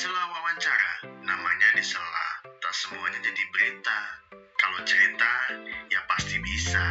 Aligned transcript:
Sela 0.00 0.32
wawancara, 0.32 1.12
namanya 1.20 1.76
disela. 1.76 2.40
Tak 2.56 2.72
semuanya 2.72 3.20
jadi 3.20 3.42
berita. 3.52 4.00
Kalau 4.56 4.80
cerita, 4.88 5.32
ya 5.92 6.00
pasti 6.08 6.40
bisa. 6.40 6.84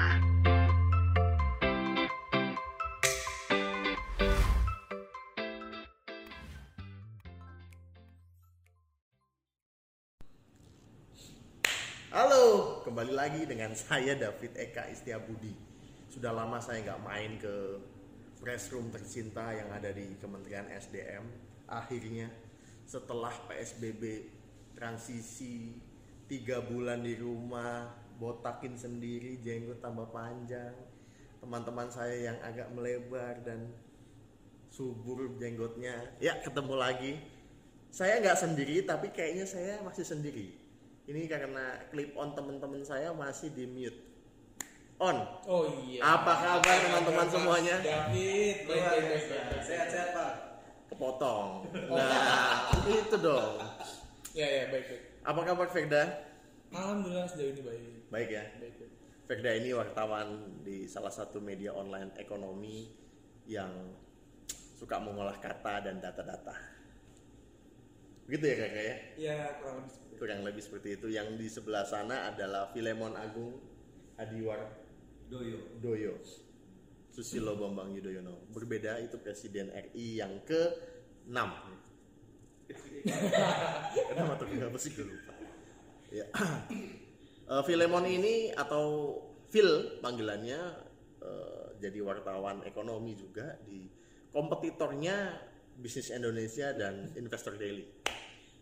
Halo, 12.13 12.85
kembali 12.85 13.13
lagi 13.17 13.41
dengan 13.49 13.73
saya 13.73 14.13
David 14.13 14.53
Eka 14.53 14.85
Istiabudi. 14.93 15.57
Sudah 16.13 16.29
lama 16.29 16.61
saya 16.61 16.85
nggak 16.85 17.01
main 17.01 17.41
ke 17.41 17.81
press 18.37 18.69
room 18.69 18.93
tercinta 18.93 19.49
yang 19.49 19.73
ada 19.73 19.89
di 19.89 20.13
Kementerian 20.21 20.69
SDM. 20.69 21.25
Akhirnya 21.65 22.48
setelah 22.89 23.29
PSBB 23.45 24.25
transisi 24.73 25.77
tiga 26.25 26.57
bulan 26.65 27.05
di 27.05 27.13
rumah, 27.21 27.85
botakin 28.17 28.73
sendiri, 28.73 29.37
jenggot 29.45 29.77
tambah 29.77 30.09
panjang. 30.09 30.73
Teman-teman 31.37 31.85
saya 31.93 32.33
yang 32.33 32.37
agak 32.41 32.73
melebar 32.73 33.45
dan 33.45 33.69
subur 34.73 35.37
jenggotnya, 35.37 36.17
ya 36.17 36.41
ketemu 36.41 36.73
lagi. 36.73 37.13
Saya 37.93 38.17
nggak 38.25 38.41
sendiri, 38.41 38.81
tapi 38.81 39.13
kayaknya 39.13 39.45
saya 39.45 39.85
masih 39.85 40.05
sendiri. 40.05 40.57
Ini 41.05 41.29
karena 41.29 41.85
clip 41.93 42.17
on 42.17 42.33
teman-teman 42.33 42.81
saya 42.81 43.13
masih 43.13 43.53
di 43.53 43.69
mute. 43.69 44.01
On. 44.97 45.15
Oh 45.45 45.63
iya. 45.85 46.01
Apa 46.03 46.33
kabar 46.37 46.77
teman-teman 46.89 47.27
semuanya? 47.29 47.75
David, 47.85 48.67
baik 48.67 48.83
baik. 48.83 49.21
Sehat-sehat 49.63 50.09
Pak. 50.11 50.48
Kepotong. 50.99 51.63
Nah, 51.95 52.75
itu 52.83 53.15
dong. 53.23 53.55
Ya 54.35 54.43
ya 54.43 54.63
baik 54.67 54.83
baik. 54.83 55.03
Apa 55.23 55.39
kabar 55.47 55.67
Firda? 55.71 56.03
Alhamdulillah 56.75 57.23
sejauh 57.23 57.55
ini 57.55 57.61
baik. 57.63 58.11
Baik 58.11 58.29
ya. 58.35 58.43
Baik 58.59 58.73
baik. 58.83 58.91
Firda 59.23 59.51
ini 59.55 59.71
wartawan 59.71 60.59
di 60.59 60.91
salah 60.91 61.07
satu 61.07 61.39
media 61.39 61.71
online 61.71 62.11
ekonomi 62.19 62.91
yang 63.47 63.95
suka 64.51 64.99
mengolah 64.99 65.39
kata 65.39 65.87
dan 65.87 66.03
data-data. 66.03 66.59
Begitu 68.27 68.43
ya 68.51 68.55
kakak 68.59 68.83
ya? 68.83 68.95
Ya 69.15 69.37
kurang 69.55 69.79
lebih 69.79 69.87
seperti 69.95 70.03
itu. 70.03 70.19
Kurang 70.19 70.39
lebih 70.43 70.63
seperti 70.67 70.89
itu. 70.99 71.07
Yang 71.15 71.27
di 71.39 71.47
sebelah 71.47 71.87
sana 71.87 72.27
adalah 72.27 72.75
Filemon 72.75 73.15
Agung 73.15 73.55
Adiwar 74.19 74.67
Doyo. 75.31 75.79
Doyo 75.79 76.19
Susilo 77.19 77.59
Bambang 77.59 77.91
Yudhoyono. 77.91 78.47
Berbeda 78.55 78.95
itu 79.03 79.19
presiden 79.19 79.67
RI 79.75 80.23
yang 80.23 80.39
ke 80.47 80.71
6 81.27 81.35
kenapa 84.09 84.31
tuh? 84.39 84.47
Kenapa 84.47 84.77
sih? 84.79 84.95
Gue 84.95 85.11
lupa. 85.11 85.33
Ya. 86.15 86.25
Eh, 87.49 87.65
Filemon 87.65 88.05
ini 88.05 88.53
atau 88.53 89.17
Phil 89.49 89.97
panggilannya 90.05 90.61
eh, 91.17 91.67
jadi 91.81 91.97
wartawan 92.05 92.61
ekonomi 92.61 93.17
juga 93.17 93.57
di 93.65 93.89
kompetitornya 94.29 95.33
Bisnis 95.73 96.13
Indonesia 96.13 96.69
dan 96.77 97.09
Investor 97.17 97.57
Daily. 97.57 97.89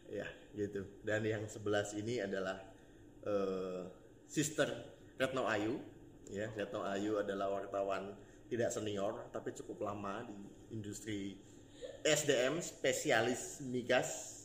Ya 0.07 0.23
gitu. 0.55 0.87
Dan 1.03 1.27
yang 1.27 1.51
sebelah 1.51 1.83
sini 1.83 2.23
adalah 2.23 2.63
eh, 3.27 3.91
Sister 4.23 4.71
Retno 5.19 5.43
Ayu. 5.51 5.83
Ya 6.31 6.47
Retno 6.55 6.87
Ayu 6.87 7.19
adalah 7.19 7.51
wartawan 7.59 8.15
tidak 8.47 8.71
senior 8.71 9.27
tapi 9.31 9.51
cukup 9.51 9.91
lama 9.91 10.23
di 10.23 10.39
industri 10.71 11.35
SDM 12.03 12.63
spesialis 12.63 13.59
migas 13.67 14.37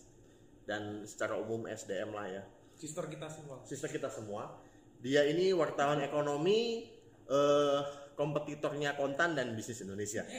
dan 0.66 1.02
secara 1.06 1.38
umum 1.38 1.66
SDM 1.66 2.10
lah 2.14 2.26
ya. 2.30 2.42
Sister 2.78 3.06
kita 3.06 3.30
semua. 3.30 3.62
sister 3.62 3.90
kita 3.90 4.10
semua. 4.10 4.58
Dia 5.02 5.26
ini 5.26 5.54
wartawan 5.54 6.02
ekonomi 6.02 6.90
eh, 7.26 7.80
kompetitornya 8.14 8.94
Kontan 8.98 9.34
dan 9.38 9.54
Bisnis 9.54 9.82
Indonesia. 9.82 10.22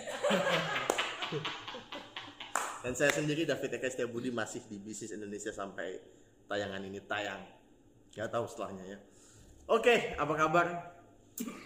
Dan 2.84 3.00
saya 3.00 3.16
sendiri 3.16 3.48
David 3.48 3.80
Eka 3.80 3.88
Setiabudi 3.88 4.28
masih 4.28 4.68
di 4.68 4.76
Bisnis 4.76 5.16
Indonesia 5.16 5.56
sampai 5.56 5.96
tayangan 6.52 6.84
ini 6.84 7.00
tayang. 7.08 7.40
Nggak 8.12 8.28
tahu 8.28 8.44
setelahnya 8.44 8.84
ya. 8.84 9.00
Oke 9.72 10.20
apa 10.20 10.34
kabar 10.36 10.68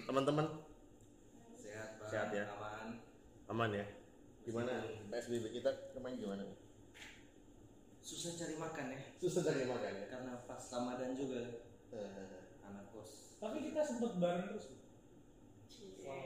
teman-teman 0.06 0.46
Sehat 2.08 2.30
ya. 2.32 2.46
Aman. 2.50 2.88
aman 3.48 3.70
ya 3.72 3.86
gimana 4.44 4.72
PSBB 5.08 5.52
kita 5.54 5.72
kemarin 5.92 6.16
gimana 6.18 6.44
Susah 8.00 8.32
cari 8.34 8.56
makan 8.56 8.86
ya. 8.92 9.00
susah 9.20 9.44
dari 9.44 9.64
makan 9.64 9.92
ya 9.94 10.06
Karena 10.08 10.40
pas 10.44 10.64
Ramadan 10.72 11.12
juga 11.14 11.42
Eh, 11.88 12.44
anak 12.62 12.92
kos. 12.92 13.40
Tapi 13.40 13.64
kita 13.64 13.80
sempat 13.80 14.20
bareng 14.20 14.52
terus. 14.52 14.76
Ah, 16.04 16.20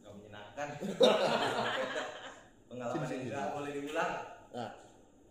nggak 0.00 0.12
menyenangkan. 0.16 0.68
Pengalaman 2.72 3.04
yang 3.06 3.22
nggak 3.26 3.48
boleh 3.52 3.70
diulang. 3.74 4.12
nah 4.50 4.70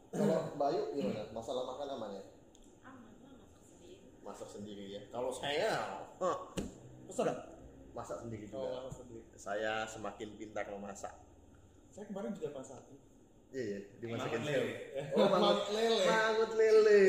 kalau 0.09 0.53
Bayu 0.55 0.93
gimana 0.93 1.25
masalah 1.29 1.63
makan 1.67 1.87
aman 1.93 2.09
ya 2.15 2.23
aman 2.81 3.13
lah 3.19 3.33
masak 3.35 3.61
sendiri 3.67 3.95
masak 4.21 4.49
sendiri 4.49 4.85
ya 4.89 5.01
kalau 5.09 5.29
saya 5.29 5.69
huh, 6.17 6.37
Terus 7.03 7.19
ada? 7.19 7.33
Masak 7.99 8.17
sendiri 8.19 8.45
Oh, 8.49 8.63
juga 8.63 8.79
masak 8.81 9.03
sendiri. 9.03 9.23
saya 9.35 9.73
semakin 9.85 10.29
pintar 10.33 10.65
memasak 10.67 11.13
Saya 11.89 12.05
kemarin 12.05 12.31
juga 12.31 12.49
masak. 12.55 12.79
iya 13.49 13.63
iya 13.65 13.79
dimasakin 13.99 14.41
lele. 14.41 14.73
oh 15.11 15.27
mangut 15.27 15.59
lele 15.69 16.05
mangut 16.05 16.51
lele 16.53 17.03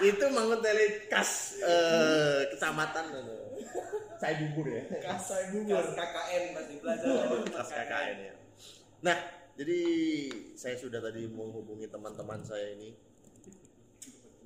itu 0.00 0.24
mangut 0.28 0.60
lele 0.60 0.84
khas 1.06 1.60
eh, 1.60 2.40
kecamatan 2.50 3.04
itu. 3.12 3.36
saya 4.16 4.34
bubur 4.40 4.66
ya 4.66 4.82
Kasai 4.98 5.44
Kas 5.44 5.52
bubur. 5.52 5.84
KKN 5.92 6.44
masih 6.52 6.74
belajar. 6.80 7.08
khas 7.52 7.70
KKN 7.70 8.16
ya 8.22 8.34
nah 8.98 9.18
jadi 9.54 9.80
saya 10.54 10.74
sudah 10.74 10.98
tadi 10.98 11.26
menghubungi 11.26 11.86
teman-teman 11.86 12.40
saya 12.40 12.72
ini 12.72 12.94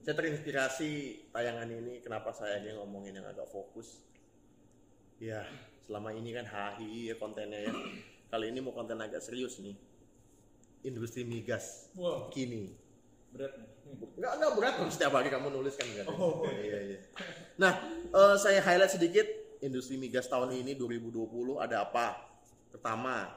saya 0.03 0.19
terinspirasi 0.19 0.91
tayangan 1.31 1.71
ini 1.71 2.03
kenapa 2.03 2.35
saya 2.35 2.59
ini 2.59 2.75
ngomongin 2.75 3.15
yang 3.15 3.29
agak 3.29 3.47
fokus 3.47 4.03
ya 5.23 5.47
selama 5.87 6.11
ini 6.11 6.35
kan 6.35 6.43
HI 6.43 7.15
ya 7.15 7.15
kontennya 7.15 7.63
ya. 7.63 7.73
Kali 8.27 8.51
ini 8.51 8.59
mau 8.59 8.75
konten 8.75 8.99
agak 8.99 9.23
serius 9.23 9.63
nih. 9.63 9.77
Industri 10.83 11.23
migas 11.23 11.95
Wow, 11.95 12.27
kini. 12.35 12.75
Berat 13.31 13.55
nih. 13.55 13.71
nggak 14.19 14.33
nggak 14.39 14.53
berat 14.59 14.75
dong 14.79 14.91
setiap 14.91 15.13
hari 15.15 15.29
kamu 15.31 15.53
nulis 15.53 15.75
kan? 15.79 15.87
Kan 15.87 16.07
Oh, 16.11 16.43
iya 16.49 16.79
iya 16.81 16.99
nah 17.61 17.77
eh, 18.09 18.37
saya 18.41 18.59
highlight 18.65 18.89
sedikit 18.91 19.27
industri 19.61 20.01
migas 20.01 20.27
tahun 20.27 20.53
ini 20.59 20.75
2020 20.75 21.29
ada 21.61 21.87
apa? 21.87 22.19
Pertama 22.73 23.31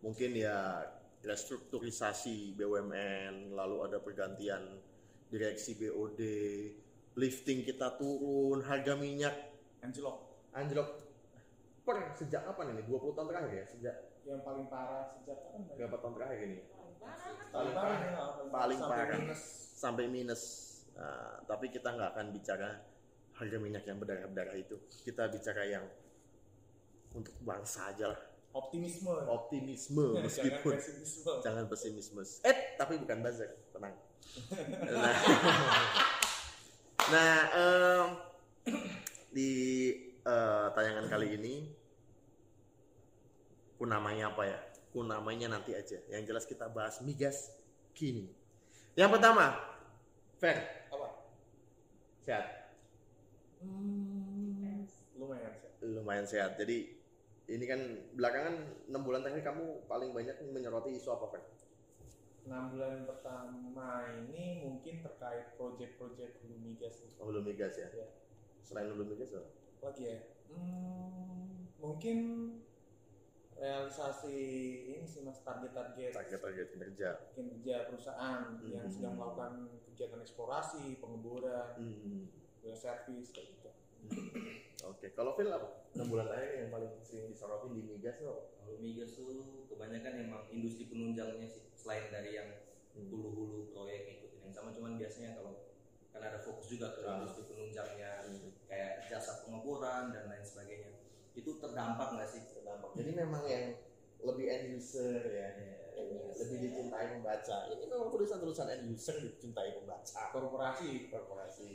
mungkin 0.00 0.32
ya 0.32 0.80
restrukturisasi 1.22 2.54
BUMN 2.56 3.52
lalu 3.54 3.76
ada 3.86 3.98
pergantian 3.98 4.80
direksi 5.28 5.78
BOD 5.78 6.20
lifting 7.14 7.62
kita 7.62 7.94
turun 7.94 8.62
harga 8.64 8.96
minyak 8.96 9.34
Anjlok. 9.82 10.18
anjlok 10.52 10.88
per 11.82 11.96
sejak 12.12 12.40
kapan 12.44 12.72
ini 12.72 12.82
20 12.86 13.12
tahun 13.12 13.26
terakhir 13.26 13.52
ya 13.52 13.64
sejak 13.66 13.94
Yang 14.22 14.40
paling 14.42 14.66
parah 14.66 15.02
sejak 15.12 15.36
kapan? 15.40 15.60
Berapa 15.74 15.96
tahun 15.98 16.12
terakhir 16.14 16.38
ini 16.40 16.58
Paling 17.52 17.74
parah. 17.74 17.96
ya, 17.98 18.10
Paling 18.48 18.78
sampai 18.78 18.96
parah. 18.96 19.18
minus. 19.18 19.42
sampai 19.74 20.04
minus. 20.06 20.42
Nah, 20.92 21.34
tapi 21.42 21.66
kita 21.68 21.88
nggak 21.90 22.08
akan 22.12 22.26
bicara 22.30 22.68
harga 23.32 23.56
minyak 23.58 23.82
yang 23.82 23.98
berdarah-darah 23.98 24.54
itu. 24.54 24.76
Kita 25.02 25.26
bicara 25.26 25.62
yang 25.66 25.84
untuk 27.12 27.34
bangsa 27.40 27.90
aja 27.90 28.08
lah. 28.08 28.20
Optimisme. 28.52 29.10
Optimisme 29.26 30.04
Jangan 30.12 30.22
meskipun 30.22 30.72
pesimisme. 30.76 31.32
jangan 31.42 31.64
pesimisme. 31.66 32.20
Eh, 32.40 32.56
tapi 32.76 32.92
bukan 32.96 33.16
buzzer, 33.20 33.50
tenang. 33.68 33.94
Nah, 34.94 35.12
nah 37.12 37.34
em, 37.50 38.06
di 39.28 39.50
eh, 40.22 40.66
tayangan 40.70 41.06
kali 41.06 41.34
ini, 41.34 41.54
ku 43.82 43.90
namanya 43.90 44.30
apa 44.30 44.46
ya? 44.46 44.58
Ku 44.94 45.02
namanya 45.02 45.50
nanti 45.50 45.74
aja. 45.74 45.98
Yang 46.06 46.22
jelas 46.30 46.44
kita 46.46 46.70
bahas 46.70 47.02
migas 47.02 47.50
kini. 47.98 48.30
Yang 48.94 49.18
pertama, 49.18 49.58
Fer, 50.38 50.86
Apa? 50.86 51.08
sehat, 52.22 52.46
Hmm, 53.58 54.86
lumayan 55.18 55.50
sih. 55.58 55.70
lumayan 55.82 56.26
sehat. 56.30 56.54
Jadi 56.62 56.94
ini 57.50 57.64
kan 57.66 57.80
belakangan 58.14 58.54
enam 58.86 59.02
bulan 59.02 59.26
terakhir 59.26 59.50
kamu 59.50 59.82
paling 59.90 60.14
banyak 60.14 60.38
menyoroti 60.54 60.94
isu 60.94 61.10
apa, 61.10 61.26
Fer? 61.34 61.42
6 62.46 62.70
bulan 62.70 63.02
pertama 63.06 64.06
ini 64.14 64.62
mungkin 64.62 65.02
terkait 65.02 65.58
proyek-proyek 65.58 66.38
hulu 66.42 66.54
migas. 66.62 67.02
Oh, 67.18 67.30
hulu 67.34 67.42
migas 67.42 67.74
ya. 67.78 67.90
Ya. 67.90 68.06
Selain 68.62 68.94
hulu 68.94 69.10
migas, 69.10 69.34
apa? 69.34 69.50
lagi 69.82 70.14
ya 70.14 70.18
Hmm, 70.46 71.66
mungkin 71.82 72.18
realisasi 73.56 74.36
ini 74.88 75.04
sih 75.04 75.22
mas 75.22 75.40
target-target 75.40 76.12
target-target 76.12 76.66
kinerja 76.70 77.08
kinerja 77.32 77.76
perusahaan 77.86 78.40
yang 78.62 78.84
Hmm. 78.84 78.92
sedang 78.92 79.14
melakukan 79.14 79.52
kegiatan 79.86 80.20
eksplorasi, 80.20 80.98
pengeboran, 80.98 81.76
Hmm. 81.76 82.26
well 82.60 82.74
service 82.74 83.30
kayak 83.30 83.48
gitu. 83.52 83.70
oke 84.82 85.06
kalau 85.14 85.32
Phil 85.32 85.46
apa 85.46 85.86
enam 85.94 86.06
bulan 86.08 86.26
terakhir 86.26 86.50
yang 86.58 86.70
paling 86.70 86.92
sering 87.00 87.30
disorotin 87.30 87.70
di 87.72 87.82
migas 87.86 88.18
lo 88.18 88.50
Kalau 88.58 88.78
migas 88.78 89.10
tuh 89.12 89.30
kebanyakan 89.68 90.12
emang 90.22 90.42
industri 90.48 90.86
penunjangnya 90.86 91.46
sih 91.46 91.66
selain 91.72 92.08
dari 92.08 92.34
yang 92.34 92.48
Hmm. 92.92 93.08
hulu-hulu 93.08 93.70
proyek 93.70 94.04
ngikutin 94.06 94.40
yang 94.42 94.52
sama 94.52 94.68
cuman 94.70 94.94
biasanya 94.96 95.32
kalau 95.34 95.70
kan 96.10 96.20
ada 96.20 96.36
fokus 96.36 96.68
juga 96.68 96.92
ke 96.92 97.00
Ah. 97.02 97.16
industri 97.16 97.42
penunjangnya 97.46 98.10
Hmm. 98.22 98.50
kayak 98.66 99.06
jasa 99.06 99.42
pengeboran 99.42 100.10
dan 100.10 100.28
lain 100.28 100.42
sebagainya 100.42 100.92
itu 101.32 101.50
terdampak 101.56 102.08
nggak 102.12 102.28
sih? 102.28 102.42
Terdampak. 102.50 102.92
Jadi 102.94 103.10
memang 103.12 103.42
yang 103.46 103.64
lebih 104.22 104.46
end 104.46 104.66
user 104.76 105.18
ya 105.24 105.48
End 105.92 106.08
user. 106.14 106.46
lebih 106.46 106.58
dicintai 106.62 107.06
pembaca. 107.10 107.56
Ini 107.68 107.84
memang 107.84 108.08
tulisan-tulisan 108.08 108.68
end 108.68 108.84
user 108.88 109.16
dicintai 109.18 109.74
pembaca. 109.74 110.22
Korporasi. 110.30 111.08
Korporasi. 111.08 111.66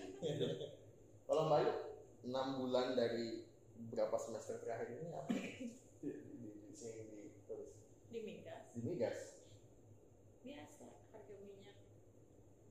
Kalau 1.28 1.52
Mbak 1.52 1.60
Yu, 1.60 1.74
enam 2.26 2.48
bulan 2.58 2.96
dari 2.96 3.44
berapa 3.92 4.16
semester 4.16 4.58
terakhir 4.58 4.90
ini 4.90 5.12
apa? 5.12 5.28
Di, 5.98 6.14
di, 6.14 6.34
di, 6.38 6.50
di, 6.72 6.90
ditulis? 7.34 7.74
di 8.08 8.20
migas. 8.22 8.64
Di 8.72 8.82
migas? 8.82 9.18
Biasa 10.40 10.86
harga 11.12 11.36
minyak. 11.42 11.78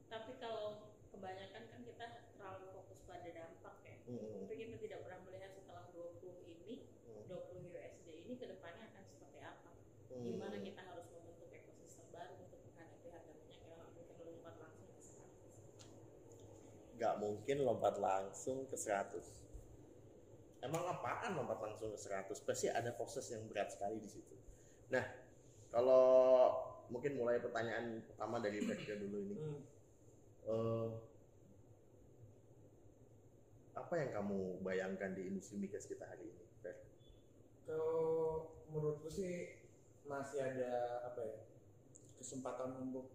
Tapi 0.06 0.38
kalau 0.38 0.94
kebanyakan 1.10 1.62
kan 1.66 1.80
kita 1.82 2.06
terlalu 2.32 2.66
fokus 2.70 3.02
pada 3.04 3.26
dampak 3.28 3.76
ya. 3.82 3.96
Hmm. 4.06 4.46
tapi 4.46 4.54
kita 4.54 4.78
tidak 4.78 4.98
pernah 5.02 5.20
melihat 5.26 5.50
setelah 5.52 5.84
20 5.90 6.22
ini 6.46 6.86
Hmm. 7.02 7.26
20 7.26 7.66
USD 7.66 8.06
ini 8.24 8.34
ke 8.38 8.46
depannya 8.46 8.86
akan 8.86 9.02
seperti 9.04 9.38
apa 9.42 9.70
Hmm. 9.74 9.98
Gimana 10.24 10.56
kita 10.62 10.80
harus 10.86 11.06
membentuk 11.12 11.50
ekosistem 11.52 12.06
baru 12.14 12.32
untuk 12.40 12.60
menghadapi 12.70 13.06
harga 13.12 13.32
minyak 13.36 13.60
yang 13.66 13.76
mungkin 13.84 14.16
lompat 14.24 14.54
langsung 14.56 14.88
ke 14.96 15.04
100 15.04 16.96
nggak 16.96 17.14
mungkin 17.20 17.56
lompat 17.64 17.94
langsung 18.00 18.58
ke 18.68 18.76
100 18.76 19.46
emang 20.66 20.82
apaan 20.88 21.30
lompat 21.36 21.58
langsung 21.62 21.92
ke 21.92 21.98
100 22.00 22.32
pasti 22.42 22.66
ada 22.72 22.90
proses 22.96 23.28
yang 23.30 23.44
berat 23.46 23.70
sekali 23.70 24.02
di 24.02 24.08
situ. 24.10 24.34
Nah 24.90 25.04
kalau 25.70 26.50
mungkin 26.90 27.18
mulai 27.18 27.42
pertanyaan 27.42 28.02
pertama 28.06 28.38
dari 28.42 28.62
Vega 28.62 28.94
dulu 28.98 29.18
ini. 29.22 29.36
Hmm. 29.36 29.60
Eh, 30.46 30.88
apa 33.76 33.94
yang 33.98 34.10
kamu 34.14 34.64
bayangkan 34.64 35.12
di 35.12 35.28
industri 35.28 35.60
migas 35.60 35.84
kita 35.84 36.06
hari 36.08 36.26
ini 36.26 36.44
Fer? 36.64 36.76
Kalau 37.66 38.48
menurutku 38.72 39.10
sih 39.10 39.55
masih 40.06 40.38
ada 40.42 41.02
apa 41.02 41.20
ya 41.22 41.38
kesempatan 42.16 42.78
untuk 42.80 43.12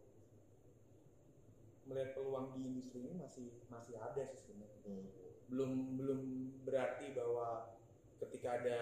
melihat 1.88 2.14
peluang 2.14 2.54
di 2.56 2.68
industri 2.68 3.04
ini 3.04 3.18
masih 3.18 3.48
masih 3.68 3.98
ada 3.98 4.22
sih 4.24 4.40
sebenarnya. 4.40 4.80
Hmm. 4.86 5.08
Belum 5.50 5.72
belum 5.98 6.22
berarti 6.64 7.12
bahwa 7.18 7.76
ketika 8.22 8.62
ada 8.62 8.80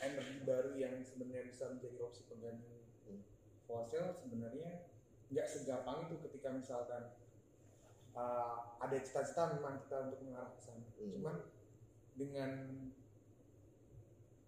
energi 0.00 0.42
baru 0.48 0.72
yang 0.74 1.04
sebenarnya 1.04 1.44
bisa 1.46 1.68
menjadi 1.68 2.00
opsi 2.00 2.24
pengganti 2.26 2.78
Hmm. 3.08 3.24
fosil 3.64 4.12
sebenarnya 4.12 4.84
nggak 5.32 5.48
segampang 5.48 6.08
itu 6.08 6.20
ketika 6.28 6.52
misalkan 6.52 7.08
uh, 8.12 8.76
ada 8.80 8.96
cita-cita 9.00 9.56
memang 9.56 9.80
kita 9.80 10.08
untuk 10.08 10.20
mengarah 10.24 10.52
ke 10.52 10.60
sana. 10.60 10.84
Hmm. 10.96 11.08
Cuman 11.08 11.36
dengan 12.16 12.50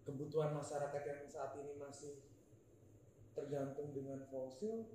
kebutuhan 0.05 0.53
masyarakat 0.53 1.01
yang 1.05 1.21
saat 1.29 1.57
ini 1.57 1.77
masih 1.77 2.21
tergantung 3.31 3.95
dengan 3.95 4.23
fosil, 4.27 4.87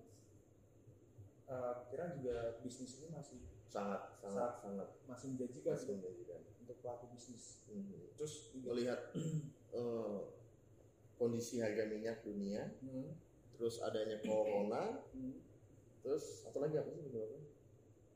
uh, 1.48 1.86
kira 1.88 2.12
juga 2.16 2.60
bisnis 2.60 3.00
ini 3.02 3.08
masih 3.12 3.40
sangat 3.66 4.16
sangat 4.22 4.62
sangat 4.62 4.88
masih 5.10 5.26
menjanjikan 5.34 5.74
masih 5.74 5.84
untuk, 5.88 5.96
menjanjikan. 5.98 6.40
untuk 6.62 6.76
pelaku 6.80 7.04
bisnis. 7.12 7.66
Hmm. 7.66 8.14
Terus 8.16 8.34
juga, 8.54 8.66
melihat 8.72 9.00
eh, 9.78 10.18
kondisi 11.16 11.60
harga 11.64 11.88
minyak 11.88 12.20
dunia 12.22 12.68
Hmm, 12.84 13.16
terus 13.56 13.80
adanya 13.80 14.20
corona 14.20 15.00
hmm. 15.16 15.40
terus 16.04 16.44
satu 16.44 16.60
lagi 16.60 16.76
apa 16.80 16.88
sih 16.92 17.04
beberapa 17.08 17.36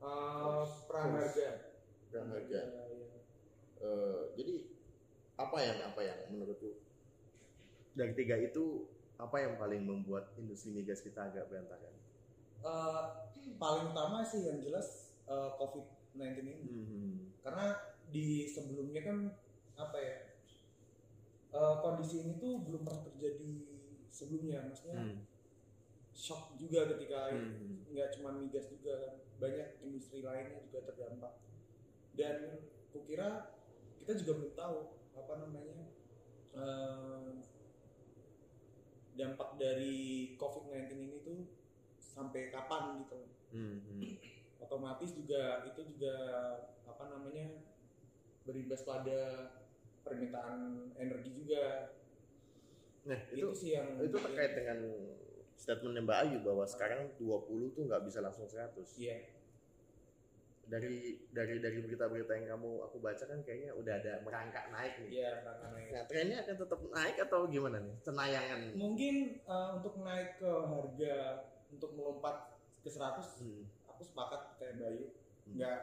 Uh, 0.01 0.65
perang 0.89 1.13
harga. 1.13 1.77
perang 2.09 2.33
harga 2.33 2.57
Ya, 2.57 2.83
ya. 2.89 3.21
Eh, 3.85 4.23
jadi 4.33 4.55
apa 5.37 5.57
yang 5.61 5.77
apa 5.93 6.01
yang 6.01 6.17
menurutku 6.33 6.73
dari 7.93 8.17
tiga 8.17 8.33
itu 8.41 8.89
apa 9.21 9.37
yang 9.37 9.53
paling 9.61 9.85
membuat 9.85 10.33
industri 10.35 10.73
migas 10.73 11.05
kita 11.05 11.29
agak 11.29 11.45
berantakan? 11.45 11.93
Uh, 12.65 13.29
paling 13.61 13.93
utama 13.93 14.25
sih 14.25 14.49
yang 14.49 14.57
jelas 14.57 15.13
uh, 15.29 15.53
COVID-19 15.61 16.41
ini. 16.41 16.53
Hmm. 16.65 17.13
karena 17.41 17.73
di 18.09 18.45
sebelumnya 18.45 19.01
kan 19.01 19.17
apa 19.73 19.97
ya 19.97 20.17
eh, 21.51 21.75
kondisi 21.81 22.21
ini 22.21 22.37
tuh 22.37 22.61
belum 22.61 22.85
pernah 22.85 23.01
terjadi 23.01 23.51
sebelumnya 24.13 24.61
maksudnya 24.69 25.01
Hmm. 25.01 25.25
shock 26.13 26.53
juga 26.61 26.85
ketika 26.93 27.33
Hmm. 27.33 27.81
nggak 27.89 28.13
cuma 28.13 28.37
migas 28.37 28.69
juga 28.69 28.93
kan 29.01 29.13
banyak 29.41 29.81
industri 29.81 30.21
lainnya 30.21 30.61
juga 30.69 30.85
terdampak 30.85 31.33
dan 32.13 32.61
kukira 32.93 33.57
kita 33.97 34.21
juga 34.21 34.31
belum 34.37 34.53
tahu 34.53 34.77
apa 35.17 35.33
namanya 35.41 35.77
eh, 36.53 37.29
dampak 39.15 39.59
dari 39.59 39.95
COVID-19 40.35 40.91
ini 40.95 41.17
tuh 41.23 41.39
sampai 41.99 42.51
kapan 42.51 43.03
gitu 43.03 43.19
Hmm. 43.51 43.83
Hmm. 43.83 44.15
otomatis 44.63 45.11
juga 45.11 45.67
itu 45.67 45.83
juga 45.83 46.15
apa 46.87 47.03
namanya 47.11 47.59
berimbas 48.47 48.87
pada 48.87 49.51
permintaan 50.07 50.87
energi 50.95 51.35
juga 51.35 51.91
Nah 53.01 53.17
itu, 53.33 53.49
itu 53.49 53.57
sih 53.57 53.69
yang 53.75 53.97
itu 53.99 54.13
terkait 54.13 54.53
dengan 54.55 54.77
statement 55.57 56.05
Mbak 56.05 56.17
Ayu 56.21 56.37
bahwa 56.45 56.65
sekarang 56.69 57.11
20 57.17 57.75
tuh 57.75 57.83
nggak 57.89 58.05
bisa 58.05 58.21
langsung 58.21 58.45
100. 58.45 58.71
iya 59.01 59.40
Dari 60.71 60.97
dari 61.29 61.59
dari 61.59 61.77
berita-berita 61.77 62.31
yang 62.31 62.55
kamu 62.55 62.69
aku 62.81 62.97
baca 62.97 63.19
kan 63.21 63.43
kayaknya 63.43 63.75
udah 63.75 63.93
ada 63.93 64.23
merangkak 64.23 64.71
naik 64.71 64.93
nih. 64.97 65.09
iya 65.11 65.43
karena 65.43 65.67
Nah 65.91 66.03
trennya 66.07 66.37
akan 66.41 66.55
tetap 66.57 66.79
naik 66.87 67.15
atau 67.19 67.39
gimana 67.45 67.77
nih? 67.77 67.95
Cenayangan. 67.99 68.61
mungkin 68.73 69.15
eh, 69.37 69.69
untuk 69.75 69.99
naik 69.99 70.39
ke 70.39 70.47
harga 70.47 71.15
untuk 71.67 71.91
melompat 71.91 72.55
ke 72.79 72.87
100 72.87 73.19
Hmm. 73.37 73.67
aku 73.85 74.01
sepakat 74.01 74.41
kayak 74.55 74.79
Bayu 74.79 75.05
Hmm. 75.43 75.59
nggak 75.59 75.79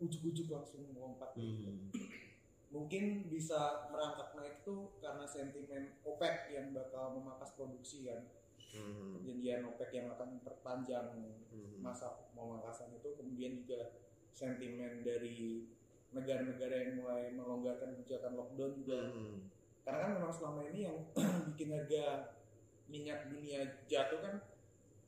ujuk-ujuk 0.00 0.48
langsung 0.48 0.88
melompat 0.88 1.36
Hmm. 1.36 1.92
mungkin 2.72 3.28
bisa 3.28 3.90
merangkak 3.90 4.32
naik 4.32 4.62
tuh 4.62 4.94
karena 4.96 5.26
sentimen 5.26 6.00
OPEC 6.00 6.48
yang 6.48 6.72
bakal 6.72 7.12
memangkas 7.12 7.52
produksi 7.52 8.08
kan 8.08 8.24
Hmm. 8.70 9.12
perjanjian 9.12 9.66
OPEC 9.66 9.90
yang 9.92 10.08
akan 10.10 10.40
perpanjang 10.40 11.12
Hmm. 11.50 11.76
masa 11.76 12.08
pemangkasan 12.30 12.94
itu 12.94 13.12
kemudian 13.12 13.58
juga 13.58 13.90
sentimen 14.40 15.04
dari 15.04 15.68
negara-negara 16.10 16.74
yang 16.80 17.04
mulai 17.04 17.28
melonggarkan 17.30 17.92
kebijakan 17.92 18.32
lockdown 18.34 18.72
juga 18.72 19.00
Hmm. 19.12 19.52
karena 19.84 19.98
kan 20.00 20.10
memang 20.16 20.32
selama 20.32 20.60
ini 20.72 20.80
yang 20.88 20.98
bikin 21.52 21.68
harga 21.70 22.04
minyak 22.88 23.28
dunia 23.28 23.84
jatuh 23.84 24.18
kan 24.18 24.34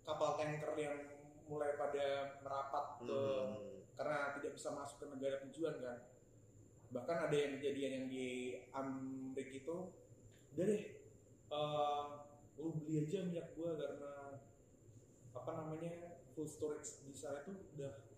kapal 0.04 0.36
tanker 0.36 0.76
yang 0.76 0.96
mulai 1.48 1.74
pada 1.74 2.36
merapat 2.44 2.84
ke 3.00 3.08
Hmm. 3.08 3.80
karena 3.96 4.36
tidak 4.36 4.52
bisa 4.52 4.68
masuk 4.70 5.00
ke 5.00 5.06
negara 5.08 5.40
tujuan 5.48 5.80
kan 5.80 5.98
bahkan 6.92 7.24
ada 7.24 7.36
yang 7.36 7.56
kejadian 7.56 7.92
yang 7.96 8.06
di 8.06 8.26
Amerika 8.70 9.54
itu 9.56 9.76
udah 10.52 10.64
deh 10.68 10.82
eh, 11.48 12.04
lu 12.60 12.68
beli 12.78 13.00
aja 13.00 13.24
minyak 13.24 13.56
gua 13.56 13.74
karena 13.74 14.12
apa 15.32 15.50
namanya 15.56 16.20
full 16.36 16.44
storage 16.44 17.00
di 17.02 17.16
sana 17.16 17.40
itu 17.42 17.56
udah 17.74 18.11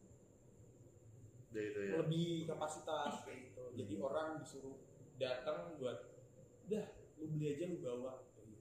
Dari 1.54 1.70
itu 1.70 1.80
ya. 1.80 1.92
lebih 1.96 2.28
kapasitas 2.44 3.12
gitu 3.24 3.62
jadi 3.72 3.94
Hmm. 3.94 4.04
orang 4.04 4.28
disuruh 4.36 4.76
datang 5.14 5.78
buat 5.78 5.98
udah 6.64 6.84
lu 7.14 7.24
beli 7.30 7.46
aja 7.52 7.64
lu 7.66 7.78
bawa 7.78 8.12
gitu. 8.34 8.58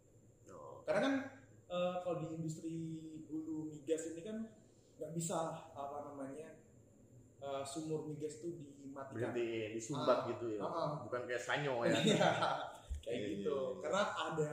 Oh. 0.48 0.86
karena 0.86 1.02
kan 1.02 1.14
eh, 1.68 1.94
kalau 2.00 2.16
di 2.20 2.28
industri 2.32 2.76
hulu 3.26 3.66
migas 3.68 4.14
ini 4.14 4.22
kan 4.22 4.38
nggak 4.94 5.12
bisa 5.12 5.38
apa 5.74 5.98
namanya 6.06 6.62
eh, 7.40 7.64
sumur 7.64 8.06
migas 8.06 8.38
itu 8.38 8.54
dimatikan 8.78 9.34
Berarti 9.34 9.48
disumbat 9.74 10.20
Ah, 10.20 10.28
gitu 10.30 10.46
ya. 10.54 10.62
ah, 10.62 10.70
ah. 10.70 10.90
Bukan 11.02 11.26
kayak 11.26 11.42
sanyo 11.42 11.82
ya. 11.82 11.98
Iya, 11.98 12.30
kayak 13.02 13.18
Iya, 13.18 13.28
gitu 13.34 13.58
iya. 13.74 13.80
karena 13.82 14.02
ada 14.14 14.50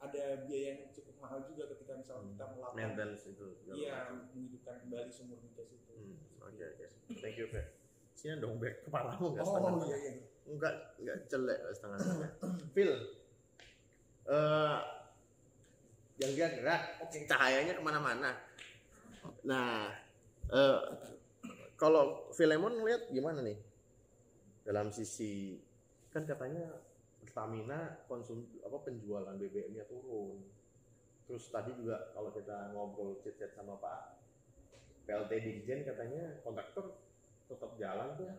ada 0.00 0.22
biaya 0.42 0.66
yang 0.74 0.80
cukup 0.90 1.14
mahal 1.18 1.44
juga 1.44 1.68
ketika 1.68 1.92
misalnya 1.94 2.24
kita 2.30 2.44
melakukan 2.48 2.72
Maintenance 2.74 3.22
itu. 3.26 3.46
iya 3.70 4.08
menghidupkan 4.10 4.74
kembali 4.80 5.10
sumur 5.10 5.38
migas 5.38 5.68
itu 5.70 5.92
Hmm, 5.92 6.16
Oke 6.42 6.64
oke. 6.66 6.86
Thank 7.16 7.36
you 7.36 7.46
Fer. 7.46 7.68
Sini 8.10 8.36
dong 8.36 8.56
Ber. 8.56 8.80
Kepalamu 8.80 9.24
nggak 9.30 9.44
oh 9.44 9.48
setengah. 9.50 9.72
iya 9.84 9.96
iya 9.98 10.12
Enggak 10.46 10.74
enggak 10.96 11.16
jelek 11.26 11.58
setengah 11.70 11.98
setengah. 11.98 12.30
Phil. 12.72 12.92
eh 14.26 14.78
yang 16.16 16.32
dia 16.32 16.48
gerak 16.50 16.82
Oke. 17.00 17.24
cahayanya 17.24 17.72
ke 17.72 17.82
mana-mana 17.82 18.30
nah 19.42 19.88
eh, 20.46 20.80
kalau 21.74 22.28
Filemon 22.30 22.72
ngeliat 22.74 23.08
gimana 23.08 23.40
nih 23.40 23.56
dalam 24.62 24.88
sisi 24.88 25.56
kan 26.08 26.22
katanya 26.22 26.60
Pertamina 27.30 28.02
konsum 28.10 28.42
apa 28.66 28.82
penjualan 28.82 29.38
BBM-nya 29.38 29.86
turun 29.86 30.42
terus 31.30 31.46
tadi 31.54 31.70
juga 31.78 32.10
kalau 32.10 32.34
kita 32.34 32.74
ngobrol 32.74 33.22
chat-chat 33.22 33.54
sama 33.54 33.78
Pak 33.78 34.18
PLT 35.06 35.30
Dirjen 35.38 35.86
katanya 35.86 36.42
kontraktor 36.42 36.98
tetap 37.46 37.78
jalan 37.78 38.18
tuh 38.18 38.30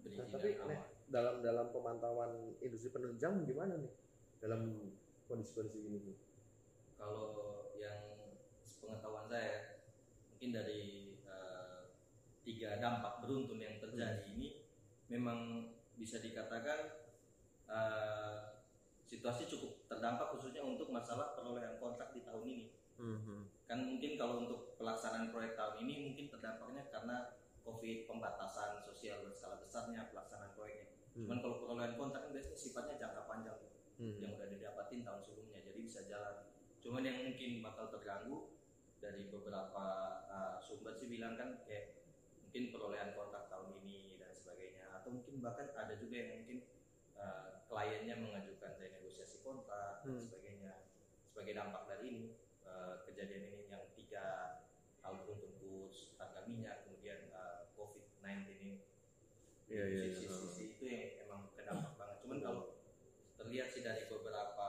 Hmm. 0.00 0.16
Nah, 0.16 0.26
tapi. 0.32 0.56
Nek, 0.56 0.80
dalam 1.10 1.42
dalam 1.42 1.74
pemantauan 1.74 2.54
industri 2.62 2.94
penunjang 2.94 3.42
gimana 3.42 3.74
nih 3.76 3.92
dalam 4.38 4.94
kondisi-kondisi 5.26 5.90
ini? 5.90 6.14
Kalau 6.94 7.66
yang 7.76 8.30
pengetahuan 8.78 9.26
saya 9.26 9.82
mungkin 10.30 10.50
dari 10.54 10.82
eh, 11.26 11.78
tiga 12.46 12.78
dampak 12.78 13.26
beruntun 13.26 13.58
yang 13.58 13.76
terjadi 13.82 14.24
ini 14.24 14.62
memang 15.10 15.70
bisa 15.98 16.22
dikatakan 16.22 16.99
eh, 17.70 18.36
situasi 19.06 19.46
cukup 19.46 19.86
terdampak 19.86 20.34
khususnya 20.34 20.62
untuk 20.66 20.90
masalah 20.90 21.38
perolehan 21.38 21.78
kontrak 21.78 22.10
di 22.10 22.26
tahun 22.26 22.44
ini. 22.46 22.66
Kan 23.64 23.86
mungkin 23.86 24.18
kalau 24.20 24.44
untuk 24.44 24.74
pelaksanaan 24.76 25.30
proyek 25.30 25.56
tahun 25.56 25.86
ini 25.86 26.10
mungkin 26.10 26.26
terdampaknya 26.28 26.90
karena 26.90 27.38
COVID 27.64 28.10
pembatasan 28.10 28.82
sosial 28.82 29.24
berskala 29.24 29.56
besarnya 29.62 30.10
pelaksanaan 30.10 30.52
proyeknya. 30.52 30.90
Cuman 31.14 31.38
kalau 31.40 31.56
perolehan 31.64 31.94
kontrak 31.96 32.28
kan 32.28 32.30
biasanya 32.34 32.58
sifatnya 32.58 32.94
jangka 33.00 33.24
panjang 33.24 33.58
Hmm. 34.00 34.16
yang 34.16 34.32
udah 34.32 34.48
didapatin 34.48 35.04
tahun 35.04 35.20
sebelumnya 35.20 35.60
jadi 35.60 35.80
bisa 35.84 36.08
jalan 36.08 36.48
cuman 36.80 37.04
yang 37.04 37.20
mungkin 37.20 37.60
bakal 37.60 37.92
terganggu 37.92 38.48
dari 38.96 39.28
beberapa 39.28 39.84
uh, 40.24 40.56
sumber 40.56 40.96
sih 40.96 41.04
bilang 41.04 41.36
kan 41.36 41.60
kayak 41.68 42.00
mungkin 42.40 42.72
perolehan 42.72 43.12
kontrak 43.12 43.52
tahun 43.52 43.76
ini 43.84 44.16
dan 44.16 44.32
sebagainya 44.32 44.88
atau 44.96 45.12
mungkin 45.12 45.44
bahkan 45.44 45.68
ada 45.76 46.00
juga 46.00 46.16
yang 46.16 46.40
mungkin 46.40 46.64
uh, 46.64 46.69
kliennya 47.70 48.18
mengajukan 48.18 48.74
renegosiasi 48.82 49.46
kontrak 49.46 50.02
dan 50.02 50.18
Hmm. 50.18 50.20
sebagainya. 50.20 50.72
Sebagai 51.30 51.54
dampak 51.54 51.86
dari 51.86 52.04
ini 52.10 52.24
uh, 52.66 53.06
kejadian 53.06 53.46
ini 53.46 53.70
yang 53.70 53.86
tiga 53.94 54.26
hal 55.00 55.22
beruntun 55.22 55.54
kurs 55.62 56.18
harga 56.18 56.44
minyak 56.50 56.82
kemudian 56.84 57.30
uh, 57.30 57.70
COVID-19 57.78 58.26
ini. 58.58 58.74
Iya, 59.70 59.84
iya, 59.86 60.02
iya. 60.10 60.18
sisi-sisi 60.18 60.74
itu 60.74 60.82
yang 60.90 61.30
emang 61.30 61.54
kedampak 61.54 61.94
banget. 61.94 62.16
Cuman 62.26 62.38
kalau 62.42 62.62
terlihat 63.38 63.70
sih 63.70 63.86
dari 63.86 64.10
beberapa 64.10 64.68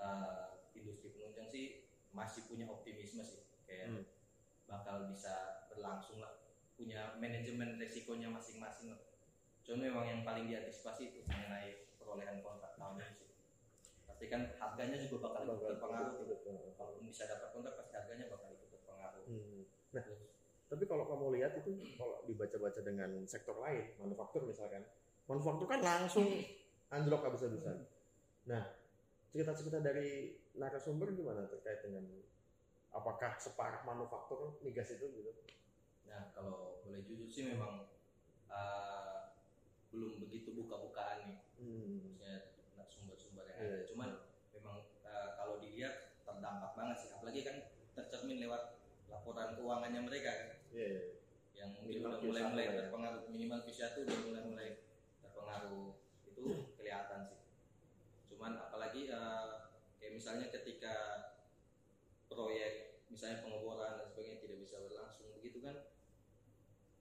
uh, 0.00 0.64
industri 0.72 1.12
penunjang 1.12 1.52
sih 1.52 1.84
masih 2.16 2.48
punya 2.48 2.64
optimisme 2.66 3.20
sih. 3.20 3.44
Kayak 3.68 3.86
Hmm. 3.92 4.04
bakal 4.64 5.12
bisa 5.12 5.68
berlangsung 5.68 6.24
lah. 6.24 6.40
Punya 6.80 7.20
manajemen 7.20 7.76
resikonya 7.76 8.32
masing-masing 8.32 8.96
lah 8.96 9.00
cuman 9.70 9.86
memang 9.86 10.02
yang 10.02 10.20
paling 10.26 10.50
diantisipasi 10.50 11.14
itu 11.14 11.22
mengenai 11.30 11.86
perolehan 11.94 12.42
kontrak 12.42 12.74
tahun 12.74 12.98
ini 12.98 13.14
sih 13.14 13.30
pasti 14.02 14.26
kan 14.26 14.50
harganya 14.58 14.98
juga 14.98 15.30
bakal 15.30 15.46
ikut 15.46 15.62
terpengaruh 15.62 16.12
tuh. 16.26 16.74
kalaupun 16.74 17.06
bisa 17.06 17.30
dapat 17.30 17.54
kontrak 17.54 17.78
pasti 17.78 17.94
harganya 17.94 18.26
bakal 18.26 18.50
ikut 18.50 18.66
terpengaruh 18.66 19.24
Hmm. 19.30 19.62
Nah, 19.94 20.02
Terus, 20.02 20.26
tapi 20.66 20.84
kalau 20.90 21.06
kamu 21.06 21.38
lihat 21.38 21.54
itu 21.62 21.70
kalau 21.94 22.22
dibaca-baca 22.26 22.82
dengan 22.82 23.10
sektor 23.30 23.58
lain, 23.62 23.94
manufaktur 23.98 24.42
misalkan, 24.42 24.82
manufaktur 25.30 25.66
kan 25.70 25.82
langsung 25.82 26.26
anjlok 26.90 27.26
habis-habisan. 27.26 27.86
Nah, 28.46 28.62
cerita-cerita 29.30 29.78
dari 29.82 30.34
narasumber 30.58 31.14
gimana 31.14 31.46
terkait 31.46 31.86
dengan 31.86 32.06
apakah 32.90 33.38
separah 33.38 33.86
manufaktur 33.86 34.58
migas 34.66 34.90
itu 34.94 35.06
gitu? 35.10 35.30
Nah, 36.06 36.34
kalau 36.34 36.82
boleh 36.86 37.02
jujur 37.06 37.26
sih 37.26 37.50
memang 37.50 37.86
uh, 38.50 39.09
belum 39.90 40.22
begitu 40.22 40.54
buka-bukaan 40.54 41.26
nih, 41.26 41.38
Hmm. 41.58 42.14
maksudnya 42.14 42.46
sumber-sumber 42.86 43.44
yang 43.46 43.58
Iya. 43.58 43.68
ada. 43.68 43.78
Cuman 43.86 44.10
memang 44.54 44.76
uh, 45.02 45.28
kalau 45.34 45.58
dilihat 45.58 46.16
terdampak 46.22 46.72
banget 46.74 46.96
sih, 46.96 47.10
apalagi 47.10 47.40
kan 47.42 47.56
tercermin 47.92 48.38
lewat 48.38 48.78
laporan 49.10 49.58
keuangannya 49.58 50.00
mereka 50.00 50.30
kan, 50.30 50.48
Iya. 50.70 50.86
iya. 50.86 51.02
yang 51.60 51.68
mungkin 51.76 51.90
Minimal 52.00 52.10
udah 52.10 52.22
mulai 52.24 52.40
Q1 52.40 52.50
mulai 52.54 52.64
ya. 52.64 52.74
terpengaruh 52.80 53.22
minimal 53.28 53.58
Q1 53.60 53.94
udah 54.00 54.18
mulai 54.24 54.42
mulai 54.46 54.68
terpengaruh 55.20 55.86
itu 56.24 56.42
kelihatan 56.78 57.20
sih. 57.28 57.40
Cuman 58.32 58.52
apalagi 58.56 59.10
uh, 59.12 59.68
kayak 60.00 60.14
misalnya 60.16 60.46
ketika 60.48 60.94
proyek 62.30 62.72
misalnya 63.10 63.42
pengeboran 63.42 63.98
dan 63.98 64.06
sebagainya 64.06 64.38
tidak 64.40 64.58
bisa 64.62 64.76
berlangsung 64.86 65.28
begitu 65.34 65.58
kan 65.60 65.76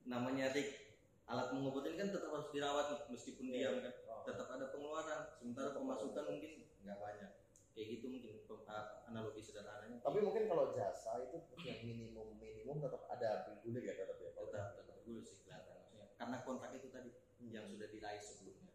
namanya 0.04 0.50
rig 0.52 0.89
alat 1.30 1.54
ini 1.54 1.70
kan 1.94 2.10
tetap 2.10 2.30
harus 2.34 2.50
dirawat 2.50 2.86
nih 2.90 3.00
meskipun 3.14 3.46
diam 3.54 3.76
kan. 3.86 3.94
Tetap 4.26 4.48
ada 4.50 4.66
pengeluaran. 4.74 5.22
Sementara 5.38 5.78
pemasukan 5.78 6.24
mungkin 6.26 6.52
nggak 6.82 6.98
banyak. 6.98 7.32
Kayak 7.78 7.88
gitu 7.96 8.06
mungkin 8.10 8.34
pem- 8.50 8.66
a- 8.66 9.06
analogi 9.08 9.42
sederhananya. 9.46 10.02
Tapi 10.02 10.20
mungkin 10.26 10.50
kalau 10.50 10.74
jasa 10.74 11.22
itu 11.22 11.38
yang 11.62 11.80
minimum 11.86 12.42
minimum 12.42 12.82
tetap 12.82 13.06
ada 13.08 13.46
bergulir 13.46 13.86
ya 13.86 13.94
tetap 13.94 14.18
ya. 14.18 14.34
Tetap 14.34 14.66
tetap 14.82 14.98
dulu 15.06 15.22
sih 15.22 15.46
kelihatan 15.46 15.74
maksudnya. 15.78 16.08
Karena 16.18 16.38
kontrak 16.42 16.72
itu 16.74 16.90
tadi 16.90 17.10
yang 17.54 17.70
sudah 17.70 17.88
diraih 17.88 18.20
sebelumnya. 18.20 18.70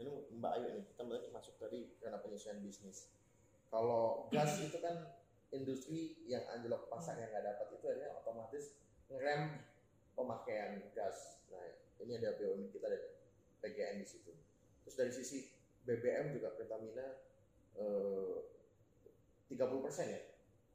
Ini 0.00 0.32
Mbak 0.40 0.52
Ayu 0.56 0.66
nih, 0.80 0.84
kita 0.88 1.02
berarti 1.04 1.28
masuk 1.28 1.60
tadi 1.60 1.92
karena 2.00 2.16
penyesuaian 2.24 2.64
bisnis. 2.64 3.12
Kalau 3.68 4.32
gas 4.32 4.56
itu 4.64 4.80
kan 4.80 4.96
industri 5.52 6.24
yang 6.24 6.48
anjlok 6.48 6.88
pasar 6.88 7.20
yang 7.20 7.28
nggak 7.28 7.44
dapat 7.44 7.66
itu 7.76 7.84
akhirnya 7.84 8.10
otomatis 8.16 8.80
ngerem 9.12 9.60
pemakaian 10.12 10.80
gas. 10.92 11.42
Nah 11.50 11.64
ini 12.00 12.16
ada 12.16 12.36
BUMN 12.36 12.70
kita 12.70 12.86
ada 12.86 12.98
PGN 13.60 14.00
di 14.00 14.06
situ. 14.08 14.32
Terus 14.84 14.96
dari 14.96 15.12
sisi 15.12 15.38
BBM 15.84 16.32
juga 16.32 16.54
Pertamina 16.54 17.06
eh, 17.76 18.36
30% 19.48 19.56
ya 20.06 20.20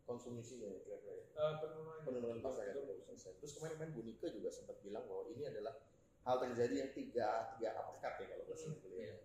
konsumsinya 0.05 0.69
ya 0.69 0.79
kira-kira 0.83 1.13
ya 1.17 1.25
Eh, 1.35 1.53
penurunan 1.59 1.99
penurunan 2.05 2.39
pasar 2.39 2.69
ya 2.69 2.73
30%. 2.77 3.41
Terus 3.43 3.53
kemarin 3.57 3.75
kan 3.75 3.89
Bu 3.91 4.01
Nika 4.01 4.27
juga 4.29 4.47
sempat 4.47 4.79
bilang 4.79 5.03
bahwa 5.09 5.27
ini 5.29 5.43
adalah 5.49 5.75
hal 6.23 6.37
terjadi 6.41 6.73
yang 6.85 6.91
tiga 6.95 7.53
tiga 7.57 7.75
uppercut 7.75 8.17
ya 8.23 8.25
kalau 8.31 8.45
bahasa 8.47 8.65
Hmm, 8.71 8.79
beliau 8.81 9.01
iya. 9.03 9.15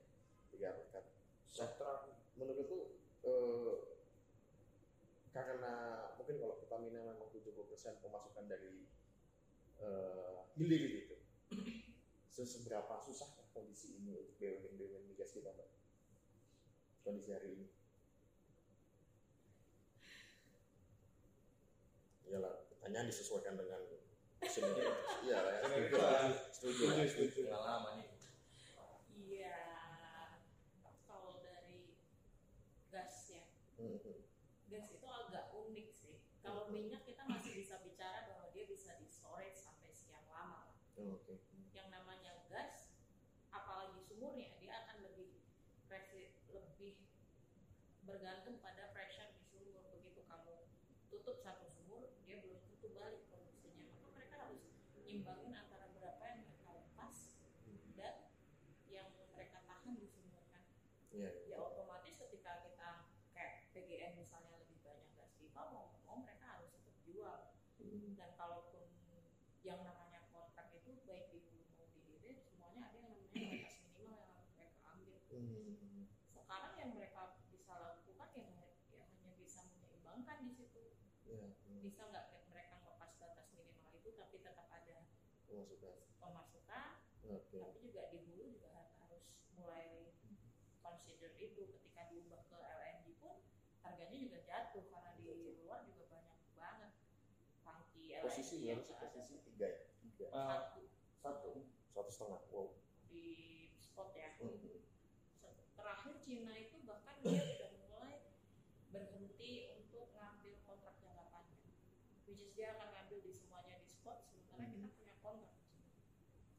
tiga 0.51 0.67
uppercut. 0.75 1.05
Softrak. 1.51 2.01
Menurutku 2.35 2.99
eh, 3.23 3.75
karena 5.31 5.75
mungkin 6.19 6.37
kalau 6.43 6.59
Pertamina 6.59 6.99
memang 7.07 7.31
70% 7.31 7.55
pemasukan 8.03 8.45
dari 8.51 8.91
eh, 9.81 10.39
hilir 10.57 10.83
gitu. 10.97 11.17
Se- 12.35 12.47
Seberapa 12.53 12.95
susah 13.07 13.29
kondisi 13.53 13.89
ini 14.01 14.17
untuk 14.17 14.35
BUMN 14.41 14.73
BUMN 14.79 15.05
migas 15.13 15.31
kita, 15.37 15.51
Mbak? 15.53 15.69
Kondisi 17.05 17.31
hari 17.33 17.49
ini. 17.57 17.67
Iyalah, 22.29 22.55
pertanyaan 22.71 23.11
disesuaikan 23.11 23.55
dengan. 23.59 23.81
Iya, 25.21 25.37
ya, 25.37 25.61
setuju. 25.69 26.01
Setuju, 26.49 26.85
setuju. 27.13 27.41
pengalaman 27.53 28.01
nih 28.01 28.09
Iya, 29.21 29.59
kalau 31.05 31.45
dari 31.45 31.93
gas 32.89 33.29
ya, 33.29 33.45
Hmm, 33.77 34.01
hmm. 34.01 34.19
gas 34.73 34.87
itu 34.97 35.05
agak 35.07 35.53
unik 35.53 35.89
sih. 35.93 36.17
Kalau 36.41 36.73
minyak 36.73 37.05
kita 37.05 37.21
masih 37.29 37.53
bisa 37.53 37.77
bicara 37.85 38.25
bahwa 38.25 38.49
dia 38.57 38.65
bisa 38.65 38.97
di 38.97 39.05
storage 39.13 39.61
sampai 39.61 39.93
sekian 39.93 40.25
lama. 40.33 40.65
lah. 40.65 40.73
Oh, 40.97 41.21
Oke. 41.21 41.37
Yang 41.77 41.89
namanya 41.93 42.33
gas, 42.49 42.89
apalagi 43.53 44.01
sumurnya, 44.01 44.57
dia 44.57 44.73
akan 44.89 45.05
lebih 45.05 45.45
resi- 45.93 46.33
lebih 46.49 46.97
bergantung 48.51 48.67
pada 48.67 48.91
pressure 48.91 49.31
di 49.31 49.43
sumur. 49.47 49.79
Begitu 49.95 50.27
kamu 50.27 50.67
tutup 51.07 51.39
satu 51.39 51.71
sumur, 51.71 52.11
dia 52.27 52.43
belum 52.43 52.59
tutup 52.67 52.99
balik 52.99 53.23
produksinya. 53.31 53.87
Maka 53.95 54.11
mereka 54.11 54.35
harus 54.43 54.63
nyimbangin 55.07 55.55
antara 55.55 55.87
berapa 55.95 56.19
yang 56.27 56.43
mereka 56.51 56.71
lepas 56.75 57.15
dan 57.95 58.27
yang 58.91 59.07
mereka 59.39 59.63
tahan 59.71 59.95
di 59.95 60.07
sumur 60.11 60.43
kan 60.51 60.67
Iya. 61.15 61.31
ya 61.47 61.57
otomatis 61.63 62.19
ketika 62.19 62.63
kita 62.67 63.07
kayak 63.31 63.71
PGN 63.71 64.19
misalnya 64.19 64.59
lebih 64.59 64.83
banyak 64.83 65.07
gas 65.15 65.31
pipa 65.39 65.71
mau 65.71 65.95
mau 66.03 66.19
mereka 66.19 66.59
harus 66.59 66.75
tetap 66.75 66.95
jual 67.07 67.55
Hmm. 67.79 68.13
dan 68.19 68.35
kalaupun 68.35 68.87
yang 69.63 69.81
namanya 69.83 70.27
kontrak 70.31 70.69
itu 70.75 71.01
baik 71.07 71.31
di 71.31 71.39
hulu 71.43 71.65
mau 71.75 71.87
di 71.91 72.03
hilir 72.03 72.37
semuanya 72.39 72.91
ada 72.91 72.99
yang 72.99 73.15
namanya 73.15 73.31
batas 73.31 73.75
minimal 73.95 74.19
yang 74.21 74.31
harus 74.35 74.51
mereka 74.55 74.79
ambil 74.91 75.17
Hmm. 75.31 76.07
sekarang 76.31 76.75
yang 76.79 76.91
mereka 76.95 77.21
bisa 77.51 77.75
lakukan 77.75 78.29
ya, 78.37 78.47
ya 78.93 79.03
hanya 79.11 79.31
bisa 79.35 79.65
menyeimbangkan 79.67 80.39
di 80.47 80.53
situ 80.55 80.85
Iya. 81.27 81.47
hmm. 81.67 81.81
bisa 81.83 82.03
nggak 82.07 82.25
mereka 82.53 82.75
lepas 82.85 83.11
batas 83.19 83.49
minimal 83.57 83.91
itu 83.97 84.11
tapi 84.15 84.37
tetap 84.39 84.69
ada 84.69 84.99
Pemasukan. 85.51 85.99
pemasukan 86.23 86.89
Oke. 87.27 87.59
tapi 87.59 87.79
juga 87.83 88.07
di 88.09 88.23
hulu 88.23 88.55
juga 88.55 88.71
harus 89.03 89.27
mulai 89.53 90.15
consider 90.79 91.35
itu. 91.37 91.75
Ketika 91.75 92.07
diubah 92.07 92.47
ke 92.47 92.55
LNG 92.55 93.19
pun 93.19 93.43
harganya 93.83 94.17
juga 94.17 94.39
jatuh 94.47 94.87
karena 94.87 95.11
di 95.19 95.27
luar 95.59 95.83
juga 95.85 96.07
banyak 96.07 96.39
banget. 96.55 96.93
Posisi 98.21 98.63
LNG 98.63 98.85
sih? 98.85 98.95
ada. 98.95 99.11
posisi 99.11 99.35
tiga 99.43 99.67
ya? 99.67 99.79
Tiga. 99.99 100.27
Uh, 100.31 100.47
satu 100.47 100.83
satu. 101.19 101.51
Satu 101.91 102.11
setengah. 102.11 102.41
Wow. 102.55 102.69
Di 103.11 103.27
spot 103.75 104.15
ya. 104.15 104.31
Hmm. 104.39 104.55
terakhir 105.75 106.15
Cina 106.21 106.53
itu 106.55 106.77
bahkan 106.85 107.17
dia 107.25 107.41
sudah 107.41 107.73
mulai 107.81 108.21
berhenti 108.89 109.73
untuk 109.75 110.13
ngambil 110.13 110.55
kontrak 110.63 110.95
jangka 111.01 111.25
panjang. 111.33 111.73
Which 112.29 112.39
is 112.39 112.53
dia 112.53 112.77
akan 112.77 112.93
ngambil 112.93 113.19
di 113.25 113.33
semuanya 113.33 113.81
di 113.81 113.89
spot 113.89 114.21
sementara 114.23 114.69
kita 114.69 114.77
Hmm. 114.77 114.93
punya 114.93 115.15
kontrak 115.25 115.53
di 115.57 115.65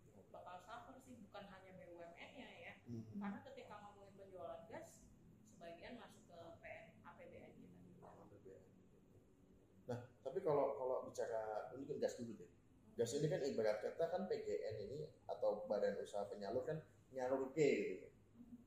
sini 0.01 0.21
bakal 0.33 0.57
suffer 0.57 0.98
sih 0.98 1.21
bukan 1.21 1.45
hanya 1.48 1.71
BUMN 1.77 2.29
nya 2.33 2.50
ya 2.50 2.74
Hmm. 2.81 3.05
karena 3.13 3.39
ketika 3.45 3.74
ngomongin 3.77 4.13
penjualan 4.17 4.62
gas 4.65 5.05
sebagian 5.53 6.01
masuk 6.01 6.25
ke 6.25 6.38
PN 6.57 6.86
APBN 7.05 7.51
kita 7.53 8.10
Nah, 9.86 10.00
tapi 10.24 10.39
kalau 10.39 10.74
kalau 10.74 10.98
bicara 11.05 11.69
ini 11.75 11.83
kan 11.86 11.90
gas 12.01 12.17
dulu 12.17 12.34
deh. 12.36 12.50
Gas 12.98 13.13
ini 13.13 13.29
kan 13.29 13.46
ibarat 13.46 13.79
kata 13.79 14.10
kan 14.10 14.25
PGN 14.25 14.75
ini 14.89 15.00
atau 15.29 15.63
badan 15.70 15.96
usaha 16.01 16.25
penyalur 16.27 16.65
kan 16.65 16.81
nyalur 17.13 17.53
ke 17.53 17.70
gitu. 17.96 18.08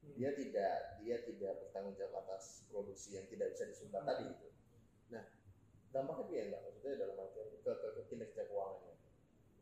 ya. 0.07 0.15
Dia 0.15 0.31
tidak 0.39 0.75
dia 1.03 1.17
tidak 1.27 1.53
bertanggung 1.61 1.99
jawab 1.99 2.23
atas 2.25 2.63
produksi 2.71 3.19
yang 3.19 3.27
tidak 3.27 3.53
bisa 3.53 3.67
disumbat 3.67 4.07
tadi 4.07 4.31
itu. 4.31 4.49
Nah, 5.11 5.25
dampaknya 5.91 6.25
dia 6.31 6.41
enggak 6.49 6.61
maksudnya 6.63 6.93
dalam 6.97 7.17
artian 7.19 7.49
ke, 7.51 7.59
ke, 7.67 7.89
ke 7.99 8.03
kinerja 8.09 8.43
keuangannya. 8.47 8.95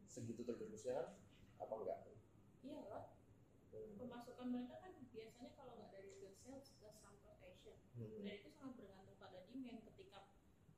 Segitu 0.06 0.44
tergerusnya 0.44 0.92
kan 1.00 1.06
apa 1.58 1.74
enggak? 1.80 1.98
iya 2.62 2.78
lah 2.86 3.04
Hmm. 3.72 3.96
pemasukan 3.96 4.52
mereka 4.52 4.84
kan 4.84 4.92
biasanya 5.16 5.50
kalau 5.56 5.72
nggak 5.80 5.96
dari 5.96 6.12
gas 6.20 6.36
sales 6.44 6.76
gas 6.76 6.92
transportation 7.00 7.72
Hmm. 7.96 8.20
dan 8.20 8.36
itu 8.36 8.52
sangat 8.52 8.76
bergantung 8.76 9.16
pada 9.16 9.48
demand 9.48 9.80
ketika 9.88 10.28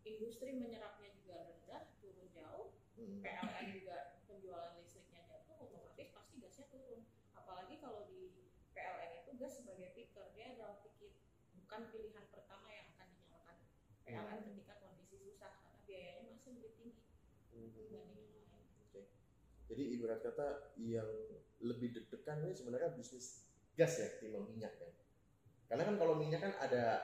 industri 0.06 0.54
menyerapnya 0.54 1.10
juga 1.18 1.42
rendah 1.42 1.90
turun 1.98 2.30
jauh 2.30 2.70
Hmm. 2.70 2.83
PLN 2.94 3.66
juga 3.74 4.22
penjualan 4.30 4.72
listriknya 4.78 5.26
jatuh 5.26 5.58
otomatis 5.58 6.14
pasti 6.14 6.38
gasnya 6.38 6.66
turun 6.70 7.02
apalagi 7.34 7.82
kalau 7.82 8.06
di 8.06 8.46
PLN 8.70 9.26
itu 9.26 9.30
gas 9.34 9.58
sebagai 9.58 9.90
picker 9.98 10.30
dia 10.38 10.54
adalah 10.54 10.78
pikir 10.86 11.18
bukan 11.58 11.90
pilihan 11.90 12.24
pertama 12.30 12.70
yang 12.70 12.86
akan 12.94 13.08
dinyalakan 13.18 13.56
PLN 14.06 14.40
ketika 14.46 14.74
kondisi 14.78 15.16
susah 15.18 15.50
karena 15.58 15.78
biayanya 15.86 16.22
masih 16.30 16.50
lebih 16.58 16.72
tinggi 16.78 17.02
Hmm. 17.54 17.70
dibanding 17.70 18.34
yang 18.34 18.50
lain 18.50 18.66
Oke. 18.82 19.02
Jadi 19.70 19.82
ibarat 19.94 20.26
kata 20.26 20.74
yang 20.82 21.06
lebih 21.62 21.94
deg-degan 21.94 22.42
ini 22.42 22.50
sebenarnya 22.50 22.98
bisnis 22.98 23.46
gas 23.78 23.94
ya 24.02 24.10
ketimbang 24.18 24.50
minyak 24.50 24.74
ya. 24.74 24.90
Karena 25.70 25.86
kan 25.86 25.94
kalau 25.94 26.18
minyak 26.18 26.42
kan 26.42 26.50
ada 26.58 26.98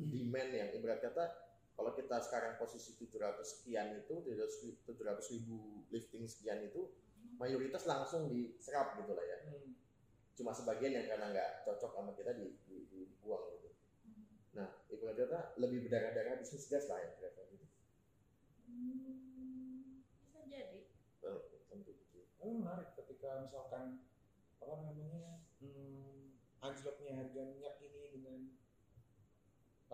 demand 0.00 0.50
yang 0.56 0.72
ibarat 0.72 1.04
kata 1.04 1.49
kalau 1.80 1.96
kita 1.96 2.20
sekarang 2.20 2.60
posisi 2.60 2.92
700 3.00 3.40
sekian 3.40 3.96
itu 3.96 4.20
700 4.20 5.32
ribu 5.32 5.88
lifting 5.88 6.28
sekian 6.28 6.60
itu 6.60 6.92
mayoritas 7.40 7.88
langsung 7.88 8.28
diserap 8.28 9.00
gitu 9.00 9.16
lah 9.16 9.24
ya. 9.24 9.48
Hmm. 9.48 9.72
Cuma 10.36 10.52
sebagian 10.52 10.92
yang 10.92 11.08
karena 11.08 11.32
nggak 11.32 11.64
cocok 11.64 11.96
sama 11.96 12.12
kita 12.12 12.36
di, 12.36 12.52
di- 12.68 12.84
dibuang 12.92 13.48
gitu. 13.56 13.72
Nah 14.60 14.68
ibarat 14.92 15.16
kata 15.24 15.40
lebih 15.56 15.88
berdarah-darah 15.88 16.36
bisnis 16.36 16.68
gas 16.68 16.84
lah 16.92 17.00
ya 17.00 17.16
kira-kira 17.16 17.48
gitu. 17.48 17.66
Hmm, 18.68 20.04
bisa 20.20 20.44
jadi 20.52 20.84
Eh, 21.24 21.40
tentu 21.72 21.96
gitu. 21.96 22.28
Tapi 22.36 22.60
menarik 22.60 22.92
ketika 22.92 23.40
misalkan 23.40 24.04
apa 24.60 24.74
namanya 24.84 25.48
hmm, 25.64 26.36
anjloknya 26.60 27.24
harga 27.24 27.40
minyak 27.40 27.76
ini 27.80 28.04
dengan 28.12 28.36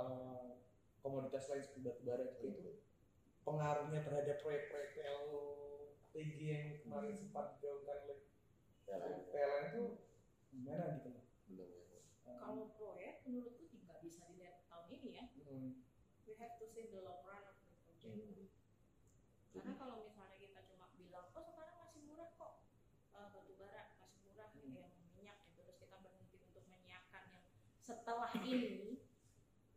uh, 0.03 0.67
komoditas 1.07 1.47
lain 1.47 1.63
seperti 1.63 1.81
batu 1.83 2.03
bara 2.03 2.27
gitu 2.27 2.51
itu 2.51 2.73
pengaruhnya 3.43 4.03
terhadap 4.03 4.43
proyek-proyek 4.43 4.91
PLTG 4.93 6.39
yang 6.43 6.67
kemarin 6.83 7.15
sempat 7.15 7.55
digaungkan 7.57 7.99
oleh 8.03 8.19
Ya, 8.87 9.03
PLN 9.03 9.65
itu 9.69 9.83
gimana 10.49 10.95
gitu 10.95 11.11
loh? 11.11 11.27
belum 11.47 11.71
ya. 11.75 11.99
Um, 12.23 12.39
kalau 12.39 12.65
proyek 12.73 13.23
menurutku 13.23 13.67
tidak 13.67 13.99
bisa 13.99 14.23
dilihat 14.27 14.63
tahun 14.65 14.87
ini 14.93 15.11
ya 15.13 15.25
hmm, 15.43 15.83
we 16.23 16.39
have 16.39 16.55
to 16.55 16.67
see 16.67 16.87
the 16.87 17.03
long 17.03 17.23
run 17.23 17.43
of 17.45 17.59
the 17.59 17.75
project 17.83 18.07
Hmm. 18.07 18.47
karena 19.53 19.75
kalau 19.75 20.07
misalnya 20.07 20.39
kita 20.39 20.61
cuma 20.67 20.87
bilang 20.95 21.27
oh 21.35 21.43
sekarang 21.43 21.75
masih 21.81 21.99
murah 22.05 22.31
kok 22.31 22.55
eh, 23.11 23.27
batu 23.27 23.53
bara 23.59 23.83
masih 23.99 24.23
murah 24.25 24.49
Hmm. 24.55 24.71
yang 24.71 24.87
minyak 25.13 25.37
gitu 25.43 25.59
terus 25.61 25.79
kita 25.83 25.99
berhenti 25.99 26.39
untuk 26.41 26.63
menyiapkan 26.67 27.27
yang 27.27 27.43
setelah 27.83 28.31
ini 28.39 29.03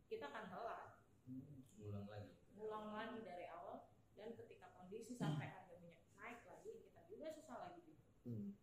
kita 0.06 0.26
akan 0.26 0.46
telat 0.46 1.02
hmm, 1.26 1.66
Ulang 1.82 2.06
lagi. 2.06 2.30
ulang 2.54 2.86
lagi 2.92 3.18
dari 3.20 3.46
awal 3.48 3.90
dan 4.14 4.38
ketika 4.38 4.70
kondisi 4.70 5.14
sampai 5.14 5.50
harga 5.50 5.74
minyak 5.76 6.06
naik 6.14 6.46
lagi 6.46 6.70
kita 6.80 7.02
juga 7.06 7.26
susah 7.32 7.56
lagi 7.60 7.82
gitu. 7.82 8.06
Hmm. 8.22 8.54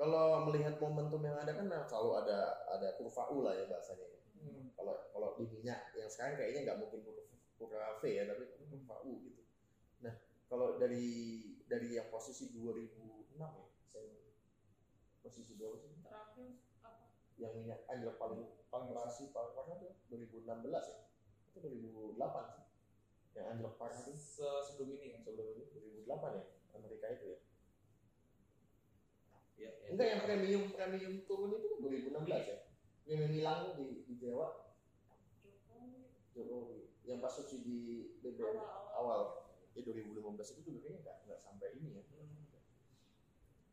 Kalau 0.00 0.48
melihat 0.48 0.74
momentum 0.80 1.20
yang 1.28 1.36
ada 1.42 1.52
kan 1.58 1.66
selalu 1.90 2.10
ada 2.24 2.38
ada 2.74 2.88
kurva 2.96 3.22
U 3.36 3.44
lah 3.44 3.52
ya 3.60 3.64
bahasanya. 3.68 4.08
hmm, 4.40 4.72
Kalau 4.76 4.94
kalau 5.12 5.28
di 5.36 5.44
minyak 5.52 5.92
yang 5.92 6.08
sekarang 6.08 6.34
kayaknya 6.40 6.60
nggak 6.66 6.78
mungkin 6.80 7.00
kurva, 7.04 7.22
kurva 7.60 8.00
V 8.00 8.02
ya, 8.08 8.22
tapi 8.30 8.44
kurva 8.56 8.96
U 9.04 9.12
gitu. 9.28 9.42
Nah, 10.04 10.14
kalau 10.50 10.68
dari 10.82 11.06
dari 11.68 11.88
yang 11.98 12.08
posisi 12.14 12.48
2006 12.54 13.52
ya, 13.60 13.68
saya 13.92 14.08
posisi 15.20 15.52
berapa 15.56 15.76
sih? 15.80 15.92
terakhir 16.04 16.48
apa 16.84 17.04
Yang 17.40 17.52
minyak 17.60 17.80
anjlok 17.88 18.16
paling 18.20 18.42
paling 18.72 18.88
posisi 18.92 19.32
paling 19.32 19.52
parah 19.56 19.76
tuh 19.80 19.92
2016 20.08 20.84
ya? 20.92 20.98
Itu 21.52 21.58
2008 21.64 22.44
sih. 22.56 22.64
Yang 23.36 23.46
anjlok 23.54 23.74
parah 23.80 23.98
itu 24.02 24.12
se- 24.16 24.62
sebelum 24.68 24.90
ini 24.98 25.04
ya 25.14 25.18
sebelum 25.22 25.46
itu 25.56 25.62
2008 25.76 26.32
ya 26.40 26.44
Amerika 26.76 27.06
itu 27.12 27.26
ya. 27.36 27.38
Ya, 29.60 29.68
ya. 29.76 29.86
Enggak 29.92 30.06
yang 30.08 30.20
premium 30.24 30.64
premium 30.72 31.14
turun 31.28 31.52
itu 31.52 31.68
kan 31.68 31.78
2016 32.24 32.48
ya. 32.48 32.58
Premium 33.04 33.32
hilang 33.36 33.60
di, 33.76 34.08
di 34.08 34.14
Jawa? 34.16 34.48
Jokowi. 36.32 36.96
Yang 37.04 37.18
pas 37.20 37.32
subsidi 37.36 37.78
BBM 38.24 38.56
awal-awal 38.56 38.96
awal 38.96 39.20
ya 39.76 39.82
2015 39.84 40.16
itu 40.56 40.60
juga 40.64 40.78
kayaknya 40.80 41.00
nggak 41.04 41.16
nggak 41.28 41.40
sampai 41.42 41.68
ini 41.76 42.00
ya. 42.00 42.02
Hmm, 42.08 42.44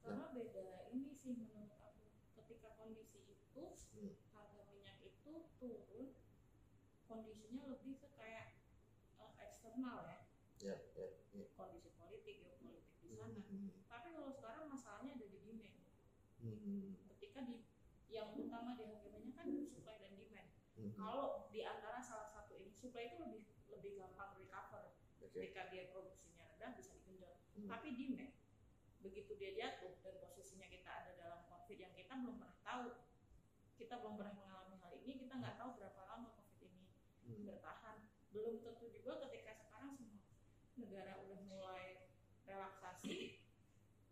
karena 0.03 0.25
beda 0.35 0.67
ini 0.91 1.11
sih 1.15 1.31
menurut 1.35 1.71
aku. 1.79 2.03
Ketika 2.35 2.75
kondisi 2.75 3.19
itu 3.31 3.63
Hmm. 3.95 4.13
harga 4.35 4.61
minyak 4.69 4.97
itu 5.01 5.33
turun 5.57 6.13
kondisinya 7.07 7.65
lebih 7.71 7.97
ke 7.97 8.07
kayak 8.13 8.59
eh, 9.17 9.31
eksternal 9.41 10.05
Ya, 10.57 10.73
ya, 10.97 11.05
ya. 11.33 11.45
kondisi 11.53 11.93
politik 11.93 12.41
geopolitik 12.41 12.97
di 13.01 13.13
sana 13.13 13.37
Hmm. 13.37 13.77
tapi 13.85 14.09
kalau 14.13 14.29
sekarang 14.33 14.65
masalahnya 14.69 15.13
ada 15.17 15.25
di 15.29 15.37
demand 15.45 15.77
Hmm. 16.41 16.97
ketika 17.13 17.45
di 17.45 17.65
yang 18.09 18.33
utama 18.33 18.73
di 18.77 18.85
harga 18.89 19.09
minyak 19.13 19.33
kan 19.37 19.47
supply 19.65 19.97
dan 20.01 20.17
demand 20.17 20.49
Hmm. 20.77 20.93
kalau 20.93 21.49
di 21.49 21.61
antara 21.61 21.97
salah 22.01 22.29
satu 22.29 22.57
ini 22.57 22.73
supply 22.73 23.13
itu 23.13 23.21
lebih 23.21 23.41
lebih 23.69 23.91
gampang 24.17 24.33
recover 24.41 24.97
Oke. 25.21 25.29
ketika 25.29 25.69
dia 25.69 25.93
produksinya 25.93 26.49
rendah 26.49 26.73
bisa 26.73 26.89
digenjot 26.97 27.37
Hmm. 27.53 27.69
tapi 27.69 27.93
demand 27.93 28.33
begitu 29.01 29.33
dia 29.33 29.53
jatuh 29.53 29.93
dan 30.01 30.17
posisinya 30.21 30.65
kita 30.65 30.89
ada 30.89 31.11
dalam 31.17 31.45
covid 31.45 31.77
yang 31.77 31.93
kita 31.93 32.17
belum 32.17 32.37
pernah 32.37 32.57
tahu 32.61 32.85
kita 33.77 33.93
belum 33.97 34.13
pernah 34.13 34.33
mengalami 34.33 34.77
hal 34.77 34.93
ini 34.95 35.13
kita 35.21 35.33
nggak 35.37 35.55
tahu 35.57 35.69
berapa 35.77 36.01
lama 36.03 36.33
covid 36.33 36.69
ini 36.73 36.85
Hmm. 37.29 37.45
bertahan 37.45 37.97
belum 38.29 38.61
tentu 38.61 38.89
juga 38.89 39.21
ketika 39.21 39.53
sekarang 39.53 39.93
semua 39.93 40.21
negara 40.77 41.13
udah 41.21 41.39
mulai 41.45 42.09
relaksasi 42.43 43.41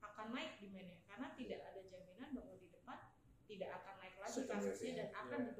akan 0.02 0.28
naik 0.34 0.62
demandnya 0.62 1.02
karena 1.06 1.28
tidak 1.34 1.60
ada 1.65 1.82
jaminan 1.82 2.30
bahwa 2.34 2.54
di 2.56 2.70
depan 2.70 3.00
tidak 3.46 3.70
akan 3.78 3.96
naik 4.00 4.15
lagi 4.18 4.41
kasusnya 4.46 4.89
ya. 4.89 4.98
dan 5.02 5.10
akan 5.15 5.39
Iya. 5.41 5.54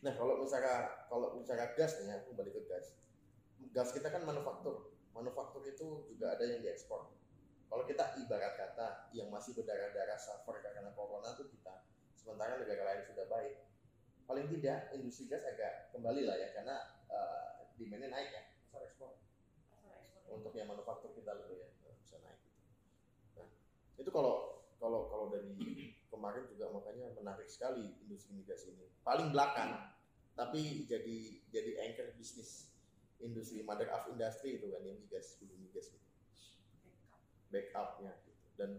Nah 0.00 0.12
kalau 0.16 0.40
misalnya 0.40 1.06
kalau 1.08 1.36
misalnya 1.36 1.72
gas 1.76 2.00
nih 2.00 2.08
ya, 2.08 2.14
aku 2.24 2.32
balik 2.32 2.56
ke 2.56 2.62
gas. 2.68 2.96
Gas 3.76 3.92
kita 3.92 4.08
kan 4.08 4.24
manufaktur. 4.24 4.96
Manufaktur 5.12 5.62
itu 5.68 6.08
juga 6.08 6.36
ada 6.36 6.44
yang 6.48 6.64
diekspor. 6.64 7.12
Kalau 7.70 7.84
kita 7.86 8.18
ibarat 8.18 8.58
kata 8.58 9.12
yang 9.14 9.30
masih 9.30 9.54
berdarah-darah 9.54 10.18
suffer 10.18 10.58
karena 10.58 10.90
corona 10.90 11.38
itu 11.38 11.46
kita, 11.54 11.86
sementara 12.18 12.58
negara 12.58 12.82
lain 12.82 13.02
sudah 13.06 13.26
baik. 13.30 13.62
Paling 14.26 14.46
tidak 14.58 14.90
industri 14.96 15.30
gas 15.30 15.46
agak 15.46 15.94
kembali 15.94 16.26
lah 16.26 16.34
ya 16.38 16.48
karena 16.54 16.76
eh, 17.10 17.70
demandnya 17.78 18.10
naik 18.10 18.30
ya 18.34 18.42
pasar 18.70 18.86
ekspor 18.86 19.18
untuk 20.30 20.54
yang 20.54 20.70
manufaktur 20.70 21.10
kita 21.10 21.34
lebih 21.34 21.58
ya 21.82 21.90
bisa 21.98 22.16
naik. 22.22 22.38
gitu. 22.38 22.62
Nah 23.42 23.48
itu 23.98 24.10
kalau 24.14 24.62
kalau 24.78 25.10
kalau 25.10 25.26
dari 25.34 25.98
kemarin 26.20 26.44
juga 26.52 26.68
makanya 26.68 27.08
menarik 27.16 27.48
sekali 27.48 27.96
industri 28.04 28.36
migas 28.36 28.68
ini. 28.68 28.84
Paling 29.00 29.32
belakang 29.32 29.96
tapi 30.36 30.84
jadi 30.84 31.16
jadi 31.48 31.72
anchor 31.88 32.12
bisnis 32.16 32.76
industri 33.20 33.64
mother 33.64 33.88
of 33.92 34.08
industry 34.12 34.60
itu 34.60 34.68
kan 34.68 34.80
yang 34.84 34.96
migas 35.00 35.36
dulu 35.40 35.52
migas 35.60 35.92
gitu 35.92 36.08
backup. 37.50 37.98
backupnya 37.98 38.12
gitu 38.24 38.46
dan 38.56 38.70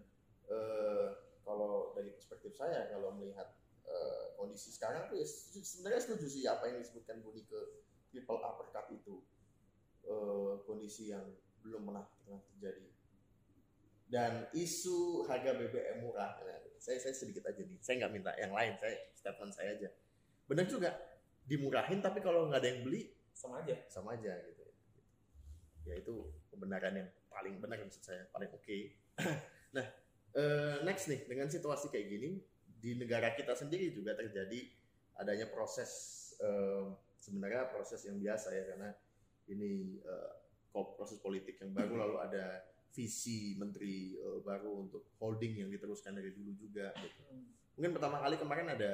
eh, 0.49 1.09
kalau 1.45 1.93
dari 1.93 2.13
perspektif 2.17 2.55
saya 2.57 2.89
kalau 2.89 3.13
melihat 3.13 3.51
eh, 3.85 4.25
kondisi 4.39 4.73
sekarang 4.73 5.11
tuh 5.11 5.21
ya 5.21 5.27
sebenarnya 5.27 6.01
setuju 6.01 6.25
sih 6.29 6.43
apa 6.49 6.71
yang 6.71 6.81
disebutkan 6.81 7.21
Budi 7.21 7.45
ke 7.45 7.59
triple 8.09 8.41
uppercut 8.41 8.89
itu 8.89 9.21
Eh, 10.01 10.53
kondisi 10.65 11.13
yang 11.13 11.21
belum 11.61 11.85
pernah 11.85 12.09
terjadi 12.49 12.89
dan 14.11 14.43
isu 14.51 15.23
harga 15.23 15.55
BBM 15.55 16.03
murah. 16.03 16.35
Nah, 16.43 16.59
saya 16.75 16.99
saya 16.99 17.15
sedikit 17.15 17.47
aja 17.47 17.63
nih. 17.63 17.79
Saya 17.79 18.03
nggak 18.03 18.11
minta 18.11 18.31
yang 18.35 18.51
lain. 18.51 18.75
Saya 18.75 18.99
statement 19.15 19.55
saya 19.55 19.79
aja. 19.79 19.89
Benar 20.51 20.67
juga. 20.67 20.91
Dimurahin 21.47 22.03
tapi 22.03 22.19
kalau 22.19 22.51
nggak 22.51 22.59
ada 22.59 22.69
yang 22.75 22.83
beli 22.83 23.07
sama 23.31 23.63
aja. 23.63 23.79
sama 23.87 24.19
aja 24.19 24.35
gitu. 24.43 24.67
Ya 25.87 25.95
itu 25.95 26.27
kebenaran 26.51 26.93
yang 26.99 27.09
paling 27.31 27.55
benar 27.63 27.79
maksud 27.79 28.03
saya. 28.03 28.27
Paling 28.35 28.51
oke. 28.51 28.77
Nah 29.71 29.87
eh, 30.35 30.83
next 30.83 31.07
nih. 31.07 31.23
Dengan 31.31 31.47
situasi 31.47 31.87
kayak 31.87 32.11
gini 32.11 32.35
di 32.67 32.99
negara 32.99 33.31
kita 33.31 33.55
sendiri 33.55 33.95
juga 33.95 34.11
terjadi 34.19 34.67
adanya 35.23 35.47
proses 35.47 35.91
eh, 36.43 36.83
sebenarnya 37.15 37.71
proses 37.71 38.03
yang 38.03 38.19
biasa 38.19 38.51
ya. 38.51 38.75
Karena 38.75 38.91
ini 39.47 40.03
eh, 40.03 40.31
proses 40.75 41.15
politik 41.23 41.63
yang 41.63 41.71
baru 41.71 41.95
lalu 41.95 42.17
ada 42.19 42.70
visi 42.91 43.55
menteri 43.55 44.15
eh, 44.15 44.39
baru 44.43 44.87
untuk 44.87 45.15
holding 45.19 45.63
yang 45.65 45.69
diteruskan 45.71 46.15
dari 46.15 46.35
dulu 46.35 46.51
juga 46.59 46.91
gitu. 46.99 47.23
mungkin 47.79 47.91
pertama 47.95 48.19
kali 48.19 48.35
kemarin 48.35 48.67
ada 48.75 48.91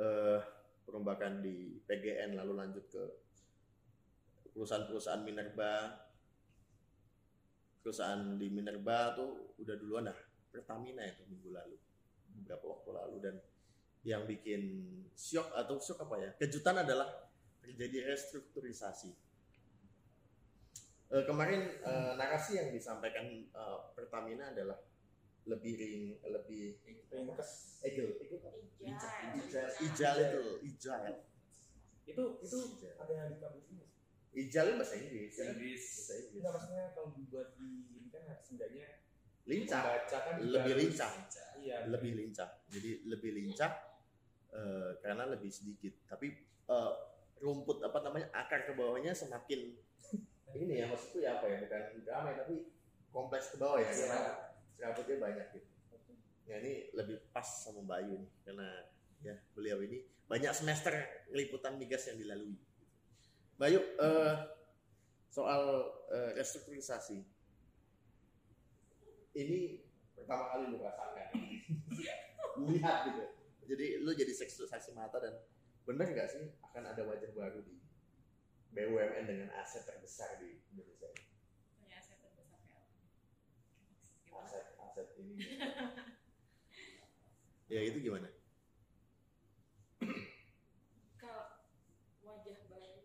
eh, 0.00 0.40
perombakan 0.82 1.40
di 1.44 1.80
PGN 1.84 2.36
lalu 2.36 2.52
lanjut 2.58 2.84
ke 2.90 3.04
perusahaan-perusahaan 4.52 5.24
Minerba. 5.24 5.96
Perusahaan 7.82 8.38
di 8.38 8.46
Minerba 8.52 9.16
tuh 9.16 9.58
udah 9.58 9.74
duluan 9.74 10.06
dah 10.06 10.18
Pertamina 10.52 11.02
itu 11.08 11.24
minggu 11.26 11.50
lalu 11.50 11.76
beberapa 12.38 12.64
waktu 12.68 12.90
lalu. 12.94 13.16
Dan 13.18 13.34
yang 14.06 14.28
bikin 14.28 14.62
shock 15.16 15.50
atau 15.56 15.80
shock 15.80 16.04
apa 16.04 16.14
ya 16.18 16.30
kejutan 16.38 16.82
adalah 16.82 17.08
terjadi 17.62 18.12
restrukturisasi 18.12 19.14
Eh, 21.12 21.24
kemarin 21.28 21.60
eh, 21.68 22.12
narasi 22.16 22.56
yang 22.56 22.72
disampaikan 22.72 23.28
eh, 23.28 23.78
Pertamina 23.92 24.48
adalah 24.48 24.80
lebih 25.44 25.74
ring 25.76 26.04
lebih 26.24 26.80
ringkes 27.12 27.82
agile 27.84 28.16
agile 28.16 28.40
Ijal. 28.82 29.68
Ijal 29.78 30.16
itu, 30.18 30.42
ijal. 30.66 31.02
itu 32.02 32.24
itu 32.42 32.58
ada 32.98 33.12
yang 33.12 33.28
dikabutin 33.36 33.84
Ijal 34.32 34.64
itu 34.72 34.76
bahasa 34.80 34.96
Inggris. 34.96 35.32
Bahasa 35.36 35.52
Inggris. 35.52 35.84
Bahasa 35.84 36.12
Inggris. 36.16 36.40
nggak 36.40 36.52
maksudnya 36.56 36.84
kalau 36.96 37.08
dibuat 37.12 37.48
di 37.60 37.70
ini 37.92 38.08
kan 38.08 38.22
setidaknya 38.40 38.88
Lincah, 39.42 39.82
kan 40.06 40.38
lebih 40.38 40.74
lincah, 40.78 41.10
iya 41.58 41.82
lebih 41.90 42.14
lincah. 42.14 42.62
Jadi 42.70 43.02
lebih 43.10 43.30
lincah 43.34 43.74
eh, 44.54 44.90
karena 45.02 45.26
lebih 45.26 45.50
sedikit. 45.50 46.06
Tapi 46.06 46.30
eh, 46.70 46.92
rumput 47.42 47.82
apa 47.82 47.98
namanya 48.06 48.30
akar 48.30 48.70
ke 48.70 48.72
bawahnya 48.78 49.10
semakin 49.10 49.74
ini 50.56 50.74
ya 50.82 50.86
maksudku 50.88 51.18
ya 51.24 51.40
apa 51.40 51.46
ya 51.48 51.56
bukan 51.64 51.82
ramai 52.04 52.32
tapi 52.36 52.54
kompleks 53.12 53.52
ke 53.52 53.56
bawah 53.60 53.80
ya 53.80 53.88
Iya. 53.88 53.96
karena 54.04 54.20
serabutnya 54.76 55.16
banyak 55.20 55.46
gitu. 55.56 55.68
Ya 56.48 56.56
ini 56.58 56.72
lebih 56.92 57.16
pas 57.30 57.46
sama 57.46 57.80
Mbak 57.86 57.98
Ayu 58.02 58.14
nih 58.18 58.30
karena 58.44 58.68
ya 59.22 59.34
beliau 59.54 59.78
ini 59.84 60.02
banyak 60.26 60.52
semester 60.52 60.92
liputan 61.30 61.78
migas 61.78 62.08
yang 62.10 62.18
dilalui. 62.18 62.56
Mbak 63.60 63.66
Ayu 63.68 63.80
eh, 63.80 64.34
soal 65.32 65.62
eh, 66.12 66.30
restrukturisasi 66.36 67.24
ini 69.32 69.80
pertama 70.12 70.52
kali 70.52 70.64
lu 70.68 70.78
rasakan 70.84 71.28
lihat 72.68 72.96
gitu 73.08 73.24
jadi 73.64 73.86
lu 74.04 74.12
jadi 74.12 74.32
saksi 74.36 74.92
mata 74.92 75.16
dan 75.16 75.34
bener 75.88 76.12
nggak 76.12 76.28
sih 76.28 76.52
akan 76.62 76.84
ada 76.94 77.02
wajah 77.08 77.32
baru 77.32 77.64
di 77.64 77.81
BUMN 78.72 79.24
dengan 79.28 79.48
aset 79.60 79.84
terbesar 79.84 80.40
di 80.40 80.56
Indonesia 80.72 81.12
ini? 81.12 81.28
Punya 81.76 82.00
aset 82.00 82.16
terbesar 82.24 82.56
kayak 82.64 82.80
apa? 82.80 82.96
Gimana? 84.24 84.44
aset 84.48 84.64
aset 84.80 85.08
ini. 85.20 85.34
Ya 87.72 87.80
itu 87.88 88.04
gimana? 88.04 88.28
Kalau 91.16 91.44
wajah 92.20 92.58
baru. 92.68 93.00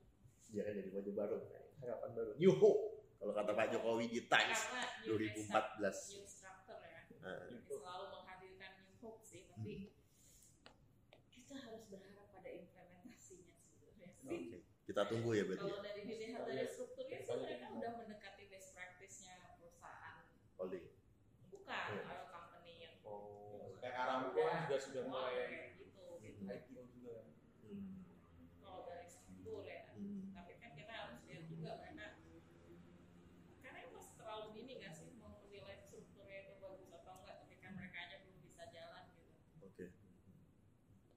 Jangan 0.51 0.73
jadi 0.75 0.89
wajah 0.91 1.13
baru 1.15 1.37
harapan 1.79 2.09
baru. 2.11 2.31
New 2.35 2.51
hope 2.51 2.81
kalau 3.17 3.33
kata 3.33 3.51
Pak 3.55 3.67
Jokowi 3.73 4.05
di 4.11 4.21
Times 4.27 4.61
karena 4.67 4.83
new 5.07 5.15
2014 5.15 6.19
new 6.19 6.27
structure 6.27 6.79
ya. 6.83 6.99
Nah, 7.23 7.47
selalu 7.63 8.05
menghadirkan 8.13 8.71
new 8.83 8.95
hope 8.99 9.23
sih 9.23 9.47
tapi 9.47 9.95
kita 11.31 11.55
harus 11.63 11.87
berharap 11.87 12.27
pada 12.35 12.49
implementasinya 12.51 13.55
sebenarnya. 13.55 14.07
Sih. 14.19 14.27
oke 14.27 14.76
kita 14.97 15.13
tunggu 15.13 15.29
ya 15.37 15.45
berarti 15.45 15.61
ya. 15.61 15.77
Kalau 15.77 15.85
dari 15.85 16.01
dilihat 16.09 16.41
dari 16.49 16.65
strukturnya 16.73 17.21
sih 17.21 17.37
mereka 17.37 17.69
udah 17.69 17.91
mendekati 18.01 18.43
best 18.49 18.73
practice-nya 18.73 19.37
perusahaan 19.61 20.25
holding 20.57 20.89
bukan 21.53 21.85
Iya. 21.93 22.01
oil 22.01 22.25
company 22.33 22.73
yang 22.81 22.95
oh 23.05 23.77
kayak 23.77 23.93
Aramco 23.93 24.41
kan 24.41 24.57
juga 24.65 24.77
sudah 24.81 25.03
mulai 25.05 25.33
kayak 25.37 25.69
gitu 25.77 26.01
gitu. 26.17 26.41
IPO 26.49 26.81
juga 26.97 27.15
Hmm, 27.61 28.09
Kalau 28.57 28.89
dari 28.89 29.05
struktur 29.05 29.61
ya. 29.69 29.85
hmm. 29.93 30.33
Tapi 30.33 30.51
kan 30.57 30.71
kita 30.73 30.93
harus 30.97 31.19
lihat 31.29 31.43
juga 31.45 31.71
karena 31.77 32.05
itu 33.85 33.91
masih 33.93 34.13
terlalu 34.17 34.45
dini 34.57 34.73
nggak 34.81 34.93
sih 34.97 35.13
mau 35.21 35.37
menilai 35.45 35.77
strukturnya 35.77 36.37
itu 36.41 36.53
bagus 36.57 36.89
atau 36.89 37.13
enggak 37.21 37.37
tapi 37.45 37.53
kan 37.61 37.71
mereka 37.77 37.97
aja 38.01 38.15
belum 38.25 38.37
bisa 38.41 38.63
jalan 38.73 39.03
gitu. 39.13 39.29
Oke. 39.61 39.85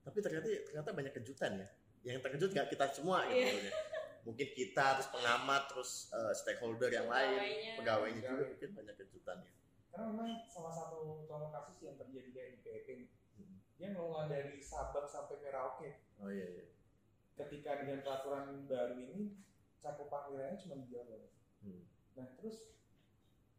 Tapi 0.04 0.18
ternyata 0.20 0.46
ternyata 0.68 0.90
banyak 0.92 1.12
kejutan 1.16 1.64
ya. 1.64 1.68
Yang 2.02 2.18
terkejut 2.22 2.50
nggak 2.50 2.68
kita 2.68 2.84
semua 2.90 3.24
gitu. 3.26 3.36
Maksudnya. 3.40 3.74
Mungkin 4.20 4.48
kita 4.52 4.86
terus 4.94 5.08
pengamat 5.10 5.62
terus 5.66 5.90
eh, 6.10 6.32
stakeholder 6.34 6.88
yang 6.88 7.06
lain, 7.06 7.40
Pegawainya. 7.40 7.72
pegawainya 7.76 8.20
juga 8.22 8.44
mungkin 8.46 8.70
banyak 8.74 8.96
kejutannya. 8.98 9.52
karena 9.90 10.06
memang 10.06 10.28
salah 10.46 10.70
satu 10.70 10.98
contoh 11.24 11.50
kasus 11.50 11.82
yang 11.82 11.98
terjadi 11.98 12.30
kayak 12.30 12.48
di 12.52 12.58
PEP 12.62 12.88
Hmm. 13.34 13.58
dia 13.74 13.90
ngelola 13.90 14.28
dari 14.28 14.62
Sabang 14.62 15.02
sampai 15.04 15.40
Merauke 15.40 15.98
Oh 16.16 16.30
iya 16.30 16.46
iya. 16.46 16.64
ketika 17.34 17.74
dengan 17.76 17.98
peraturan 18.00 18.64
baru 18.64 18.94
ini 18.94 19.34
cakupan 19.76 20.30
wilayahnya 20.30 20.62
cuma 20.62 20.78
di 20.78 20.86
Jawa 20.86 21.26
Hmm. 21.58 21.82
nah 22.14 22.28
terus 22.32 22.70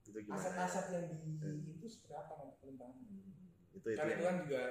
Itu 0.02 0.16
gimana? 0.18 0.40
aset-aset 0.40 0.86
yang 0.94 1.06
di 1.10 1.18
Hmm. 1.36 1.68
itu 1.68 1.88
seberapa 1.90 2.32
nanti 2.32 2.56
pelimpahannya 2.64 3.04
Hmm. 3.04 3.36
Itu 3.74 3.88
itu. 3.88 3.98
karena 4.00 4.14
itu 4.14 4.24
kan 4.24 4.36
juga 4.40 4.64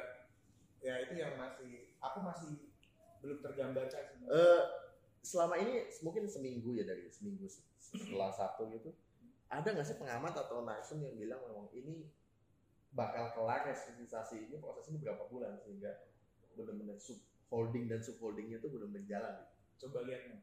ya 0.80 0.94
itu 1.02 1.12
yang 1.14 1.32
masih 1.36 1.72
aku 1.98 2.18
masih 2.22 2.69
belum 3.20 3.38
tergambarkan 3.40 4.02
sebenarnya. 4.06 4.32
Eh, 4.32 4.62
selama 5.20 5.54
ini 5.56 5.74
mungkin 6.00 6.24
seminggu 6.24 6.72
ya 6.72 6.84
dari 6.84 7.04
seminggu 7.06 7.44
se- 7.44 7.64
setelah 7.78 8.32
satu 8.32 8.68
gitu. 8.70 8.90
Ada 9.46 9.74
nggak 9.74 9.84
sih 9.84 9.96
pengamat 9.96 10.32
atau 10.32 10.62
narsum 10.62 11.00
yang 11.00 11.14
bilang 11.14 11.40
memang 11.42 11.68
ini 11.72 12.06
bakal 12.90 13.30
kelar 13.30 13.62
restrukturisasi 13.64 14.48
ini 14.48 14.56
proses 14.56 14.88
ini 14.88 14.98
berapa 14.98 15.26
bulan 15.26 15.54
sehingga 15.56 16.10
benar-benar 16.54 16.96
sub 16.96 17.18
holding 17.46 17.86
dan 17.86 18.00
sub 18.00 18.18
holdingnya 18.18 18.58
itu 18.58 18.66
belum 18.66 18.90
berjalan 18.90 19.46
coba 19.76 19.98
lihat 20.04 20.26
nih 20.26 20.38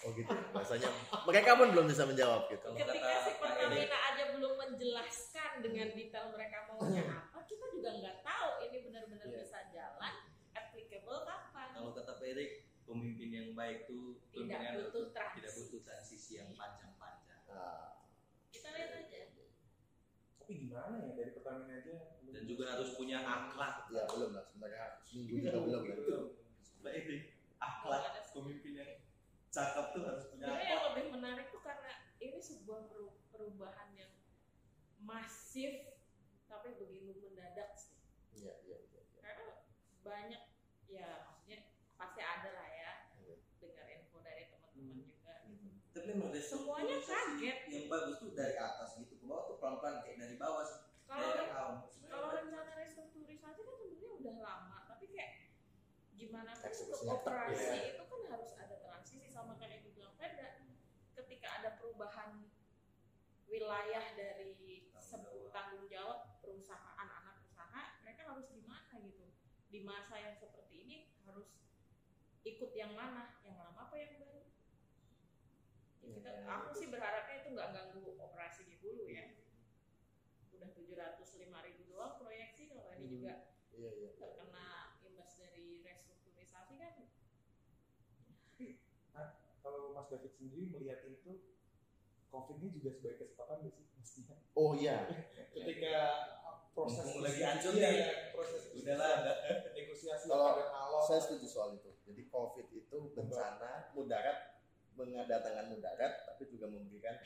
oh 0.00 0.10
gitu. 0.12 0.28
Ya 0.28 0.44
bahasanya 0.50 0.88
mereka 1.24 1.50
pun 1.56 1.68
belum 1.70 1.86
bisa 1.86 2.04
menjawab 2.04 2.48
gitu. 2.48 2.68
Ketika 2.72 2.88
kata 2.96 3.20
si 3.20 3.32
Pertamina 3.36 3.98
aja 4.08 4.24
belum 4.32 4.52
menjelaskan 4.56 5.50
dengan 5.60 5.88
detail 5.92 6.26
mereka 6.30 6.56
maunya 6.66 7.04
apa, 7.04 7.38
kita 7.44 7.66
juga 7.70 7.90
nggak 7.94 8.16
tahu 8.22 8.50
ini 8.64 8.76
benar-benar 8.82 9.26
Iya. 9.26 9.36
bisa 9.38 9.58
jalan, 9.70 10.14
applicable 10.54 11.20
kapan. 11.22 11.68
Kalau 11.70 11.92
kata 11.92 12.12
Pak 12.14 12.26
Erik, 12.26 12.50
pemimpin 12.90 13.30
yang 13.30 13.48
baik 13.52 13.86
itu 13.86 14.18
Tidak 14.28 14.58
butuh 14.82 15.06
tidak 15.06 15.14
transisi. 15.14 15.58
butuh 15.62 15.80
transisi 15.80 16.32
yang 16.36 16.50
panjang-panjang. 16.52 17.40
Nah, 17.46 18.02
Kita 18.50 18.68
lihat 18.68 18.90
aja. 18.98 19.18
tapi 20.36 20.52
gimana 20.58 20.98
ya 20.98 21.14
dari 21.14 21.30
Pertamina 21.30 21.78
aja 21.78 21.96
Dan 22.26 22.42
juga 22.44 22.64
harus 22.68 22.90
punya 22.94 23.22
akhlak. 23.22 23.86
ya 23.88 24.02
belum 24.04 24.30
lah 24.32 24.42
sebenarnya 24.44 24.84
seminggu 25.00 25.38
juga 25.38 25.50
belum 25.56 25.82
kan 25.84 25.96
Belum. 25.96 26.24
Pak 26.80 26.92
Erik, 26.92 27.22
akhlak 27.56 28.02
pemimpin 28.30 28.72
yang 28.74 28.92
cakep 29.48 29.86
tuh 29.92 30.02
harus 30.02 30.24
punya 30.26 30.44
akhlak. 30.48 30.66
yang 30.66 30.82
lebih 30.88 31.04
menarik 31.12 31.46
tuh 31.48 31.60
karena 31.60 31.92
ini 32.18 32.38
sebuah 32.38 32.86
peru- 32.86 33.18
perubahan 33.30 33.94
yang 33.94 34.10
masif 34.98 35.94
tapi 36.44 36.74
begitu 36.74 37.14
mendadak 37.22 37.70
sih. 37.72 37.94
iya 38.32 38.58
iya 38.60 38.76
iya 38.84 39.00
iya. 39.04 39.18
Karena 39.20 39.46
banyak 40.00 40.42
ya 40.86 41.08
maksudnya 41.24 41.58
pasti 41.94 42.18
ada 42.18 42.50
lah 42.50 42.68
ya 42.68 42.90
Iya. 43.16 43.36
dengar 43.60 43.86
info 43.88 44.18
dari 44.18 44.48
teman-teman 44.48 44.98
Hmm. 44.98 45.06
juga. 45.06 45.34
Tapi 46.00 46.16
emang 46.16 46.32
Semuanya 46.32 46.96
restrukturisasi 46.96 47.44
kaget. 47.44 47.58
Yang 47.68 47.86
bagus 47.92 48.16
tuh 48.24 48.32
dari 48.32 48.56
atas 48.56 48.88
gitu 48.96 49.14
ke 49.20 49.24
bawah 49.28 49.44
tuh 49.52 49.56
pelan-pelan 49.60 50.00
kayak 50.00 50.16
dari 50.16 50.36
bawah 50.40 50.64
sih. 50.64 50.80
Kalau 52.08 52.28
rencana 52.32 52.72
restrukturisasi 52.80 53.60
kan 53.60 53.74
sebenarnya 53.76 54.10
udah 54.16 54.36
lama 54.40 54.78
tapi 54.88 55.12
kayak 55.12 55.52
gimana 56.16 56.52
pun 56.56 56.72
untuk 56.72 57.00
operasi 57.20 57.64
ya. 57.68 57.84
itu 57.96 58.02
kan 58.04 58.20
harus 58.32 58.52
ada 58.56 58.76
transisi 58.80 59.28
sama 59.32 59.56
kayak 59.60 59.80
yang 59.80 59.82
dibilang 59.88 60.14
Feda 60.16 60.48
ketika 61.20 61.48
ada 61.60 61.70
perubahan 61.80 62.44
wilayah 63.48 64.04
dari 64.16 64.52
Tanggung 64.92 65.00
sebuah 65.00 65.32
jawab. 65.32 65.52
tanggung 65.52 65.86
jawab 65.88 66.18
perusahaan 66.44 67.08
anak 67.08 67.36
usaha 67.44 67.82
mereka 68.04 68.22
harus 68.28 68.46
gimana 68.52 68.92
gitu 69.00 69.26
di 69.72 69.80
masa 69.80 70.14
yang 70.20 70.36
seperti 70.36 70.74
ini 70.84 70.96
harus 71.24 71.48
ikut 72.44 72.70
yang 72.76 72.92
mana 72.92 73.40
yang 73.44 73.56
lama 73.56 73.88
apa 73.88 73.94
yang 73.96 74.20
baru 74.20 74.29
kita 76.12 76.30
aku 76.44 76.68
sih 76.72 76.88
berharapnya 76.88 77.36
itu 77.38 77.48
nggak 77.50 77.68
ganggu 77.70 78.02
operasi 78.16 78.62
di 78.64 78.74
hulu 78.78 79.06
ya 79.06 79.24
udah 80.52 80.68
705 80.70 81.24
ribu 81.46 81.82
doang 81.86 82.14
proyeksi 82.16 82.68
kalau 82.68 82.90
ini 82.92 83.00
Hmm. 83.00 83.10
juga 83.10 83.34
Iya 83.70 83.90
iya. 83.96 84.10
terkena 84.12 84.68
imbas 85.00 85.30
dari 85.36 85.80
restrukturisasi 85.80 86.74
kan 86.76 86.94
Kalau 89.60 89.92
Mas 89.92 90.08
David 90.08 90.32
sendiri 90.32 90.72
melihat 90.72 91.04
itu 91.04 91.32
COVID 92.28 92.56
ini 92.58 92.68
juga 92.72 92.90
sebagai 92.90 93.16
kesempatan 93.20 93.60
nggak 93.60 93.74
sih 93.76 93.84
mestinya? 93.92 94.36
Oh 94.54 94.72
iya. 94.72 95.04
Ketika 95.54 95.94
proses 96.72 97.04
Mumpung 97.04 97.22
lagi 97.22 97.42
hancur 97.44 97.72
iya, 97.76 97.88
nih. 97.92 98.32
proses 98.32 98.62
Udahlah, 98.72 99.10
ada. 99.20 99.32
negosiasi 99.76 100.26
Kalau 100.26 101.04
Saya 101.04 101.20
setuju 101.20 101.44
soal 101.44 101.68
itu. 101.76 101.92
Jadi 102.02 102.22
COVID 102.26 102.66
itu 102.72 102.96
bencana 103.12 103.92
mudarat 103.92 104.49
mendatangkan 105.02 105.66
mudarat, 105.68 106.12
tapi 106.26 106.42
juga 106.46 106.66
memberikan 106.66 107.16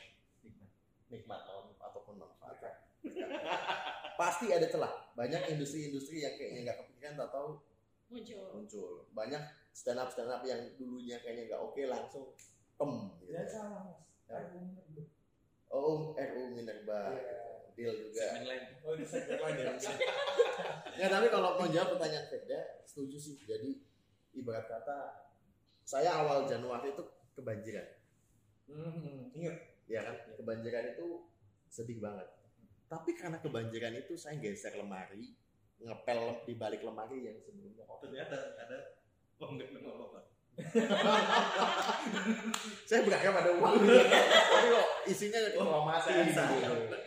nikmat, 0.40 0.70
nikmat 1.10 1.40
atau- 1.42 1.74
ataupun 1.76 2.14
manfaat. 2.18 2.58
Pasti 4.20 4.48
ada 4.48 4.64
celah. 4.64 5.12
Banyak 5.12 5.50
industri-industri 5.50 6.22
yang 6.22 6.34
kayaknya 6.34 6.70
nggak 6.70 6.78
kepikiran 6.84 7.18
tak 7.18 7.30
tahu 7.34 7.48
muncul 8.08 8.44
muncul. 8.54 8.90
Banyak 9.10 9.42
stand 9.74 9.98
up 9.98 10.08
stand 10.08 10.30
up 10.30 10.40
yang 10.42 10.60
dulunya 10.78 11.18
kayaknya 11.18 11.50
nggak 11.50 11.60
oke 11.60 11.82
langsung 11.84 12.30
pem. 12.74 12.92
Gitu. 13.20 13.34
Jangan 13.34 13.48
salah 13.50 13.80
mas. 13.82 14.00
Ya. 14.24 14.40
Oh 15.68 16.14
RU 16.14 16.54
Minerba, 16.54 17.12
Iya. 17.12 17.38
deal 17.74 17.92
juga. 17.98 18.22
Segmen 18.30 18.44
lain. 18.46 18.64
Oh 18.86 18.92
ini 18.94 19.04
segmen 19.04 19.38
lain 19.42 19.54
ya. 19.58 19.72
Ya 20.94 21.06
tapi 21.14 21.26
kalau 21.28 21.58
mau 21.58 21.66
jawab 21.66 21.98
pertanyaan 21.98 22.30
Firda, 22.30 22.60
setuju 22.86 23.18
sih. 23.18 23.34
Jadi 23.42 23.82
ibarat 24.32 24.70
kata 24.70 25.26
saya 25.82 26.22
awal 26.22 26.46
Januari 26.46 26.94
itu 26.94 27.04
kebanjiran, 27.34 27.88
Hmm, 28.64 29.28
ingat. 29.36 29.60
ya 29.84 30.00
kan? 30.00 30.16
Kebanjiran 30.40 30.96
itu 30.96 31.28
sedih 31.68 32.00
banget. 32.00 32.24
Tapi 32.88 33.12
karena 33.12 33.36
kebanjiran 33.42 33.92
itu 33.98 34.16
saya 34.16 34.40
geser 34.40 34.72
lemari, 34.78 35.36
ngepel 35.82 36.46
di 36.48 36.54
balik 36.56 36.80
lemari 36.80 37.28
yang 37.28 37.36
sebelumnya 37.42 37.84
kotor. 37.84 38.08
Ternyata 38.08 38.56
ada 38.56 38.78
bapak. 39.36 40.24
Saya 42.88 43.02
berharap 43.02 43.34
ada 43.42 43.50
uang, 43.58 43.74
tapi 44.54 44.66
kok 44.70 44.88
isinya 45.10 45.38
informasi. 45.50 46.08
saya 46.30 46.54
gitu. 46.54 46.98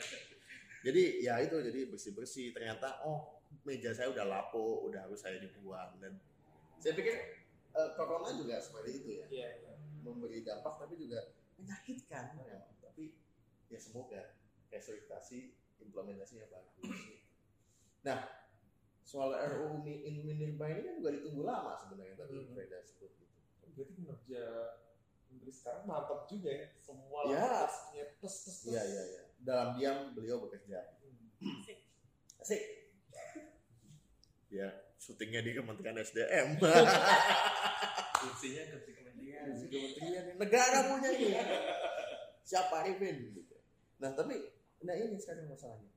Jadi 0.84 1.04
ya 1.24 1.40
itu 1.40 1.56
jadi 1.56 1.80
bersih 1.88 2.12
bersih. 2.12 2.52
Ternyata 2.52 3.00
oh 3.08 3.40
meja 3.64 3.96
saya 3.96 4.12
udah 4.12 4.28
lapo, 4.28 4.84
udah 4.92 5.08
harus 5.08 5.24
saya 5.24 5.40
dibuang 5.40 5.96
dan 6.04 6.20
saya 6.84 6.92
pikir 6.94 7.16
eh, 7.72 7.90
corona 7.96 8.36
juga 8.36 8.60
seperti 8.60 9.00
itu 9.00 9.10
ya. 9.24 9.26
Iya. 9.32 9.50
Memberi 10.10 10.42
dampak 10.42 10.78
tapi 10.78 10.96
juga 10.96 11.20
menyakitkan 11.56 12.38
ya. 12.40 12.60
tapi 12.80 13.18
ya 13.68 13.78
semoga 13.78 14.22
restrukturisasi 14.68 15.52
implementasinya 15.80 16.48
bagus 16.48 17.20
nah 18.02 18.24
soal 19.02 19.32
RUU 19.32 19.82
Mi- 19.82 20.04
in 20.04 20.22
Minerba 20.22 20.68
ini 20.68 20.82
kan 20.82 20.94
juga 20.96 21.10
ditunggu 21.14 21.42
lama 21.42 21.74
sebenarnya 21.74 22.16
tadi 22.18 22.34
Hmm. 22.38 22.52
Freda 22.52 22.80
sebut 22.82 23.12
gitu 23.14 23.36
Berarti 23.72 23.94
kinerja 23.94 24.44
menteri 25.28 25.52
sekarang 25.52 25.84
mantap 25.86 26.26
juga 26.26 26.50
ya. 26.50 26.66
Semua 26.78 27.20
Ya. 27.26 27.46
lapasnya 27.46 28.04
tes 28.18 28.36
tes 28.42 28.56
tes. 28.58 28.68
iya 28.68 28.82
iya 28.82 29.04
iya 29.06 29.22
dalam 29.40 29.76
diam 29.76 30.12
beliau 30.12 30.42
bekerja 30.42 30.98
Hmm. 31.38 31.62
Asik. 31.62 31.78
asik 32.38 32.62
ya 34.50 34.68
syutingnya 34.98 35.40
di 35.40 35.52
Kementerian 35.54 35.96
SDM 35.96 36.58
Kursinya 38.18 38.64
kursi 38.68 38.92
kementerian. 39.42 40.24
Negara 40.38 40.78
punya 40.90 41.10
ini 41.14 41.36
siapa 42.48 42.80
Arifin 42.80 43.36
gitu. 43.36 43.56
nah 44.00 44.16
tapi 44.16 44.40
nah 44.86 44.96
ini 44.96 45.20
sekarang 45.20 45.52
masalahnya 45.52 45.90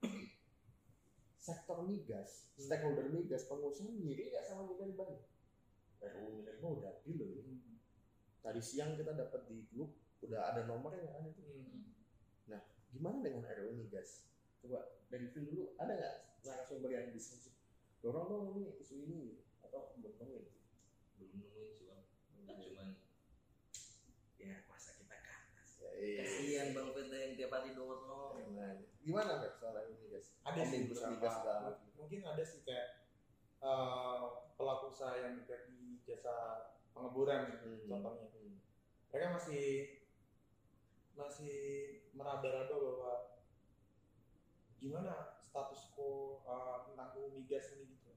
sektor 1.39 1.85
migas 1.87 2.51
stakeholder 2.59 3.07
migas 3.07 3.47
pengusaha 3.47 3.87
ngiri 3.87 4.35
nggak 4.35 4.45
sama 4.51 4.67
nih? 4.83 5.23
RUU 6.01 6.29
Minerba 6.41 6.67
udah 6.81 6.93
loh. 7.05 7.29
Hmm. 7.45 7.77
tadi 8.41 8.61
siang 8.65 8.97
kita 8.97 9.13
dapat 9.15 9.47
di 9.47 9.63
grup 9.71 9.95
udah 10.25 10.53
ada 10.53 10.65
nomornya 10.67 11.13
kan 11.13 11.29
itu 11.29 11.43
Hmm. 12.51 12.59
gimana 12.91 13.23
dengan 13.23 13.47
RUU 13.47 13.87
migas 13.87 14.27
coba 14.59 14.99
dari 15.07 15.31
Phil 15.31 15.47
dulu 15.47 15.77
ada 15.79 15.93
nggak 15.95 16.17
narasumber 16.43 16.91
yang 16.91 17.13
diskusi 17.15 17.53
dorong 18.01 18.27
dong 18.27 18.45
ini 18.59 18.75
isu 18.81 18.95
ini 19.07 19.21
atau 19.61 19.93
belum 20.01 20.17
temuin 20.17 20.49
Belum 21.21 21.37
nemuin 21.37 21.69
sih 21.77 21.85
bang. 21.85 22.01
Cuman 22.49 22.89
ya 24.41 24.57
masa 24.65 24.97
kita 24.97 25.17
ke 25.21 25.31
atas. 25.37 25.69
ya, 25.77 25.85
iya. 25.85 25.90
Kasihan 26.01 26.73
bang 26.73 26.89
Firda 26.91 27.17
yang 27.17 27.33
tiap 27.37 27.53
hari 27.53 27.71
dorong. 27.77 28.41
Gimana? 28.41 28.73
Gimana 29.05 29.33
Fer, 29.37 29.53
soal 29.53 29.77
migas 30.01 30.33
Ada 30.43 30.63
sih 30.65 30.89
beberapa. 30.89 31.13
migas 31.13 31.35
segala 31.37 31.59
macam. 31.69 31.87
Mungkin 31.95 32.21
ada 32.25 32.41
sih 32.43 32.61
kayak 32.65 32.89
eh, 33.61 34.21
pelaku 34.57 34.85
usaha 34.89 35.13
yang 35.15 35.37
bergerak 35.37 35.69
di 35.69 36.01
jasa 36.03 36.35
pengeburan 36.97 37.53
Hmm. 37.53 37.85
contohnya. 37.87 38.27
Hmm. 38.33 38.57
Mereka 39.13 39.27
masih 39.37 39.65
masih 41.13 41.59
meraba-raba 42.17 42.73
bahwa 42.73 43.13
gimana 44.81 45.37
status 45.45 45.93
quo 45.93 46.41
eh, 46.41 46.77
tentang 46.89 47.13
migas 47.37 47.77
ini 47.77 47.93
gitu. 47.93 48.17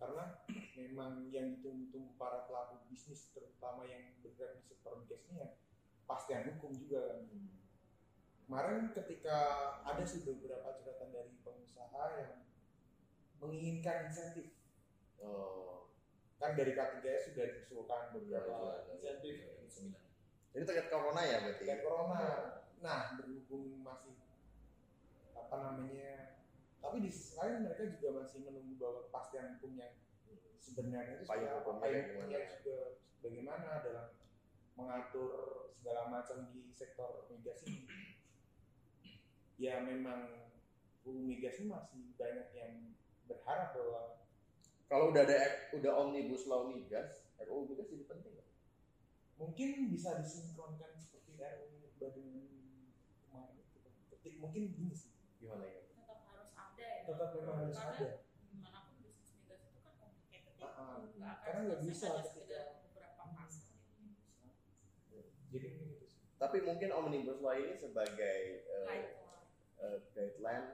Karena 0.00 0.40
memang 0.72 1.28
yang 1.28 1.60
ditunggu-tunggu 1.60 2.16
para 2.16 2.48
pelaku 2.48 2.80
bisnis 2.88 3.28
terutama 3.36 3.84
yang 3.84 4.16
bergerak 4.24 4.56
di 4.56 4.64
sektor 4.64 4.96
migas 4.96 5.20
ini 5.28 5.44
ya 5.44 5.59
pastian 6.10 6.42
hukum 6.50 6.74
juga 6.74 7.14
kan. 7.14 7.22
Kemarin 8.50 8.90
ketika 8.90 9.38
ada 9.86 10.02
sih 10.02 10.26
beberapa 10.26 10.74
curhatan 10.74 11.14
dari 11.14 11.38
pengusaha 11.46 12.02
yang 12.18 12.42
menginginkan 13.38 14.10
insentif 14.10 14.58
Oh, 15.20 15.92
kan 16.40 16.56
dari 16.56 16.72
K3S 16.72 17.30
sudah 17.30 17.44
diusulkan 17.52 18.16
beberapa 18.16 18.88
iya. 18.88 18.96
insentif 18.96 19.36
Sembilan. 19.68 20.04
jadi 20.50 20.64
terkait 20.64 20.88
corona 20.88 21.20
ya 21.20 21.36
berarti? 21.44 21.64
dan 21.68 21.78
corona. 21.84 22.20
Nah 22.80 23.00
berhubung 23.20 23.84
masih 23.84 24.16
apa 25.36 25.56
namanya, 25.60 26.40
tapi 26.80 27.04
di 27.04 27.12
sisi 27.12 27.36
lain 27.36 27.68
mereka 27.68 27.84
juga 27.92 28.24
masih 28.24 28.48
menunggu 28.48 28.80
bahwa 28.80 29.04
kepastian 29.12 29.60
hukum 29.60 29.76
yang 29.76 29.92
sebenarnya 30.56 31.20
itu 31.20 31.24
Payung 31.28 31.52
apa, 31.52 31.58
hukumnya 31.60 31.82
payung 31.84 32.06
hukumnya 32.16 32.40
juga 32.48 32.78
bagaimana 33.20 33.68
dalam 33.84 34.06
mengatur 34.80 35.30
segala 35.70 36.08
macam 36.08 36.48
di 36.48 36.72
sektor 36.72 37.28
migas 37.28 37.60
ini. 37.64 37.84
Ya 39.56 39.80
memang 39.80 40.50
UU 41.02 41.20
migas 41.22 41.60
ini 41.60 41.68
masih 41.68 42.16
banyak 42.16 42.48
yang 42.52 42.96
berharap 43.24 43.72
bahwa 43.72 44.02
Kalau 44.84 45.14
udah 45.14 45.22
ada 45.22 45.38
udah 45.70 45.92
omnibus 46.02 46.44
law 46.44 46.66
migas, 46.66 47.22
RUU 47.38 47.68
migas 47.68 47.86
jadi 47.86 48.04
penting 48.04 48.34
nggak? 48.34 48.48
mungkin 49.36 49.88
bisa 49.88 50.18
disinkronkan 50.18 50.92
seperti 50.94 51.38
RUU 51.38 51.94
badan 51.96 52.28
kemarin 53.22 53.56
itu. 53.56 53.78
Mungkin 54.36 54.62
gini 54.68 54.92
sih, 54.92 55.14
Gimana 55.38 55.64
ya? 55.64 55.80
tetap 55.88 56.20
harus 56.26 56.50
ada 56.52 56.82
ya 56.82 57.00
tetap 57.06 57.28
memang 57.32 57.56
harus 57.62 57.76
Karena 57.76 57.96
ada. 57.96 58.08
di 58.44 58.56
mana 58.58 58.78
pun 58.84 58.94
bisnis 58.98 59.30
migas 59.38 59.60
itu 59.64 59.78
kan 59.78 59.94
complicated 59.96 60.54
ya. 60.58 60.66
Ah, 60.66 60.98
ah. 61.22 61.34
Karena 61.40 61.58
nggak 61.64 61.80
selesai 61.80 61.88
bisa 61.88 62.04
hanya 62.04 62.18
ketika- 62.18 62.32
sekedar 62.34 62.64
beberapa 62.82 63.22
pasal 63.30 63.78
ini. 63.94 64.10
Jadi 65.50 65.66
mungkin 65.74 65.88
itu 65.98 66.06
sih. 66.06 66.20
Tapi 66.38 66.58
mungkin 66.62 66.88
omnibus 66.94 67.38
law 67.42 67.54
ini 67.54 67.74
sebagai 67.74 68.38
eh, 68.64 68.86
Guideline. 68.86 69.10
eh, 69.82 69.98
guideline 70.14 70.66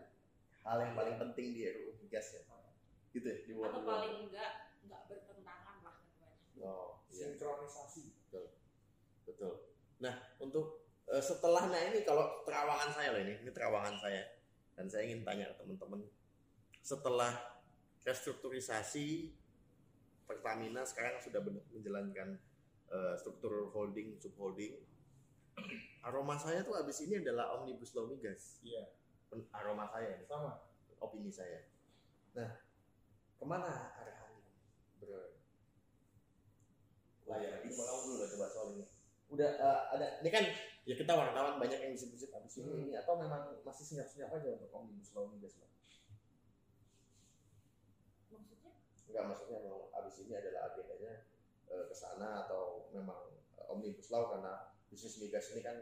hal 0.63 0.77
yang 0.83 0.95
paling 0.95 1.17
penting 1.17 1.47
di 1.57 1.61
RUU 1.67 1.97
migas 2.03 2.37
ya. 2.37 2.43
Gitu 3.15 3.27
ya, 3.27 3.37
di 3.49 3.53
luar 3.57 3.73
atau 3.73 3.83
paling 3.83 4.15
enggak 4.29 4.51
enggak 4.85 5.01
bertentangan 5.09 5.77
lah 5.81 5.95
keduanya 6.05 6.67
Oh, 6.67 7.01
iya. 7.09 7.33
Sinkronisasi. 7.33 8.05
Betul. 9.27 9.55
Nah, 9.99 10.15
untuk 10.39 10.87
eh, 11.09 11.23
setelah 11.25 11.67
nah 11.73 11.81
ini 11.81 12.05
kalau 12.05 12.45
terawangan 12.45 12.91
saya 12.93 13.17
loh 13.17 13.21
ini, 13.25 13.35
ini 13.41 13.51
terawangan 13.51 13.97
saya. 13.99 14.23
Dan 14.77 14.93
saya 14.93 15.09
ingin 15.09 15.25
tanya 15.25 15.49
ke 15.57 15.65
teman-teman, 15.65 16.05
setelah 16.85 17.33
restrukturisasi 18.05 19.33
Pertamina 20.27 20.83
sekarang 20.85 21.17
sudah 21.23 21.41
benar 21.41 21.63
menjalankan 21.71 22.37
eh, 22.89 23.15
struktur 23.17 23.71
holding, 23.71 24.19
subholding. 24.19 24.79
Aroma 26.03 26.37
saya 26.37 26.63
tuh 26.63 26.77
abis 26.77 27.03
ini 27.03 27.19
adalah 27.19 27.57
omnibus 27.57 27.93
law 27.93 28.07
migas. 28.07 28.61
Iya, 28.63 28.87
Pen- 29.27 29.49
Aroma 29.51 29.89
saya, 29.89 30.15
ini, 30.15 30.25
sama. 30.25 30.63
opini 30.97 31.29
saya. 31.29 31.61
Nah, 32.33 32.57
ke 33.37 33.45
mana 33.45 33.93
arahannya? 33.93 34.49
Bro, 34.97 35.37
layar 37.27 37.61
ini 37.61 37.75
malah 37.75 38.01
dulu 38.01 38.17
lah 38.17 38.29
coba 38.33 38.47
soal 38.49 38.69
ini 38.73 38.85
udah 39.27 39.51
eh, 39.59 39.81
ada 39.93 40.07
ini 40.23 40.31
kan 40.31 40.47
ya 40.87 40.95
kita 40.95 41.11
wartawan 41.11 41.59
banyak 41.59 41.77
yang 41.77 41.93
bisik-bisik 41.93 42.31
abis 42.31 42.63
ini 42.63 42.71
Hmm. 42.71 42.83
ini 42.87 42.93
atau 42.95 43.19
memang 43.19 43.59
masih 43.61 43.83
senyap-senyap 43.83 44.31
aja 44.31 44.55
untuk 44.55 44.71
omnibus 44.71 45.11
law 45.13 45.27
migas 45.27 45.59
Bang? 45.59 45.69
maksudnya 48.31 48.73
Enggak 49.11 49.25
maksudnya 49.27 49.59
memang 49.67 49.83
abis 49.93 50.17
ini 50.23 50.33
adalah 50.33 50.61
agendanya 50.71 51.13
eh, 51.67 51.85
ke 51.91 51.95
sana 51.95 52.47
atau 52.47 52.86
memang 52.97 53.21
eh, 53.61 53.67
omnibus 53.73 54.09
law 54.09 54.33
karena 54.33 54.73
bisnis 54.89 55.21
migas 55.21 55.53
ini 55.53 55.61
kan 55.61 55.77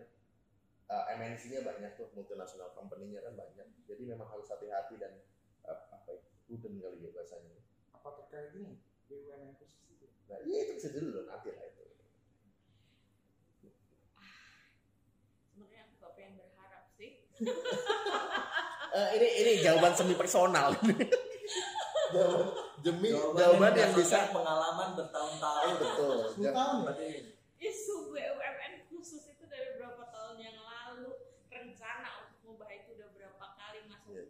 eh, 0.90 1.04
MNC-nya 1.14 1.62
banyak 1.62 1.94
tuh 1.94 2.10
multinasional 2.12 2.74
company-nya 2.74 3.22
kan 3.22 3.34
banyak. 3.38 3.66
Jadi 3.86 4.02
memang 4.04 4.26
harus 4.28 4.50
hati-hati 4.50 4.98
dan 4.98 5.22
eh, 5.64 5.78
apa 5.94 6.08
ya, 6.10 6.20
prudent 6.44 6.76
kali 6.82 7.06
ya 7.06 7.10
bahasanya. 7.14 7.62
Apa 7.94 8.08
terkait 8.18 8.52
ini 8.58 8.82
BUMN 9.06 9.54
khusus 9.62 9.86
itu? 9.94 10.06
Nah, 10.26 10.40
iya 10.42 10.58
itu 10.68 10.72
bisa 10.76 10.88
dulu 10.90 11.08
loh, 11.14 11.24
nanti 11.30 11.54
lah 11.54 11.64
itu. 11.68 11.82
sebenarnya 15.54 15.86
aku 15.86 15.94
gak 16.02 16.12
pengen 16.18 16.32
berharap 16.34 16.84
sih 16.98 17.10
Eh, 18.94 19.08
ini 19.18 19.28
ini 19.42 19.52
jawaban 19.58 19.90
semi 19.90 20.14
personal. 20.14 20.70
jawaban 22.14 22.46
demi 22.80 23.08
jawaban, 23.10 23.36
Jawaban, 23.36 23.72
yang 23.74 23.92
bisa 23.92 24.18
pengalaman 24.30 24.88
bertahun-tahun. 24.94 25.72
Betul. 25.76 26.16
10 26.38 26.54
tahun 26.54 26.76
ya? 26.76 26.84
Berarti 26.86 27.08
isu 27.58 27.94
BUMN 28.08 28.72
khusus 28.86 29.22
itu 29.26 29.44
dari 29.44 29.74
berapa 29.74 30.04
tahun 30.06 30.36
yang 30.38 30.58
lalu 30.58 31.10
rencana 31.48 32.08
untuk 32.22 32.38
mengubah 32.44 32.70
itu 32.70 32.88
udah 32.94 33.08
berapa 33.10 33.46
kali 33.54 33.80
masuk 33.86 34.12
Iya. 34.12 34.24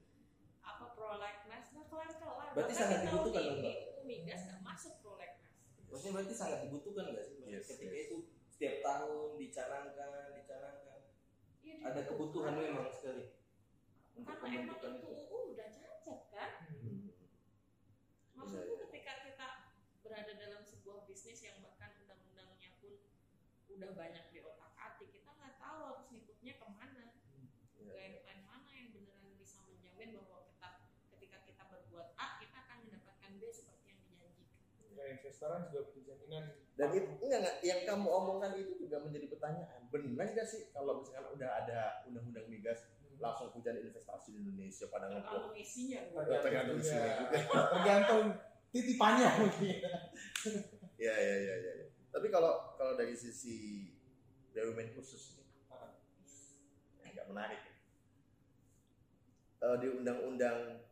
apa 0.62 0.86
prolegnas 0.92 1.64
nggak 1.68 1.86
kelar 1.88 2.10
kelar 2.14 2.48
Berarti 2.52 2.72
sangat 2.72 2.98
di 3.02 3.06
tahun 3.06 3.10
dibutuhkan 3.10 3.42
dong, 3.42 3.58
ini 3.58 3.74
migas 4.04 4.40
nggak 4.44 4.62
masuk 4.62 4.94
prolegnas 4.98 5.52
maksudnya 5.84 6.12
berarti 6.12 6.34
sangat 6.34 6.58
dibutuhkan 6.64 7.04
nggak 7.10 7.24
sih? 7.24 7.36
Yes, 7.44 7.64
ketika 7.68 7.90
yes. 7.92 8.06
itu 8.06 8.16
setiap 8.46 8.76
tahun 8.80 9.28
dicanangkan, 9.34 10.10
dicanangkan. 10.32 11.00
Iya, 11.58 11.74
Ada 11.82 12.00
kebutuhan 12.06 12.54
memang 12.54 12.86
sekali 12.88 13.34
untuk 14.14 14.30
karena 14.30 14.46
emang 14.62 14.78
itu 14.78 14.88
itu. 14.94 15.06
UU 15.10 15.38
udah 15.52 15.68
cacat 15.70 16.20
kan 16.30 16.50
Hmm. 16.62 16.73
Maksudku 18.44 18.60
Iya, 18.60 18.76
iya. 18.76 18.84
ketika 18.92 19.12
kita 19.24 19.46
berada 20.04 20.32
dalam 20.36 20.62
sebuah 20.62 21.08
bisnis 21.08 21.40
yang 21.40 21.64
bahkan 21.64 21.96
undang-undangnya 21.96 22.76
pun 22.78 23.00
udah 23.72 23.90
banyak 23.96 24.24
di 24.30 24.38
otak 24.44 24.72
atik 24.76 25.08
kita 25.10 25.30
nggak 25.32 25.56
tahu 25.56 25.78
harus 25.88 26.06
ngikutnya 26.12 26.60
ke 26.60 26.66
mana 26.68 27.04
Iya. 27.74 27.90
guideline 27.90 28.42
mana 28.44 28.70
yang 28.70 28.88
beneran 28.92 29.32
bisa 29.40 29.64
menjamin 29.64 30.14
bahwa 30.20 30.44
kita 30.46 30.68
ketika 31.16 31.38
kita 31.48 31.62
berbuat 31.66 32.12
A 32.14 32.36
kita 32.38 32.56
akan 32.68 32.78
mendapatkan 32.84 33.30
B 33.40 33.42
seperti 33.48 33.84
yang 33.90 34.00
dijanjikan 34.04 34.52
Ya, 34.94 35.04
investoran 35.10 35.66
juga 35.74 35.90
punya 35.90 36.14
jaminan. 36.14 36.44
Dan 36.78 36.88
itu 36.94 37.10
enggak, 37.18 37.40
enggak, 37.42 37.56
yang 37.66 37.80
kamu 37.82 38.06
omongkan 38.06 38.54
itu 38.54 38.78
juga 38.78 39.02
menjadi 39.02 39.26
pertanyaan. 39.26 39.90
Benar 39.90 40.26
nggak 40.30 40.46
sih 40.46 40.70
kalau 40.70 41.02
misalkan 41.02 41.34
udah 41.34 41.50
ada 41.50 41.78
undang-undang 42.06 42.46
migas 42.46 42.86
langsung 43.24 43.48
hujan 43.56 43.80
investasi 43.80 44.36
di 44.36 44.40
Indonesia 44.44 44.84
pada 44.92 45.08
tergantung 45.08 45.56
isinya 45.56 46.00
Oh, 46.12 46.22
tergantung 46.44 46.76
isinya 46.76 47.10
juga. 47.24 47.38
Tergantung 47.80 48.24
titipannya 48.68 49.28
mungkin. 49.40 49.76
Ya 51.00 51.14
ya 51.16 51.36
ya 51.40 51.54
ya. 51.56 51.72
ya. 51.80 51.86
Tapi 52.12 52.26
kalau 52.28 52.76
kalau 52.76 52.94
dari 52.94 53.16
sisi 53.16 53.88
BUMN 54.52 54.92
khusus 54.94 55.40
ini, 55.40 55.44
nggak 57.10 57.26
menarik. 57.32 57.60
Eh, 59.64 59.76
di 59.80 59.88
undang-undang 59.88 60.84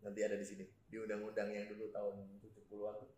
nanti 0.00 0.20
ada 0.24 0.36
di 0.40 0.46
sini 0.46 0.64
di 0.88 0.96
undang-undang 0.96 1.52
yang 1.52 1.68
dulu 1.68 1.92
tahun 1.92 2.40
70-an 2.40 2.94
tuh 3.04 3.10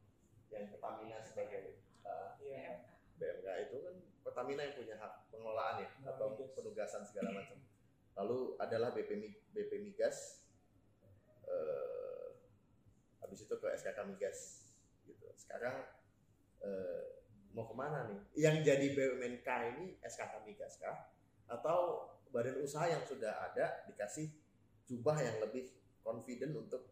yang 0.51 0.67
Pertamina 0.75 1.23
sebagai 1.23 1.79
eh, 2.03 2.29
Iya. 2.43 2.91
BMK 3.17 3.49
itu 3.71 3.77
kan 3.81 3.95
Pertamina 4.23 4.61
yang 4.67 4.75
punya 4.77 4.95
hak 4.99 5.31
pengelolaan 5.33 5.83
ya 5.83 5.89
Nah, 6.05 6.13
atau 6.15 6.37
penugasan 6.37 7.03
segala 7.07 7.33
macam. 7.33 7.57
Adalah 8.67 8.91
BP 8.91 9.11
BP 9.55 9.73
Migas, 9.79 10.43
eh, 11.47 12.29
habis 13.23 13.47
itu 13.47 13.55
ke 13.55 13.69
SKK 13.79 13.99
Migas 14.11 14.69
gitu. 15.07 15.27
Sekarang 15.39 15.87
eh, 16.61 17.05
mau 17.55 17.65
ke 17.65 17.75
mana 17.79 18.11
nih? 18.11 18.21
Yang 18.37 18.57
jadi 18.67 18.87
BUMNK 18.93 19.49
ini 19.75 19.85
SKK 20.03 20.45
Migas 20.45 20.83
kah? 20.83 21.15
Atau 21.47 22.11
badan 22.35 22.59
usaha 22.61 22.91
yang 22.91 23.07
sudah 23.07 23.33
ada 23.49 23.87
dikasih 23.87 24.29
jubah 24.91 25.17
yang 25.23 25.39
lebih 25.41 25.71
confident 26.03 26.53
untuk 26.59 26.91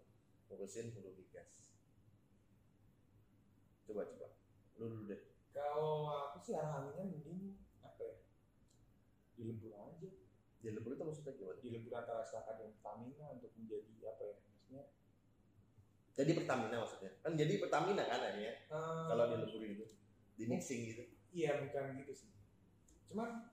ngurusin 0.49 0.95
hulu 0.95 1.11
migas? 1.15 1.75
Coba 3.85 4.07
coba, 4.09 4.31
lu 4.79 4.87
dulu 4.89 5.05
deh. 5.11 5.21
Kalau 5.55 6.11
aku 6.11 6.39
sih 6.43 6.55
arahannya 6.57 7.03
mending 7.03 7.55
apa 7.85 8.03
ya? 8.03 8.17
Dilebur 9.39 9.75
aja. 9.77 10.24
Di 10.65 10.73
lembur 10.73 10.97
itu 10.97 11.05
maksudnya 11.05 11.37
gimana? 11.37 11.61
Dilebur 11.61 11.93
antara 11.93 12.25
SKK 12.25 12.49
dan 12.57 12.69
Pertamina 12.81 13.27
untuk 13.37 13.53
menjadi 13.53 13.93
apa 14.09 14.23
ya? 14.25 14.35
Maksudnya 14.41 14.83
Jadi 16.17 16.31
Pertamina 16.33 16.77
maksudnya. 16.81 17.11
Kan 17.21 17.33
jadi 17.37 17.53
Pertamina 17.61 18.03
kan 18.09 18.21
akhirnya 18.25 18.65
eh, 18.73 19.05
kalau 19.13 19.25
di 19.29 19.37
lembur 19.45 19.61
gitu. 19.61 19.85
Di 20.41 20.45
mixing 20.49 20.81
gitu. 20.89 21.05
Iya 21.37 21.61
bukan 21.69 22.01
gitu 22.01 22.13
sih. 22.17 22.33
Cuman 23.13 23.53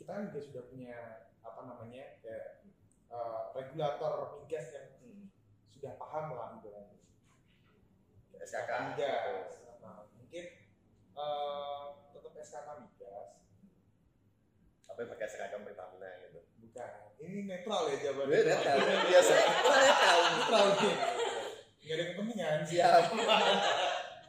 kita 0.00 0.08
kan 0.08 0.24
juga 0.32 0.40
sudah 0.40 0.62
punya 0.72 0.96
apa 1.44 1.60
namanya 1.68 2.16
kayak 2.24 2.64
eh, 3.12 3.42
regulator 3.52 4.40
migas 4.40 4.72
yang 4.72 4.88
sudah 5.68 6.00
paham 6.00 6.32
lah 6.32 6.56
gitu 6.56 6.72
kan. 6.72 6.96
SKK. 8.40 8.70
migas. 8.96 9.52
Nah, 9.84 10.08
mungkin 10.16 10.44
eh, 11.12 11.84
tetap 12.16 12.32
SKK 12.32 12.68
migas. 12.88 13.36
Yang 14.98 15.14
pakai 15.14 15.30
seragam 15.30 15.62
Pertamina 15.62 16.10
gitu. 16.26 16.27
Bukan. 16.78 16.94
Ini 17.18 17.50
netral 17.50 17.82
ya 17.90 17.96
jawabannya. 17.98 18.30
Beda 18.30 18.54
kan? 18.62 18.76
Biasa. 19.10 19.32
Netral. 19.34 20.18
Netral 20.38 20.66
nih. 20.78 20.94
Nggak 21.82 21.94
ada 21.98 22.04
kepentingan. 22.14 22.58
Siap. 22.62 23.02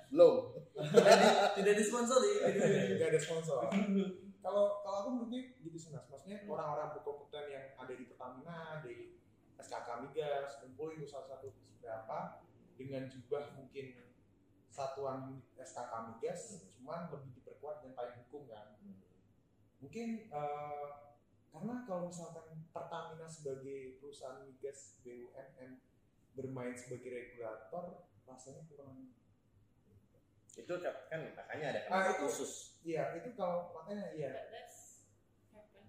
Belum. 0.10 0.36
tidak, 0.74 1.16
di, 1.22 1.28
tidak 1.62 1.74
disponsori. 1.78 2.32
Nggak 2.98 3.10
ada 3.14 3.20
sponsor. 3.22 3.58
Kalau 4.40 4.82
kalau 4.82 4.98
aku 5.06 5.10
mungkin 5.22 5.54
gitu 5.62 5.78
sih 5.78 5.94
mas. 5.94 6.10
Maksudnya 6.10 6.42
orang-orang 6.50 6.98
berkompeten 6.98 7.46
yang 7.54 7.66
ada 7.78 7.94
di 7.94 8.10
Pertamina, 8.10 8.82
di 8.82 9.14
SKK 9.60 10.10
migas, 10.10 10.58
kumpul 10.64 10.96
itu 10.96 11.06
salah 11.06 11.38
satu 11.38 11.54
berapa 11.84 12.42
dengan 12.80 13.06
jubah 13.12 13.54
mungkin 13.54 14.16
satuan 14.72 15.44
SKK 15.60 15.94
migas, 16.10 16.72
cuman 16.80 17.12
lebih 17.12 17.38
diperkuat 17.44 17.84
dengan 17.84 17.94
payung 18.00 18.18
hukum 18.26 18.48
kan. 18.48 18.80
Mungkin 19.84 20.32
eh, 20.32 20.88
karena 21.50 21.76
kalau 21.84 22.08
misalkan 22.08 22.46
Pertamina 22.70 23.26
sebagai 23.26 23.98
perusahaan 23.98 24.46
migas 24.46 25.02
BUMN 25.02 25.82
bermain 26.34 26.78
sebagai 26.78 27.10
regulator, 27.10 28.06
rasanya 28.24 28.64
kurang. 28.70 29.10
Itu 30.54 30.74
kan 30.78 31.20
makanya 31.34 31.66
ada 31.74 31.80
Ah, 31.80 32.06
kenapa 32.06 32.12
itu- 32.14 32.22
khusus. 32.28 32.52
Iya 32.80 33.18
itu 33.18 33.34
kalau 33.34 33.74
makanya 33.74 34.14
iya, 34.14 34.32
country 35.50 35.84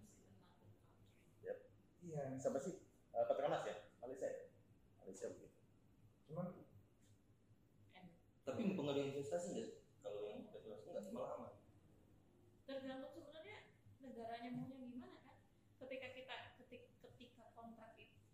iya. 2.03 2.23
Siapa 2.40 2.59
sih? 2.59 2.75
Eh, 3.12 3.25
Petronas 3.29 3.62
ya? 3.62 3.77
Malaysia 4.01 4.27
ya? 4.27 4.49
Malaysia 4.99 5.27
begitu. 5.31 5.55
Cuman 6.27 6.46
Tapi 8.40 8.61
mempengaruhi 8.66 9.14
investasi 9.14 9.46
nggak? 9.55 9.68
sih? 9.68 9.79
Kalau 10.03 10.20
yang 10.27 10.49
Petronas 10.49 10.83
nggak 10.83 11.12
malah 11.12 11.31
aman. 11.37 11.53
tergantung 12.64 13.11
sebenarnya 13.11 13.59
negaranya 13.99 14.51
maunya 14.55 14.87
gimana 14.87 15.18
kan 15.27 15.37
ketika 15.83 16.09
kita 16.14 16.37
ketik, 16.55 16.83
ketika 17.03 17.51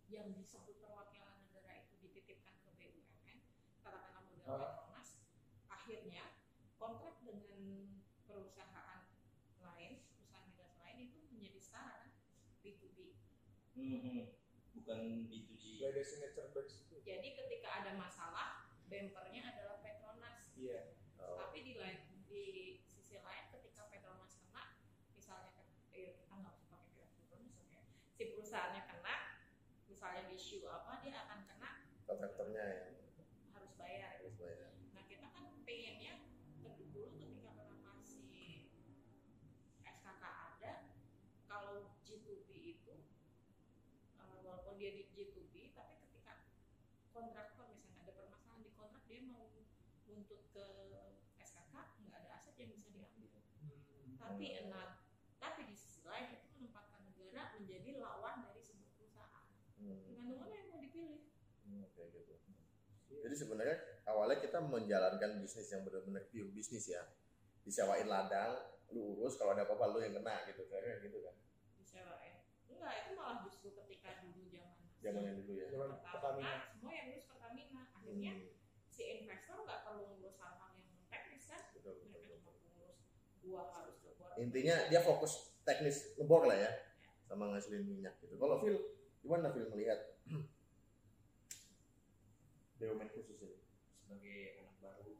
yang 0.07 0.31
disebut 0.33 0.77
perwakilan 0.77 1.35
negara 1.43 1.73
itu 1.77 1.95
dititipkan 1.99 2.55
ke 2.57 2.71
BUMN 2.73 3.37
katakanlah 3.81 4.23
model 4.23 4.45
Ah. 4.47 4.59
Petronas 4.71 5.09
akhirnya 5.67 6.23
kontrak 6.75 7.19
dengan 7.19 7.91
perusahaan 8.23 9.03
lain 9.59 9.91
perusahaan 10.07 10.47
migas 10.47 10.71
lain 10.77 10.97
itu 11.03 11.17
menjadi 11.29 11.59
setara 11.59 11.93
kan 11.99 12.09
B2B 12.61 12.97
Hmm, 13.73 14.33
bukan 14.73 14.99
B2G. 15.27 15.77
gak 15.77 15.91
ada 15.91 16.01
signature 16.01 16.49
base 16.49 16.81
itu. 16.81 16.95
jadi 17.03 17.27
ketika 17.35 17.69
ada 17.77 17.91
masalah 17.93 18.65
bempernya 18.87 19.43
adalah 19.45 19.77
Petronas 19.79 20.49
Iya. 20.55 20.95
Oh. 21.17 21.35
tapi 21.37 21.61
di 21.61 21.73
lain 21.75 21.99
di 22.25 22.45
sisi 22.81 23.19
lain 23.19 23.45
ketika 23.49 23.85
Petronas 23.85 24.39
kena 24.39 24.79
misalnya 25.11 25.51
eh, 25.91 26.15
kita 26.15 26.33
nggak 26.33 26.55
usah 26.57 26.79
pakai 26.79 27.05
Petronas 27.11 27.55
ya 27.67 27.81
si 28.09 28.23
perusahaannya 28.27 28.81
misalnya 29.97 30.29
di 30.29 30.37
issue 30.37 30.61
apa 30.69 31.01
dia 31.01 31.25
akan 31.25 31.41
kena 31.49 31.71
Kontraktornya 32.05 32.61
yang 32.69 32.93
harus 33.49 33.73
bayar. 33.81 34.21
Harus 34.21 34.37
bayar. 34.37 34.69
nah 34.93 35.01
kita 35.09 35.25
kan 35.33 35.49
pengennya 35.65 36.21
dulu 36.61 37.17
ketika 37.17 37.49
kenapa 37.57 37.97
si 38.05 38.69
SKK 39.81 40.21
ada 40.21 40.73
kalau 41.49 41.97
G2B 42.05 42.45
itu 42.77 42.93
eh, 44.21 44.37
walaupun 44.45 44.77
dia 44.77 44.93
di 44.93 45.09
G2B 45.09 45.73
tapi 45.73 45.97
ketika 46.05 46.45
kontraktor 47.09 47.65
misalnya 47.73 48.05
ada 48.05 48.13
permasalahan 48.13 48.61
di 48.61 48.71
kontrak 48.77 49.01
dia 49.09 49.25
mau 49.25 49.49
nuntut 50.05 50.45
ke 50.53 50.65
SKK 51.41 51.73
nggak 52.05 52.21
ada 52.21 52.37
aset 52.37 52.53
yang 52.61 52.69
bisa 52.69 52.93
diambil. 52.93 53.33
Tapi 54.21 54.45
enak 54.61 55.01
tapi 55.41 55.65
di 55.65 55.73
sisi 55.73 56.05
lain 56.05 56.37
itu 56.37 56.45
menempatkan 56.53 57.01
negara 57.01 57.57
menjadi 57.57 57.97
lawan 57.97 58.45
dari 58.45 58.61
sebuah 58.61 58.93
perusahaan 58.93 59.45
Hmm. 59.77 59.93
tergantung 60.09 60.41
mana 60.41 60.57
yang 60.57 60.67
mau 60.73 60.81
dipilih 60.81 61.21
Hmm, 61.61 61.85
kayak 61.93 62.09
gitu. 62.17 62.33
Jadi 63.07 63.35
sebenarnya 63.35 63.77
awalnya 64.07 64.37
kita 64.39 64.59
menjalankan 64.63 65.39
bisnis 65.39 65.67
yang 65.71 65.83
benar-benar 65.83 66.23
pure 66.31 66.51
bisnis 66.51 66.87
ya. 66.91 67.03
Disewain 67.63 68.07
ladang 68.07 68.55
lu 68.95 69.19
urus 69.19 69.35
kalau 69.35 69.51
ada 69.51 69.67
apa-apa 69.67 69.91
lu 69.91 69.99
yang 69.99 70.15
kena 70.15 70.47
gitu 70.47 70.63
kayak 70.71 71.03
gitu 71.03 71.19
kan. 71.23 71.35
Disewain. 71.75 72.39
Enggak 72.71 72.93
itu 73.03 73.11
malah 73.19 73.37
justru 73.43 73.75
ketika 73.75 74.23
dulu 74.23 74.47
zaman 74.47 74.75
zamannya 75.03 75.31
dulu 75.43 75.51
ya. 75.59 75.67
Zaman 75.67 75.89
Pertamina. 75.99 76.51
semua 76.71 76.91
yang 76.95 77.05
ngurus 77.11 77.25
Pertamina. 77.27 77.81
Akhirnya 77.91 78.31
Hmm, 78.39 78.47
si 78.87 79.03
investor 79.19 79.57
nggak 79.67 79.79
perlu 79.83 80.03
ngurus 80.15 80.35
hal-hal 80.39 80.69
yang 80.79 80.87
teknis 81.11 81.43
kan? 81.51 81.61
Betul, 81.75 81.91
betul, 81.99 82.07
mereka 82.15 82.27
betul. 82.31 82.39
cuma 82.39 82.51
ngurus 82.79 82.99
gua 83.43 83.61
harus 83.75 83.95
ngebor. 84.03 84.29
Intinya 84.39 84.75
dia 84.87 85.01
fokus 85.03 85.33
teknis 85.67 85.97
ngebor 86.15 86.47
lah 86.47 86.57
ya. 86.59 86.71
sama 87.27 87.51
ngasilin 87.51 87.83
minyak 87.83 88.15
gitu. 88.23 88.39
Kalau 88.39 88.63
Phil 88.63 88.79
gimana 89.19 89.51
Phil 89.51 89.67
melihat 89.67 89.99
BUMN 92.77 93.09
khusus 93.09 93.41
ini 93.41 93.57
sebagai 93.97 94.61
anak 94.61 94.77
baru 94.81 95.13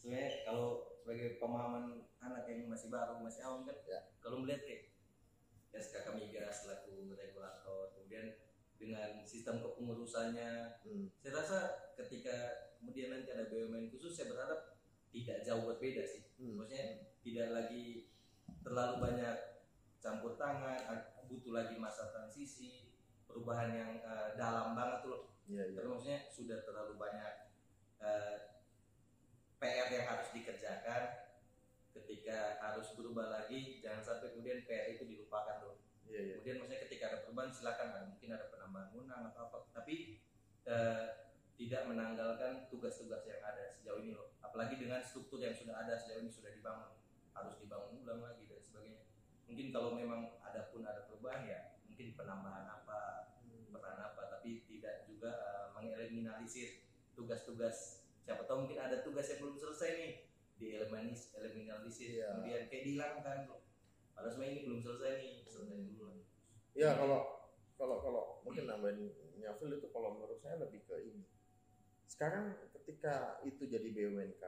sebenarnya 0.00 0.30
kalau 0.48 0.96
sebagai 0.96 1.36
pemahaman 1.36 2.08
anak 2.24 2.48
yang 2.48 2.68
masih 2.72 2.88
baru 2.88 3.20
masih 3.20 3.44
awam 3.44 3.68
kan 3.68 3.76
Ya. 3.84 4.00
kalau 4.24 4.40
melihat 4.40 4.64
kayak 4.64 4.82
SKK 5.70 6.16
Migas 6.16 6.64
selaku 6.66 7.14
regulator 7.14 7.92
kemudian 7.94 8.40
dengan 8.80 9.20
sistem 9.28 9.60
kepengurusannya 9.60 10.80
hmm. 10.82 11.12
saya 11.20 11.32
rasa 11.36 11.58
ketika 12.00 12.36
kemudian 12.80 13.12
nanti 13.12 13.28
ada 13.28 13.52
BUMN 13.52 13.92
khusus 13.92 14.16
saya 14.16 14.32
berharap 14.32 14.80
tidak 15.12 15.44
jauh 15.44 15.68
berbeda 15.68 16.02
sih 16.08 16.24
Hmm. 16.40 16.56
maksudnya 16.56 17.12
tidak 17.20 17.48
lagi 17.52 18.08
terlalu 18.64 18.94
banyak 19.04 19.36
campur 20.00 20.40
tangan 20.40 20.80
butuh 21.28 21.52
lagi 21.52 21.76
masa 21.76 22.08
transisi 22.10 22.89
perubahan 23.30 23.70
yang 23.70 23.90
eh, 24.02 24.28
dalam 24.34 24.74
banget 24.74 24.98
tuh. 25.06 25.10
Loh 25.14 25.22
iya 25.46 25.62
iya. 25.70 25.78
Tapi 25.78 25.88
maksudnya 25.88 26.20
sudah 26.30 26.58
terlalu 26.66 26.94
banyak 26.98 27.34
eh, 28.02 28.36
PR 29.62 29.88
yang 29.88 30.06
harus 30.10 30.28
dikerjakan. 30.34 31.02
Ketika 31.90 32.62
harus 32.62 32.94
berubah 32.94 33.26
lagi 33.30 33.82
jangan 33.82 34.02
sampai 34.02 34.34
kemudian 34.34 34.66
PR 34.66 34.94
itu 34.94 35.06
dilupakan 35.06 35.62
tuh. 35.62 35.76
Iya 36.06 36.20
iya. 36.20 36.34
Kemudian 36.42 36.56
maksudnya 36.62 36.80
ketika 36.86 37.04
ada 37.14 37.18
perubahan 37.26 37.50
silakan 37.50 37.88
ada 37.94 38.06
mungkin 38.10 38.30
ada 38.34 38.46
penambahan 38.50 38.90
undang 38.94 39.22
atau 39.30 39.40
apa. 39.50 39.58
Tapi 39.74 40.20
eh, 40.66 41.06
tidak 41.60 41.82
menanggalkan 41.92 42.72
tugas-tugas 42.72 43.22
yang 43.28 43.40
ada 43.44 43.68
sejauh 43.70 44.00
ini 44.00 44.16
loh. 44.16 44.32
Apalagi 44.40 44.80
dengan 44.80 45.04
struktur 45.04 45.38
yang 45.42 45.52
sudah 45.52 45.76
ada 45.76 45.94
sejauh 45.94 46.24
ini 46.24 46.32
sudah 46.32 46.50
dibangun. 46.50 46.98
Harus 47.30 47.54
dibangun 47.62 48.02
ulang 48.02 48.20
lagi 48.26 48.48
dan 48.48 48.60
sebagainya. 48.64 49.06
Mungkin 49.50 49.66
kalau 49.74 49.98
memang 49.98 50.40
ada 50.40 50.70
pun 50.70 50.82
ada 50.86 51.04
perubahan 51.10 51.46
ya 51.46 51.70
mungkin 52.00 52.16
penambahan 52.16 52.64
apa 52.64 53.28
peran 53.68 54.00
apa 54.00 54.22
tapi 54.32 54.64
tidak 54.64 55.04
juga 55.04 55.68
mengeliminalisir 56.00 56.80
tugas-tugas. 57.12 58.00
Siapa 58.24 58.48
tahu 58.48 58.64
mungkin 58.64 58.80
ada 58.80 59.04
tugas 59.04 59.28
yang 59.28 59.44
belum 59.44 59.56
selesai 59.60 59.90
nih. 60.00 60.12
Dieliminis 60.56 61.32
eliminalisir. 61.36 62.24
Iya. 62.24 62.28
kemudian 62.40 62.62
kayak 62.72 62.84
dihilangkan 62.88 63.38
padahal 64.12 64.32
sebenarnya 64.32 64.52
ini 64.52 64.62
belum 64.68 64.80
selesai 64.84 65.10
nih 65.20 65.32
selesai 65.44 65.76
dulu 65.92 66.02
lah. 66.08 66.18
Ya 66.76 66.90
kalau 66.96 67.20
kalau 67.76 67.96
kalau 68.00 68.24
mungkin 68.44 68.64
nambahin 68.68 69.12
Phil 69.40 69.76
itu 69.76 69.88
kalau 69.92 70.16
menurut 70.16 70.40
saya 70.40 70.60
lebih 70.60 70.84
ke 70.84 70.96
ini. 71.00 71.24
Sekarang 72.04 72.52
ketika 72.76 73.40
itu 73.44 73.64
jadi 73.64 73.88
BUMNK, 73.88 74.44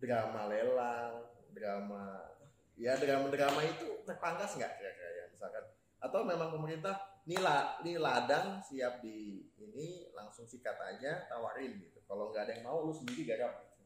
drama 0.00 0.48
lelang, 0.48 1.28
drama 1.52 2.32
ya 2.80 2.96
drama-drama 2.96 3.60
itu 3.60 4.00
terpangkas 4.08 4.56
nggak 4.56 4.72
kira-kira? 4.80 5.10
Ya 5.20 5.24
misalkan 5.28 5.64
atau 6.00 6.24
memang 6.24 6.48
pemerintah 6.48 7.20
nila 7.28 7.76
nih 7.84 8.00
ladang 8.00 8.64
siap 8.64 9.04
di 9.04 9.44
ini 9.60 10.08
langsung 10.16 10.48
sikat 10.48 10.76
aja 10.80 11.28
tawarin 11.28 11.76
gitu 11.76 12.00
kalau 12.08 12.32
nggak 12.32 12.48
ada 12.48 12.52
yang 12.56 12.64
mau 12.64 12.80
lu 12.80 12.92
sendiri 12.96 13.28
garap 13.28 13.60
gitu. 13.68 13.84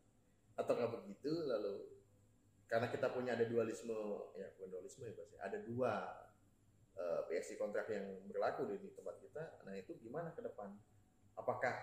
atau 0.55 0.73
nggak 0.79 0.91
begitu 1.03 1.33
lalu 1.51 1.95
karena 2.71 2.87
kita 2.89 3.11
punya 3.11 3.35
ada 3.35 3.45
dualisme 3.45 3.95
ya 4.39 4.47
bukan 4.57 4.69
dualisme 4.71 5.05
ya 5.11 5.15
Bas, 5.19 5.31
ya. 5.35 5.39
ada 5.43 5.59
dua 5.67 5.93
eh, 6.95 7.21
PSC 7.29 7.59
kontrak 7.59 7.91
yang 7.91 8.07
berlaku 8.31 8.71
di, 8.71 8.81
di 8.81 8.91
tempat 8.95 9.21
kita. 9.21 9.63
Nah 9.67 9.75
itu 9.77 9.99
gimana 10.01 10.33
ke 10.33 10.41
depan? 10.41 10.73
Apakah 11.35 11.75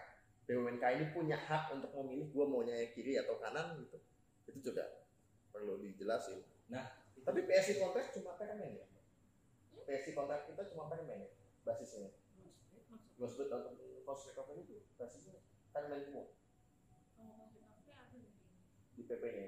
BUMNK 0.47 0.83
ini 0.99 1.05
punya 1.15 1.37
hak 1.37 1.75
untuk 1.75 1.91
memilih 1.95 2.31
gue 2.33 2.45
maunya 2.47 2.75
yang 2.75 2.91
kiri 2.91 3.15
atau 3.19 3.39
kanan 3.39 3.77
gitu? 3.83 3.99
Itu 4.51 4.71
juga 4.71 4.83
perlu 5.51 5.79
dijelasin. 5.79 6.43
Nah, 6.71 6.87
tapi 7.23 7.43
PSC 7.47 7.79
kontrak 7.79 8.11
cuma 8.15 8.35
permen 8.35 8.79
ya? 8.79 8.85
PSC 9.91 10.15
kontrak 10.15 10.47
kita 10.47 10.71
cuma 10.71 10.87
permen 10.87 11.27
ya? 11.27 11.29
Basisnya. 11.67 12.15
Gross 13.19 13.35
Blood 13.35 13.75
untuk 13.75 14.07
cost 14.07 14.31
recovery 14.31 14.63
itu 14.63 14.79
basisnya 14.95 15.43
permen 15.75 15.99
semua 15.99 16.31
kalau 17.21 17.37
maksud 17.37 17.61
aku 17.61 17.85
ya 17.85 17.95
apa 18.01 18.15
nih 18.17 18.33
di 18.97 19.03
PP-nya. 19.05 19.47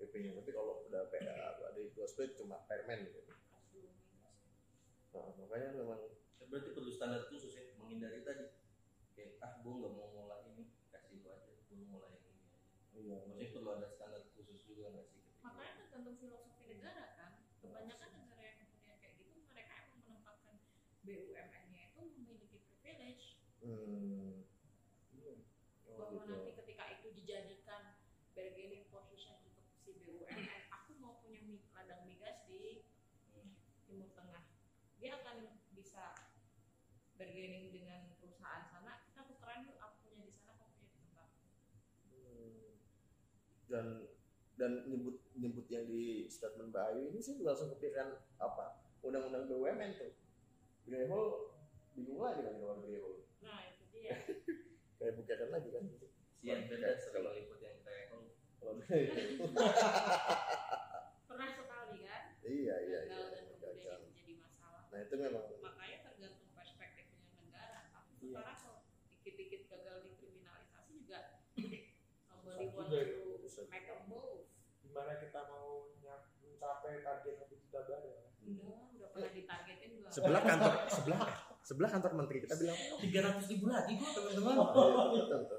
PP-nya. 0.00 0.30
Tapi 0.40 0.50
kalau 0.56 0.88
udah 0.88 1.02
PA 1.12 1.34
ada 1.60 1.76
di 1.76 1.92
gross 1.92 2.16
cuma 2.38 2.64
permen 2.64 3.04
gitu. 3.04 3.20
Nah, 5.12 5.34
makanya 5.36 5.74
memang 5.74 6.00
berarti 6.48 6.70
perlu 6.72 6.88
standar 6.88 7.28
khusus 7.28 7.52
ya 7.52 7.76
menghindari 7.76 8.24
tadi 8.24 8.56
kayak 9.12 9.36
ah 9.44 9.60
gue 9.60 9.68
nggak 9.68 9.92
mau 9.92 10.08
mulai 10.14 10.48
ini 10.54 10.72
kasih 10.88 11.20
itu 11.20 11.28
aja 11.28 11.44
gue 11.44 11.76
mulai 11.90 12.08
ini 12.08 12.30
aja 12.40 12.56
iya, 12.96 13.16
maksudnya 13.26 13.52
perlu 13.52 13.68
ada 13.76 13.86
standar 13.90 14.22
khusus 14.32 14.64
juga 14.64 14.94
nggak 14.94 15.06
sih 15.12 15.20
ketika 15.20 15.44
makanya 15.44 15.72
tergantung 15.76 16.16
filosofi 16.16 16.64
negara 16.72 17.04
kan 17.20 17.30
kebanyakan 17.60 18.08
negara 18.16 18.42
yang 18.48 18.56
kemudian 18.64 18.96
kayak 18.96 19.14
gitu 19.20 19.44
mereka 19.50 19.72
emang 19.84 20.00
menempatkan 20.08 20.56
BUMN-nya 21.08 21.96
itu 21.96 22.02
memiliki 22.20 22.60
privilege 22.68 23.40
Hmm. 23.58 24.44
Oh, 25.88 25.96
bahwa 25.98 26.22
gitu. 26.22 26.30
nanti 26.30 26.50
ketika 26.54 26.84
itu 26.94 27.08
dijadikan 27.16 27.96
bargaining 28.36 28.86
position 28.86 29.34
untuk 29.42 29.66
si 29.82 29.98
BUMN 30.04 30.62
aku 30.70 30.94
mau 31.00 31.18
punya 31.24 31.42
ladang 31.74 32.04
migas 32.06 32.44
di. 32.46 32.84
Timur 33.88 34.12
Tengah 34.12 34.44
dia 35.00 35.16
akan 35.16 35.48
bisa 35.72 36.12
bargaining 37.16 37.72
dengan 37.72 38.12
perusahaan 38.20 38.68
sana 38.68 39.00
kita 39.08 39.24
tukeran 39.24 39.64
yuk 39.64 39.80
aku 39.80 40.12
punya 40.12 40.28
di 40.28 40.36
sana 40.36 40.52
aku 40.60 40.76
punya 40.76 40.92
di 40.92 40.98
tempat 41.00 41.28
Hmm. 42.12 42.76
Dan 43.64 43.86
dan 44.60 44.72
nyebut 44.92 45.24
nyebut 45.40 45.64
yang 45.72 45.88
di 45.88 46.28
statement 46.28 46.68
Mbak 46.68 46.84
Ayu 46.92 47.02
ini 47.08 47.20
sih 47.24 47.40
langsung 47.40 47.72
kepikiran 47.72 48.12
apa 48.36 48.84
undang-undang 49.00 49.48
BUMN 49.48 49.96
tuh. 49.96 50.12
Greyhole 50.88 51.52
bingung 51.92 52.18
lagi 52.18 52.40
kan 52.40 52.54
kalau 52.56 52.80
Greyhole. 52.80 53.20
nah 53.38 53.58
itu 53.62 53.82
dia 53.92 54.16
Kayak 54.98 55.14
bukan 55.14 55.48
lagi 55.52 55.68
kan. 55.70 55.84
sian 56.34 56.58
beda 56.64 56.88
selalu 56.96 57.30
ikut 57.44 57.58
yang 57.60 57.76
kayak 57.82 58.08
oh, 58.10 58.24
Kalau 58.58 58.72
pernah 61.28 61.48
sekali 61.50 61.96
kan 62.02 62.22
iya 62.42 62.74
iya 62.80 62.98
iya. 63.04 63.20
dan 63.28 63.44
kemudian 63.52 64.00
masalah 64.38 64.80
Nah 64.88 64.98
itu 64.98 65.14
memang 65.14 65.44
makanya 65.60 65.96
tergantung 66.04 66.48
perspektifnya 66.50 67.20
negara 67.36 67.78
tapi 67.88 68.10
Iya. 68.18 68.26
sekarang 68.32 68.56
kalau 68.58 68.80
dikit-dikit 69.12 69.60
gagal 69.68 69.96
dikriminalisasi 70.04 70.90
juga 70.96 71.20
somebody 72.24 72.64
Susah 72.64 72.74
want 72.74 72.88
juga 72.88 73.00
to 73.46 73.62
make 73.68 73.86
a 73.86 73.96
move 74.06 74.48
Gimana 74.80 75.12
kita 75.20 75.40
mau 75.46 75.92
mencapai 76.00 77.04
target 77.04 77.34
satu 77.36 77.54
juta 77.54 77.80
barel? 77.84 78.16
ya? 78.48 78.87
Pernah 79.18 79.34
ditargetin 79.34 79.90
gua 79.98 80.08
sebelah 80.08 80.42
kantor 80.48 80.72
sebelah 80.86 81.20
sebelah 81.58 81.90
kantor 81.92 82.12
menteri 82.16 82.38
kita 82.48 82.54
bilang. 82.56 82.78
Tiga 82.96 83.20
ratus 83.28 83.44
ribu 83.52 83.66
lagi 83.68 83.92
gue 84.00 84.08
teman-teman. 84.08 84.56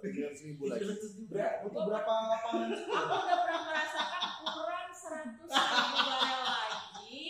Tiga 0.02 0.22
ratus 0.26 0.42
ribu 0.42 0.64
lagi. 0.66 0.86
Ber- 1.30 1.58
butuh 1.62 1.82
berapa 1.86 2.12
lapangan? 2.34 2.70
aku 2.74 3.14
udah 3.14 3.38
pernah 3.46 3.62
merasakan 3.70 4.24
kurang 4.42 4.90
100 4.90 5.38
ribu 5.38 5.46
barel 5.54 6.42
lagi. 6.50 7.30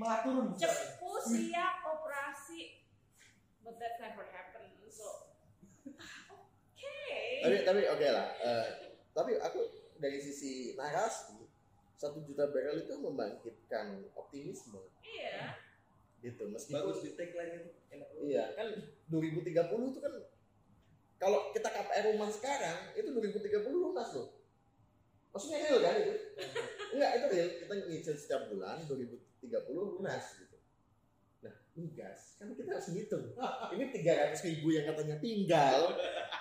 Malah 0.00 0.18
turun. 0.24 0.46
cepu 0.56 1.12
siap 1.20 1.84
operasi. 1.84 2.80
But 3.60 3.76
that 3.76 4.00
never 4.00 4.24
happened 4.32 4.72
so. 4.88 5.36
Oke 6.32 6.96
Tapi 7.44 7.56
tapi 7.68 7.80
oke 7.92 8.06
lah. 8.08 8.26
Eh, 8.40 8.68
tapi 9.12 9.36
aku 9.36 9.60
dari 10.00 10.16
sisi 10.16 10.72
narasi 10.80 11.44
satu 12.00 12.24
juta 12.24 12.48
barrel 12.48 12.88
itu 12.88 12.96
membangkitkan 12.96 14.00
optimisme. 14.16 14.80
iya 14.80 14.99
gitu 16.20 16.52
meskipun 16.52 16.76
bagus 16.84 16.98
di 17.00 17.10
tagline 17.16 17.52
itu 17.56 17.70
enak. 17.96 18.08
Iya, 18.20 18.44
kan 18.52 18.68
2030 19.08 19.92
itu 19.92 20.00
kan 20.04 20.12
kalau 21.20 21.52
kita 21.52 21.68
KPR 21.68 22.04
rumah 22.16 22.30
sekarang 22.32 22.78
itu 22.96 23.08
2030 23.12 23.68
lunas 23.68 24.08
loh. 24.16 24.40
Maksudnya 25.30 25.58
real 25.62 25.78
kan 25.84 25.94
itu? 26.00 26.14
Enggak, 26.96 27.10
itu 27.16 27.26
real. 27.30 27.48
Kita 27.60 27.74
nyicil 27.86 28.14
setiap 28.16 28.42
bulan 28.50 28.82
2030 28.88 29.46
lunas 29.72 30.24
gitu. 30.40 30.56
Nah, 31.44 31.54
migas 31.76 32.40
kan 32.40 32.52
kita 32.56 32.68
harus 32.72 32.88
ngitung. 32.92 33.36
Ini 33.76 33.84
300 33.92 34.48
ribu 34.48 34.72
yang 34.72 34.84
katanya 34.88 35.16
tinggal, 35.20 35.96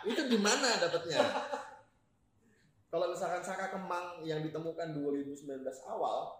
itu 0.07 0.21
di 0.31 0.39
mana 0.39 0.79
dapatnya? 0.79 1.19
Kalau 2.89 3.05
misalkan 3.13 3.45
Saka 3.45 3.69
Kemang 3.69 4.25
yang 4.25 4.41
ditemukan 4.41 4.97
2019 4.97 5.61
awal, 5.85 6.38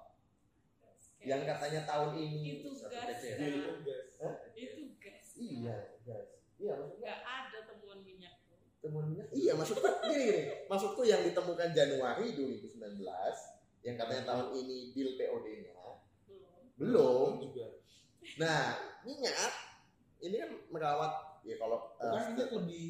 yang 1.19 1.41
katanya 1.43 1.81
tahun 1.83 2.15
ini 2.15 2.63
itu 2.63 2.69
gas. 2.79 3.19
Itu 3.19 3.75
gas. 3.83 4.09
itu 4.55 4.81
gas 5.03 5.27
Iya, 5.39 5.75
guys. 6.03 6.29
Iya, 6.59 6.71
maksudnya? 6.75 7.07
Nggak 7.07 7.19
ada 7.23 7.59
temuan 7.67 7.99
minyak 8.03 8.33
tuh. 8.47 8.59
Temuan 8.83 9.05
minyak? 9.11 9.27
Iya 9.31 9.51
maksudku 9.55 9.87
gini 10.07 10.23
gini. 10.27 10.41
Maksudku 10.67 11.01
yang 11.07 11.21
ditemukan 11.23 11.69
Januari 11.71 12.35
2019 12.35 12.75
yang 13.79 13.95
katanya 13.95 14.23
tahun 14.27 14.47
ini 14.59 14.91
deal 14.91 15.15
POD-nya 15.15 15.71
belum. 16.79 16.95
belum. 16.95 17.29
Juga. 17.47 17.67
Nah 18.39 18.63
minyak 19.07 19.51
ini 20.19 20.35
kan 20.35 20.51
merawat 20.71 21.13
ya 21.47 21.55
kalau 21.55 21.95
uh, 21.95 22.11
bukan 22.11 22.23
minyak 22.35 22.49
lebih 22.51 22.87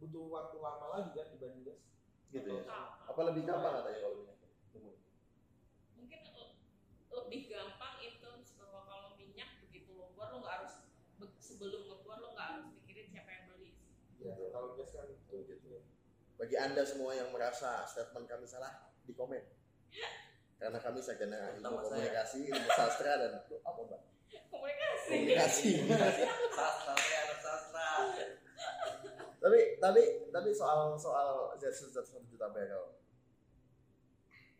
butuh 0.00 0.24
waktu 0.32 0.56
lama 0.60 0.86
lagi 0.96 1.10
kan 1.16 1.26
dibanding 1.36 1.64
gas. 1.68 1.80
Gitu 2.32 2.48
ya. 2.48 2.64
Apa? 2.64 3.12
apa 3.12 3.20
lebih 3.32 3.42
gampang 3.44 3.72
katanya 3.80 4.00
kalau 4.00 4.16
minyak 4.24 4.29
lebih 7.30 7.46
gampang 7.46 7.94
itu 8.02 8.26
bahwa 8.58 8.90
kalau 8.90 9.14
minyak 9.14 9.62
begitu 9.62 9.94
lo 9.94 10.10
keluar 10.10 10.34
lo 10.34 10.42
nggak 10.42 10.54
harus 10.58 10.82
be- 11.14 11.38
sebelum 11.38 11.86
ngeluar 11.86 12.18
lo 12.18 12.34
nggak 12.34 12.48
harus 12.58 12.66
mikirin 12.74 13.06
siapa 13.06 13.30
yang 13.30 13.44
beli. 13.54 13.70
Ya 14.18 14.34
kalau 14.50 14.74
gas 14.74 14.90
kan 14.90 15.06
gitu. 15.14 15.78
bagi 16.34 16.56
anda 16.58 16.82
semua 16.82 17.14
yang 17.14 17.30
merasa 17.30 17.86
statement 17.86 18.26
kami 18.26 18.50
salah 18.50 18.90
di 19.06 19.14
komen. 19.14 19.46
Karena 20.58 20.82
kami 20.82 20.98
sarjana 20.98 21.54
ilmu 21.54 21.78
komunikasi 21.86 22.50
ilmu 22.50 22.70
sastra 22.74 23.14
dan 23.14 23.46
apa 23.46 23.80
bang 23.86 24.02
komunikasi. 24.50 25.06
Komunikasi. 25.14 25.70
Sastra 26.58 26.92
saya 26.98 27.18
anak 27.30 27.38
sastra. 27.38 27.90
Tapi 29.38 29.78
tapi 29.78 30.02
tapi 30.34 30.50
soal 30.50 30.98
soal 30.98 31.54
Z1 31.62 31.94
satu 31.94 32.26
juta 32.26 32.50
barrel 32.50 32.99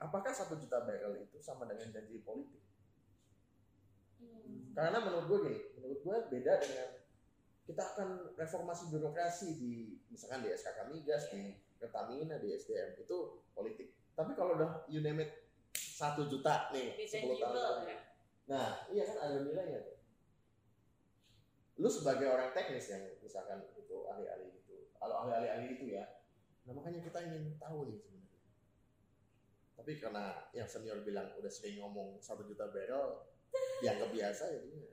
apakah 0.00 0.32
satu 0.32 0.56
juta 0.56 0.82
barrel 0.82 1.20
itu 1.20 1.36
sama 1.38 1.68
dengan 1.68 1.92
janji 1.92 2.20
politik 2.24 2.60
Hmm. 4.20 4.76
karena 4.76 5.00
menurut 5.00 5.32
gue 5.32 5.38
gini 5.48 5.60
menurut 5.80 5.98
gue 6.04 6.16
beda 6.28 6.60
dengan 6.60 6.92
kita 7.64 7.80
akan 7.96 8.36
reformasi 8.36 8.92
birokrasi 8.92 9.56
di 9.56 9.96
misalkan 10.12 10.44
di 10.44 10.52
SKK 10.52 10.92
Migas 10.92 11.32
di 11.32 11.56
Pertamina 11.80 12.36
di 12.36 12.52
SDM 12.52 13.00
itu 13.00 13.40
politik 13.56 13.96
tapi 14.12 14.36
kalau 14.36 14.60
udah 14.60 14.84
you 14.92 15.00
name 15.00 15.24
it 15.24 15.48
satu 15.72 16.28
juta 16.28 16.68
nih 16.76 17.00
10 17.00 17.40
tahun 17.40 17.56
lagi. 17.56 17.96
ya 17.96 18.10
Nah, 18.50 18.68
iya 18.90 19.06
kan 19.06 19.16
ada 19.22 19.46
nilainya 19.46 19.78
tuh. 19.86 19.98
Lu 21.78 21.86
sebagai 21.86 22.26
orang 22.26 22.50
teknis 22.50 22.90
yang 22.90 23.06
misalkan 23.22 23.62
itu 23.78 23.96
ahli-ahli 24.10 24.50
itu, 24.58 24.90
kalau 24.98 25.22
ahli-ahli 25.22 25.78
itu 25.78 25.94
ya, 25.94 26.04
nah 26.66 26.74
makanya 26.74 27.00
kita 27.06 27.30
ingin 27.30 27.54
tahu 27.62 27.86
nih 27.88 27.96
sebenarnya. 27.96 28.29
Tapi 29.80 29.96
karena 29.96 30.44
yang 30.52 30.68
senior 30.68 31.00
bilang 31.00 31.32
udah 31.40 31.48
sering 31.48 31.80
ngomong 31.80 32.20
satu 32.20 32.44
juta 32.44 32.68
barrel, 32.68 33.24
dianggap 33.80 34.12
biasa 34.12 34.44
ya 34.52 34.60
dia. 34.68 34.92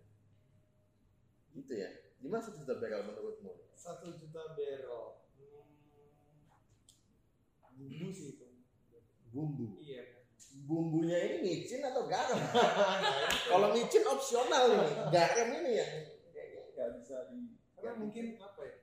Gitu 1.52 1.74
ya. 1.76 1.92
Gimana 2.24 2.40
satu 2.40 2.64
juta 2.64 2.80
barrel 2.80 3.04
menurutmu? 3.04 3.68
satu 3.78 4.10
juta 4.18 4.58
barrel 4.58 5.22
hmm, 5.38 5.70
bumbu 7.78 8.10
sih 8.10 8.34
itu 8.34 8.48
Bumbu. 9.30 9.78
iya 9.86 10.18
Bumbunya 10.66 11.22
ini 11.22 11.38
micin 11.46 11.86
atau 11.86 12.10
garam? 12.10 12.42
Kalau 13.52 13.70
micin 13.78 14.02
opsional 14.10 14.74
nih, 14.74 14.90
garam 15.14 15.50
ini 15.62 15.72
yang 15.78 15.92
kayaknya 16.34 16.62
nggak 16.74 16.90
bisa 16.98 17.30
di. 17.30 17.54
karena 17.78 17.94
mungkin 18.02 18.26
apa 18.42 18.62
ya 18.66 18.76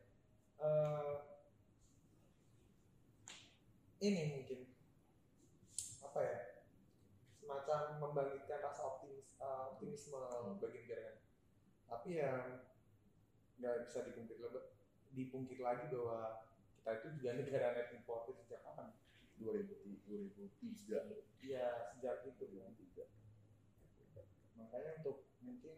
eh, 0.62 1.14
ini 4.06 4.22
mungkin 4.38 4.58
apa 5.98 6.20
ya 6.22 6.38
semacam 7.74 7.98
membangkitkan 7.98 8.58
rasa 8.62 8.82
optimis 8.86 9.26
eh, 9.42 9.62
optimisme 9.74 10.22
bagi 10.62 10.78
negara 10.86 11.02
kan. 11.10 11.16
tapi 11.90 12.08
ya 12.22 12.32
nggak 13.58 13.76
bisa 13.86 13.98
dipungkit 14.06 14.38
lebih 14.38 14.64
dipungkit 15.14 15.58
lagi 15.58 15.90
bahwa 15.90 16.46
kita 16.78 16.90
itu 17.02 17.06
juga 17.18 17.30
negara 17.42 17.66
net 17.74 17.90
importer 17.94 18.34
sejak 18.38 18.62
kapan 18.62 18.94
2000 19.42 19.66
2003 20.06 21.34
Iya 21.44 21.92
sejak 21.92 22.24
itu 22.24 22.46
kan 22.48 22.70
makanya 24.54 24.90
untuk 25.02 25.28
mungkin 25.42 25.76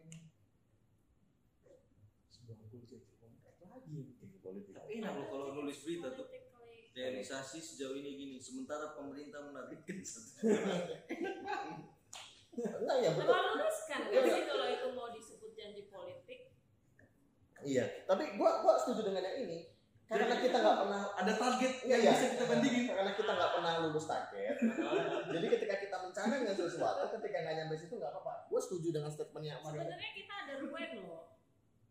sebuah 2.29 2.57
jadi 2.71 2.87
komunikasi 3.19 3.63
lagi 3.67 3.89
mungkin 3.99 4.29
politik. 4.39 4.73
tapi 4.77 5.01
loh 5.01 5.25
kalau 5.27 5.47
nulis 5.57 5.81
berita 5.83 6.13
tuh 6.13 6.29
realisasi 6.97 7.61
sejauh 7.61 7.93
ini 7.93 8.17
gini 8.17 8.37
sementara 8.41 8.97
pemerintah 8.97 9.45
menargetkan 9.45 10.01
satu 10.01 10.41
Enggak 12.57 12.97
ya 12.99 13.13
betul. 13.13 13.29
terlalu 13.29 13.53
riskan 13.61 14.01
kan 14.09 14.23
sih 14.25 14.43
kalau 14.43 14.65
itu 14.65 14.87
mau 14.91 15.07
disebut 15.13 15.51
janji 15.53 15.83
politik 15.87 16.39
Iya, 17.57 18.05
tapi 18.05 18.37
gua 18.37 18.61
gua 18.61 18.77
setuju 18.77 19.01
dengan 19.09 19.25
yang 19.25 19.49
ini. 19.49 19.65
Karena 20.05 20.37
kita 20.37 20.61
nggak 20.61 20.77
pernah 20.77 21.09
ada 21.17 21.33
target 21.33 21.73
Iya, 21.81 21.89
yang 21.89 22.01
iya. 22.05 22.11
bisa 22.13 22.25
kita 22.37 22.45
bandingin 22.45 22.85
karena 22.87 23.11
kita 23.17 23.31
nggak 23.33 23.51
pernah 23.57 23.73
lulus 23.81 24.05
target. 24.05 24.55
jadi 25.27 25.45
ketika 25.51 25.75
kita 25.81 25.97
mencari 25.99 26.33
dengan 26.37 26.53
sesuatu, 26.55 27.01
ketika 27.17 27.37
nggak 27.41 27.55
nyampe 27.57 27.73
situ 27.75 27.93
nggak 27.97 28.13
apa-apa. 28.13 28.45
Gue 28.47 28.61
setuju 28.61 28.87
dengan 28.93 29.09
statementnya 29.09 29.57
sebenarnya 29.59 30.11
kita 30.13 30.33
ada 30.45 30.53
ruen 30.61 30.91
loh 31.01 31.33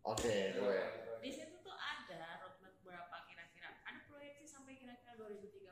Oke, 0.06 0.54
gue. 0.54 0.78
di 1.18 1.30
situ 1.34 1.58
tuh 1.58 1.74
ada 1.74 2.38
roadmap 2.40 2.74
berapa 2.86 3.16
kira-kira 3.26 3.68
ada 3.82 4.00
proyeksi 4.06 4.46
sampai 4.46 4.78
kira-kira 4.78 5.18
2030 5.18 5.66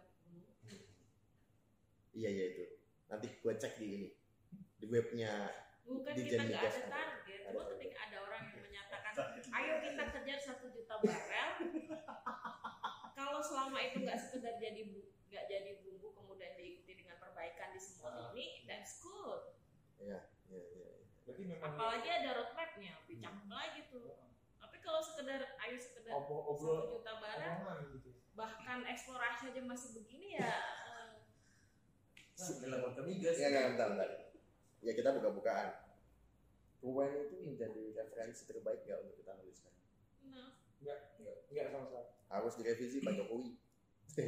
Iya 2.15 2.29
iya 2.31 2.45
itu. 2.49 2.65
Nanti 3.05 3.27
gue 3.33 3.53
cek 3.53 3.75
di 3.77 3.89
ini 3.93 4.09
di 4.77 4.87
webnya. 4.87 5.33
bukan 5.85 6.13
Di 6.13 6.25
kita 6.25 6.41
nggak 6.41 6.65
ada 6.65 6.83
target 6.89 7.41
cuma 7.45 7.63
ketika 7.69 7.99
ada 8.03 8.19
orang 8.23 8.43
yang 8.49 8.63
menyatakan 8.63 9.13
ayo 9.53 9.75
kita 9.79 10.03
kejar 10.09 10.39
satu 10.41 10.73
juta 10.73 10.97
barel 10.97 11.51
kalau 13.13 13.37
selama 13.39 13.79
itu 13.79 14.01
nggak 14.01 14.17
sekedar 14.17 14.57
jadi 14.57 14.81
bu- 14.87 15.13
nggak 15.29 15.45
jadi 15.45 15.71
bumbu 15.79 16.09
kemudian 16.15 16.57
diikuti 16.57 16.93
dengan 16.97 17.21
perbaikan 17.21 17.69
di 17.71 17.81
semua 17.81 18.09
Ah. 18.09 18.17
lini 18.31 18.65
that's 18.65 18.97
good 18.99 19.61
Iya 20.01 20.25
iya. 20.49 20.61
iya. 20.73 20.89
berarti 21.23 21.43
memang 21.45 21.69
apalagi 21.71 22.09
ada 22.09 22.31
roadmapnya 22.35 22.93
lebih 22.99 23.17
cakep 23.19 23.45
lagi 23.47 23.81
tuh 23.87 24.09
tapi 24.57 24.77
kalau 24.79 25.01
sekedar 25.01 25.41
ayo 25.59 25.77
sekedar 25.77 26.13
satu 26.17 26.49
juta 26.97 27.13
barel 27.15 27.55
gitu 27.93 28.09
bahkan 28.33 28.83
eksplorasi 28.85 29.53
aja 29.53 29.61
masih 29.61 29.91
begini 29.95 30.41
ya 30.41 30.49
dilakukan 32.35 33.05
migas 33.07 33.37
Iya 33.39 33.49
nggak 33.49 33.65
bentar 33.75 33.87
bentar. 33.95 34.09
Ya 34.81 34.93
kita 34.93 35.11
buka-bukaan. 35.15 35.69
Ruen 36.85 37.13
itu 37.25 37.37
menjadi 37.41 37.83
referensi 37.97 38.45
terbaik 38.45 38.85
nggak 38.85 38.99
untuk 39.01 39.17
kita 39.19 39.33
nuliskan? 39.39 39.73
nah 40.25 40.53
nggak 40.83 41.69
sama 41.73 41.85
sekali 41.87 42.09
Harus 42.29 42.53
direvisi 42.59 42.99
Pak 43.01 43.13
Jokowi. 43.15 43.51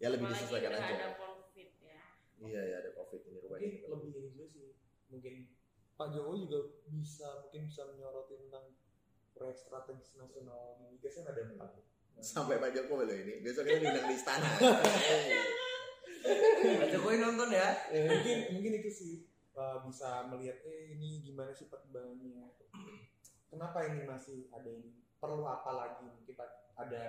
ya 0.00 0.08
lebih 0.08 0.26
disesuaikan 0.28 0.72
aja. 0.72 0.84
ada 0.96 1.10
covid 1.16 1.68
ya 1.78 1.98
Iya 2.40 2.60
ya 2.66 2.76
ada 2.80 2.90
covid 2.92 3.20
ini 3.24 3.38
Ruen. 3.40 3.60
mungkin 3.60 3.72
lebih 3.88 4.10
ini 4.14 4.28
juga 4.32 4.46
sih 4.46 4.66
mungkin 5.08 5.34
Pak 5.94 6.08
Jokowi 6.10 6.38
juga 6.44 6.58
bisa 6.88 7.28
mungkin 7.40 7.62
bisa 7.66 7.82
menyoroti 7.86 8.34
tentang 8.38 8.64
proyek 9.30 9.56
strategis 9.56 10.12
nasional 10.14 10.76
di 10.76 10.84
migas 10.90 11.14
kan 11.16 11.28
ada 11.28 11.42
empat 11.46 11.70
Sampai 12.20 12.56
Pak 12.56 12.76
Jokowi 12.76 13.04
loh 13.04 13.16
ini. 13.16 13.40
Besok 13.40 13.64
kita 13.64 13.80
diundang 13.80 14.06
di 14.06 14.16
istana. 14.16 14.44
Pak 16.20 16.88
Jokowi 16.90 17.16
nonton 17.18 17.48
ya 17.48 17.68
mungkin 17.90 18.38
mungkin 18.54 18.72
itu 18.78 18.90
sih 18.90 19.12
uh, 19.52 19.80
bisa 19.82 20.28
melihat 20.28 20.60
eh 20.62 20.94
ini 20.94 21.20
gimana 21.20 21.50
sih 21.50 21.66
perkembangannya 21.66 22.52
kenapa 23.46 23.78
ini 23.84 24.04
masih 24.04 24.46
ada 24.50 24.68
ini 24.68 24.90
perlu 25.16 25.42
apa 25.42 25.70
lagi 25.70 26.04
mungkin 26.06 26.34
Pak- 26.34 26.76
ada 26.76 27.02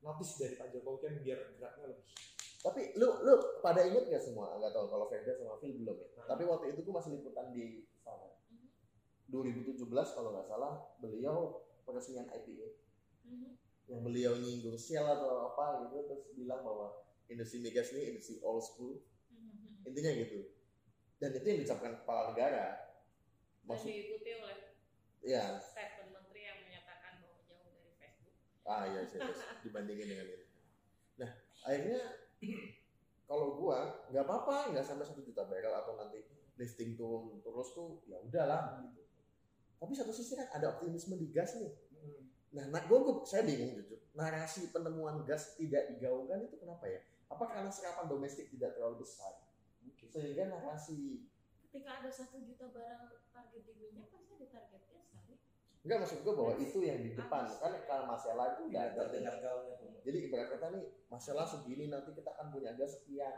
notice 0.00 0.38
dari 0.38 0.54
Pak 0.54 0.68
Jokowi 0.70 0.98
kan 1.00 1.12
biar 1.20 1.38
geraknya 1.54 1.86
lebih 1.88 2.06
Tapi 2.58 2.98
lu 2.98 3.06
lu 3.22 3.62
pada 3.62 3.86
inget 3.86 4.10
gak 4.10 4.18
semua? 4.18 4.58
Gak 4.58 4.74
tau 4.74 4.90
kalau 4.90 5.06
Ferda 5.06 5.30
sama 5.30 5.54
Phil 5.62 5.78
belum 5.78 5.94
ya. 5.94 6.08
Nah. 6.18 6.26
Tapi 6.26 6.42
waktu 6.42 6.74
itu 6.74 6.82
gue 6.82 6.90
masih 6.90 7.14
liputan 7.14 7.54
di 7.54 7.86
sana. 8.02 8.34
2017 9.30 9.78
kalau 9.86 10.34
nggak 10.34 10.42
salah 10.42 10.74
beliau 10.98 11.62
peresmian 11.84 12.26
IPA 12.26 12.68
Mhm. 13.22 13.50
yang 13.86 14.00
beliau 14.02 14.32
nyinggung 14.34 14.74
Shell 14.74 15.06
atau 15.06 15.52
apa 15.52 15.86
gitu 15.86 16.02
terus 16.02 16.34
bilang 16.34 16.66
bahwa 16.66 16.98
industri 17.28 17.60
migas 17.60 17.92
ini 17.92 18.16
industri 18.16 18.40
old 18.42 18.64
school. 18.64 19.04
Mhm. 19.30 19.84
intinya 19.88 20.10
gitu. 20.12 20.48
Dan 21.18 21.32
itu 21.34 21.46
yang 21.46 21.58
diucapkan 21.64 21.92
kepala 22.02 22.32
negara. 22.32 22.66
Dan 23.62 23.66
maksud 23.68 23.88
diikuti 23.88 24.30
oleh 24.36 24.58
ya. 25.22 25.60
Statement 25.60 26.10
menteri 26.12 26.40
yang 26.44 26.58
menyatakan 26.64 27.20
bahwa 27.20 27.40
jauh 27.44 27.64
dari 27.68 27.92
Facebook. 27.96 28.34
Ah 28.64 28.84
iya 28.88 29.00
sih 29.04 29.18
terus 29.20 29.40
dibandingin 29.64 30.08
dengan 30.08 30.26
ini 30.28 30.46
nah 31.18 31.30
akhirnya 31.66 31.98
kalau 33.28 33.58
gua 33.58 34.06
nggak 34.06 34.22
apa-apa 34.22 34.70
nggak 34.70 34.86
sampai 34.86 35.02
satu 35.02 35.18
juta 35.26 35.42
barrel 35.50 35.74
atau 35.74 35.98
nanti 35.98 36.22
lifting 36.54 36.94
turun 36.94 37.42
terus 37.42 37.74
tuh 37.74 37.98
ya 38.06 38.22
udahlah 38.22 38.86
gitu. 38.86 39.02
Tapi 39.78 39.92
satu 39.94 40.10
sisi 40.14 40.38
kan 40.38 40.46
ada 40.54 40.78
optimisme 40.78 41.18
di 41.18 41.30
gas 41.30 41.58
nih. 41.58 41.70
Nah, 42.54 42.66
nah 42.70 42.82
gua, 42.86 42.98
gua- 43.02 43.26
saya 43.26 43.42
bingung 43.46 43.74
jujur. 43.78 43.98
Narasi 44.14 44.70
penemuan 44.74 45.22
gas 45.26 45.54
tidak 45.58 45.90
digaungkan 45.94 46.46
itu 46.46 46.58
kenapa 46.58 46.86
ya 46.86 47.02
apa 47.28 47.44
karena 47.44 47.70
serapan 47.70 48.06
domestik 48.08 48.48
tidak 48.48 48.76
terlalu 48.76 49.04
besar? 49.04 49.44
Sehingga 50.08 50.48
narasi. 50.48 51.28
Ketika 51.68 52.00
ada 52.00 52.10
satu 52.10 52.40
juta 52.40 52.72
barang 52.72 53.12
target 53.30 53.62
di 53.68 53.72
minyak 53.76 54.08
pasti 54.08 54.40
ada 54.40 54.46
target 54.48 54.82
gas 54.88 55.04
kali 55.12 55.36
Enggak 55.84 55.98
maksud 56.04 56.18
gue 56.24 56.34
bahwa 56.34 56.52
itu 56.58 56.78
yang 56.82 57.00
di 57.04 57.12
depan. 57.14 57.44
Kan 57.60 57.72
kalau 57.84 58.04
masalah 58.08 58.56
itu 58.56 58.72
udah 58.72 58.72
tidak 58.72 58.84
ada. 58.92 59.00
terdengar 59.04 59.34
gaulnya 59.40 59.74
Bung. 59.78 59.94
jadi 60.02 60.18
ibarat 60.26 60.48
kata 60.56 60.66
nih 60.74 60.84
masalah 61.12 61.44
segini 61.44 61.84
nanti 61.92 62.10
kita 62.16 62.30
akan 62.34 62.46
punya 62.50 62.72
gas 62.74 62.98
sekian. 62.98 63.34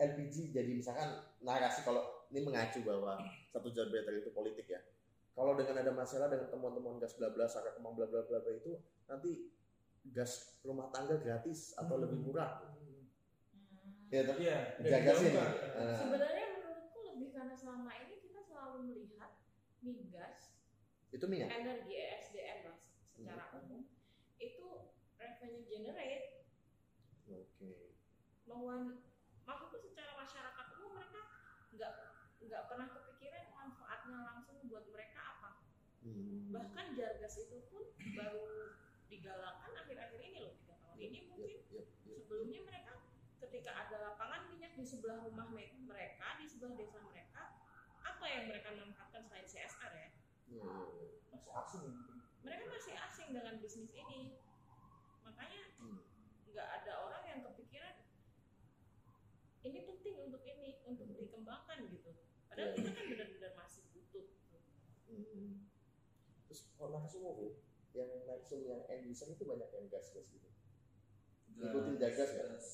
LPG 0.00 0.54
jadi 0.54 0.72
misalkan 0.72 1.12
narasi 1.44 1.84
kalau 1.84 2.24
ini 2.30 2.46
mengacu 2.46 2.80
bahwa 2.86 3.18
satu 3.50 3.68
generator 3.74 4.14
itu 4.16 4.30
politik 4.30 4.66
ya. 4.70 4.80
Kalau 5.34 5.56
dengan 5.56 5.80
ada 5.80 5.92
masalah 5.94 6.28
dengan 6.28 6.50
temuan-temuan 6.50 7.00
gas 7.00 7.16
bla 7.16 7.30
bla 7.32 7.46
saka 7.46 7.74
kemang 7.78 7.96
bla 7.96 8.06
bla 8.06 8.22
bla 8.26 8.38
itu 8.50 8.78
nanti 9.06 9.50
gas 10.06 10.32
rumah 10.60 10.88
tangga 10.88 11.16
gratis 11.16 11.76
atau 11.76 11.94
Hmm. 11.94 12.02
lebih 12.04 12.18
murah 12.24 12.64
Hmm. 12.72 13.04
ya 14.08 14.24
tapi 14.24 14.42
Iya, 14.42 14.58
jaga 14.80 15.12
sih. 15.14 15.30
Nah, 15.30 15.50
Sebenarnya 15.94 16.46
menurutku 16.56 16.98
lebih 17.06 17.28
karena 17.30 17.54
selama 17.54 17.92
ini 17.96 18.16
kita 18.18 18.40
selalu 18.40 18.78
melihat 18.88 19.32
migas 19.80 20.56
itu 21.10 21.24
minyak 21.24 21.50
energi 21.50 21.92
ESDM 21.92 22.58
lah 22.64 22.78
secara 23.02 23.44
umum 23.56 23.82
itu 24.36 24.68
revenue 25.14 25.64
generate 25.64 26.46
oke 27.26 27.72
lawan 28.46 29.02
maksudku 29.42 29.82
secara 29.82 30.14
masyarakat 30.14 30.66
umum 30.78 30.90
mereka 30.94 31.20
nggak 31.70 31.92
nggak 32.40 32.62
pernah 32.66 32.86
kepikiran 32.88 33.46
manfaatnya 33.50 34.18
langsung 34.22 34.56
buat 34.64 34.86
mereka 34.88 35.20
apa 35.36 35.50
Hmm. 36.00 36.48
bahkan 36.48 36.96
jargas 36.96 37.36
itu 37.38 37.60
pun 37.68 37.84
baru 38.14 38.72
digalakkan 39.06 39.72
akhir-akhir 39.76 40.20
ini 40.22 40.38
loh 40.40 40.54
tiga 40.56 40.74
tahun 40.78 40.96
ini 40.98 41.18
mungkin 41.28 41.44
Yep, 41.50 41.68
yep, 41.68 41.88
yep. 42.06 42.19
Sebelumnya 42.30 42.62
mereka 42.62 42.94
ketika 43.42 43.74
ada 43.74 43.96
lapangan 44.06 44.46
minyak 44.46 44.78
di 44.78 44.86
sebelah 44.86 45.18
rumah 45.18 45.50
me- 45.50 45.74
mereka 45.82 46.38
di 46.38 46.46
sebelah 46.46 46.78
desa 46.78 47.02
mereka 47.02 47.58
apa 48.06 48.22
yang 48.22 48.46
mereka 48.46 48.70
manfaatkan 48.70 49.26
selain 49.26 49.42
CSR 49.42 49.90
ya 49.98 50.08
Iya, 50.46 50.62
iya, 50.62 50.86
iya. 50.94 51.10
Masih 51.34 51.50
asing 51.50 51.86
mereka 52.46 52.64
masih 52.70 52.94
asing 52.94 53.28
dengan 53.34 53.58
bisnis 53.58 53.90
ini 53.90 54.38
makanya 55.26 55.74
Hmm. 55.74 56.06
nggak 56.46 56.68
ada 56.70 56.92
orang 57.02 57.22
yang 57.26 57.40
kepikiran 57.42 57.98
ini 59.62 59.78
penting 59.82 60.14
untuk 60.20 60.46
ini 60.46 60.78
untuk 60.86 61.10
dikembangkan 61.10 61.90
gitu 61.90 62.14
padahal 62.46 62.78
kita 62.78 62.90
kan 62.90 63.04
benar-benar 63.10 63.52
masih 63.58 63.82
butuh 63.90 64.22
gitu. 64.22 64.58
Hmm. 65.10 65.66
Terus 66.46 66.70
kalau 66.74 66.94
langsung 66.94 67.22
Bu, 67.26 67.58
yang 67.90 68.10
langsung 68.22 68.62
yang 68.62 68.82
end 68.86 69.06
user 69.06 69.30
itu 69.30 69.42
banyak 69.42 69.66
yang 69.70 69.86
gas 69.86 70.10
gas 70.10 70.26
gitu. 70.30 70.49
Ikutin 71.56 71.94
jagas? 71.96 72.30
Gas. 72.30 72.66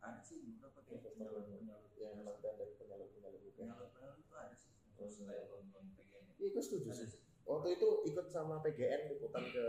Ada 0.00 0.20
sih 0.20 0.36
beberapa 0.46 0.80
kayak 0.80 1.04
penyalur 1.04 1.44
yang- 1.44 1.60
penyalur 1.60 1.84
Yang 2.00 2.24
mantan 2.24 2.54
dari 2.56 2.72
penyalur 2.74 3.08
penyalur 3.12 3.40
bukan. 3.42 3.64
penyalur 3.68 3.88
penyalur 3.92 4.16
itu 4.16 4.32
ada 4.32 4.56
sih. 4.56 4.72
Terus 4.96 5.14
PGN. 5.20 6.24
Iya, 6.40 6.48
gue 6.50 6.62
setuju 6.62 6.90
sih. 6.90 7.08
Waktu 7.44 7.68
itu 7.74 7.88
ikut 8.06 8.26
sama 8.30 8.54
PGN 8.60 9.00
liputan 9.10 9.44
ke 9.44 9.66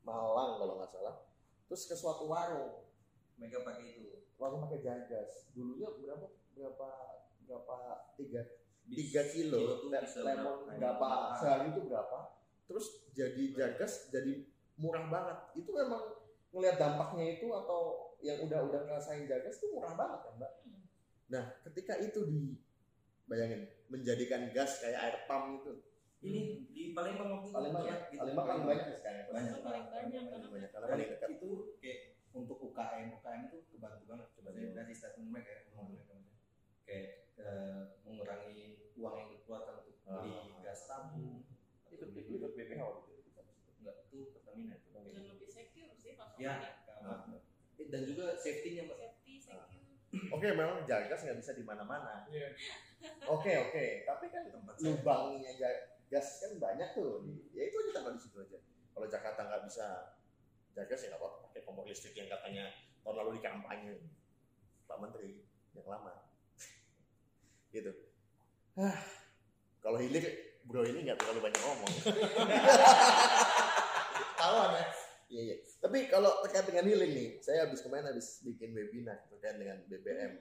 Malang 0.00 0.56
kalau 0.56 0.80
nggak 0.80 0.88
salah. 0.88 1.16
Terus 1.68 1.82
ke 1.84 1.94
suatu 1.94 2.24
warung, 2.24 2.88
Mereka 3.36 3.60
pakai 3.60 3.84
itu. 3.92 4.24
warung 4.40 4.64
pakai 4.64 4.80
jagas. 4.80 5.52
Dulunya 5.52 5.92
berapa 5.92 6.26
berapa 6.56 6.88
berapa 7.44 7.76
tiga 8.16 8.40
tiga 8.88 9.22
kilo, 9.28 9.84
bisa 9.84 10.24
lemon 10.24 10.64
berapa? 10.72 11.06
sehari 11.36 11.76
itu 11.76 11.84
berapa? 11.84 12.18
Terus 12.64 12.86
jadi 13.12 13.42
jagas 13.52 14.08
jadi 14.08 14.48
murah 14.74 15.04
banget. 15.06 15.38
Itu 15.60 15.76
memang 15.76 16.27
ngelihat 16.58 16.76
dampaknya 16.76 17.38
itu 17.38 17.46
atau 17.48 17.80
yang 18.18 18.42
udah-udah 18.42 18.82
ngerasain 18.84 19.24
jagas 19.24 19.56
itu 19.56 19.70
murah 19.70 19.94
banget 19.94 20.20
kan 20.26 20.32
mbak? 20.36 20.52
Hmm. 20.66 20.82
Nah 21.30 21.44
ketika 21.64 21.94
itu 21.96 22.20
di 22.26 22.58
bayangin 23.24 23.62
menjadikan 23.86 24.50
gas 24.50 24.82
kayak 24.82 24.98
air 24.98 25.16
pump 25.24 25.62
itu 25.62 25.72
Ini 26.18 26.66
di 26.74 26.90
Palembang 26.90 27.30
waktu 27.30 27.46
itu 27.46 27.54
Palembang 27.54 27.84
ya, 27.86 27.94
banyak 27.94 28.00
gitu. 28.10 28.18
Palembang 28.18 28.46
kan 28.50 28.58
banyak 28.66 28.86
sekarang. 28.98 29.24
Banyak. 29.30 29.52
Itu 29.54 29.60
paling 29.62 29.86
banyak 29.86 30.22
karena 30.26 30.46
banyak 30.50 30.70
paling 30.74 31.08
dekat. 31.14 31.28
itu 31.38 31.50
kayak 31.78 32.00
untuk 32.34 32.58
UKM 32.58 33.06
UKM 33.14 33.40
itu 33.46 33.58
kebantu 33.70 34.02
banget 34.10 34.26
Kebantu. 34.34 34.58
Maksudnya 34.58 34.74
dari 34.82 34.94
statement 34.98 35.28
mereka 35.30 35.48
ya 35.54 35.60
ngomong 35.70 35.86
mereka 35.94 36.12
maksudnya. 36.18 36.38
kayak 36.82 37.06
eh, 37.38 37.80
mengurangi 38.02 38.58
uang 38.98 39.14
yang 39.14 39.28
dikeluarkan 39.30 39.74
untuk 39.78 39.94
beli 40.02 40.30
Ah. 40.34 40.58
gas 40.58 40.80
tabung 40.90 41.46
Ikut 41.88 42.08
ikut 42.10 42.52
BPH 42.52 42.80
waktu 42.82 43.10
itu. 43.14 43.30
enggak 43.78 43.96
itu 44.10 44.18
Pertamina 44.34 44.74
itu 44.74 44.88
dan 44.90 45.22
lebih 45.22 45.46
secure 45.46 45.94
sih 45.94 46.18
ya 46.38 46.54
keamanan. 46.86 47.42
dan 47.88 48.02
juga 48.06 48.36
safety-nya 48.38 48.86
mbak 48.86 48.98
safety 48.98 49.42
secure 49.42 49.66
Oke 50.32 50.56
memang 50.56 50.88
jagas 50.88 51.20
nggak 51.20 51.36
bisa 51.36 51.52
di 51.52 51.68
mana-mana. 51.68 52.24
Iya. 52.32 52.56
Oke 53.28 53.52
oke 53.60 54.08
tapi 54.08 54.32
kan 54.32 54.48
tempat 54.48 54.80
lubangnya 54.80 55.52
gas 56.08 56.40
kan 56.40 56.56
banyak 56.56 56.96
tuh. 56.96 57.28
Ya 57.52 57.68
itu 57.68 57.76
aja 57.76 58.00
tambah 58.00 58.16
di 58.16 58.20
situ 58.24 58.40
aja. 58.40 58.56
Kalau 58.96 59.04
Jakarta 59.04 59.44
nggak 59.44 59.68
bisa 59.68 60.16
jagas 60.72 61.04
ya 61.04 61.12
nggak 61.12 61.20
apa-apa 61.20 61.52
pakai 61.52 61.60
kompor 61.68 61.84
listrik 61.84 62.16
yang 62.16 62.32
katanya 62.32 62.72
tahun 63.04 63.20
lalu 63.20 63.36
di 63.36 63.42
kampanye 63.44 64.00
Pak 64.88 64.96
Menteri 64.96 65.44
yang 65.76 65.84
lama. 65.84 66.24
gitu. 67.76 67.92
Ah, 68.80 68.96
kalau 69.84 70.00
hilir 70.00 70.24
bro 70.64 70.88
ini 70.88 71.04
nggak 71.04 71.20
terlalu 71.20 71.44
banyak 71.44 71.60
ngomong. 71.60 71.88
Kawan 74.40 74.72
ya. 74.72 75.07
Iya 75.28 75.42
iya. 75.44 75.56
Tapi 75.80 76.08
kalau 76.08 76.40
terkait 76.44 76.64
dengan 76.68 76.88
healing 76.88 77.12
nih, 77.12 77.28
saya 77.44 77.68
habis 77.68 77.84
kemarin 77.84 78.08
habis 78.08 78.40
bikin 78.40 78.72
webinar 78.72 79.28
terkait 79.28 79.60
dengan 79.60 79.78
BBM. 79.84 80.32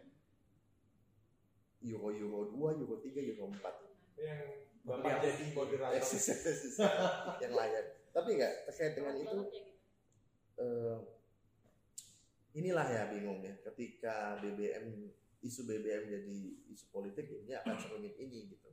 Euro 1.88 2.10
Euro 2.10 2.42
2, 2.50 2.82
Euro 2.82 2.96
3, 3.04 3.30
Euro 3.36 3.54
4 3.54 4.18
Yang 4.18 4.50
Bapak 4.88 5.20
jadi 5.20 5.46
moderator. 5.52 6.00
yang 7.44 7.54
layak 7.54 7.86
tapi 8.16 8.40
nggak 8.40 8.72
terkait 8.72 8.98
dengan 8.98 9.14
itu 9.20 9.38
ya 9.46 9.62
eh, 10.64 10.98
inilah 12.56 12.88
ya 12.88 13.12
bingungnya 13.12 13.62
ketika 13.62 14.42
BBM 14.42 15.12
isu 15.44 15.70
BBM 15.70 16.08
jadi 16.08 16.38
isu 16.74 16.90
politik 16.90 17.30
ini 17.30 17.54
akan 17.54 17.78
serumit 17.78 18.18
ini 18.18 18.58
gitu 18.58 18.68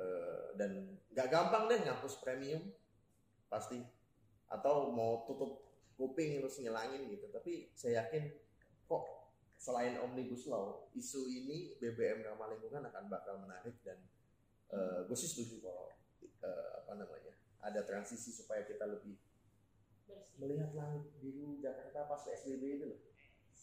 Eh, 0.00 0.46
dan 0.56 0.96
nggak 1.12 1.28
gampang 1.28 1.68
deh 1.68 1.80
ngapus 1.84 2.24
premium 2.24 2.62
pasti 3.52 3.82
atau 4.50 4.90
mau 4.90 5.24
tutup 5.24 5.62
kuping 5.94 6.42
terus 6.42 6.58
ngilangin 6.58 7.06
gitu 7.06 7.30
tapi 7.30 7.70
saya 7.78 8.04
yakin 8.04 8.34
kok 8.90 9.04
selain 9.60 10.00
omnibus 10.00 10.48
law 10.48 10.90
isu 10.96 11.28
ini 11.28 11.76
BBM 11.78 12.24
ramah 12.26 12.50
lingkungan 12.50 12.88
akan 12.90 13.04
bakal 13.06 13.38
menarik 13.38 13.78
dan 13.86 14.00
eh, 14.72 15.06
gue 15.06 15.16
sih 15.16 15.30
setuju 15.30 15.62
kalau 15.62 15.86
eh, 16.42 16.70
apa 16.82 16.92
namanya 16.96 17.34
ada 17.60 17.84
transisi 17.84 18.32
supaya 18.32 18.64
kita 18.64 18.88
lebih 18.88 19.20
melihat 20.40 20.72
langit 20.72 21.04
biru 21.20 21.60
Jakarta 21.60 22.08
pas 22.08 22.20
PSBB 22.24 22.80
itu 22.80 22.84
loh. 22.88 23.00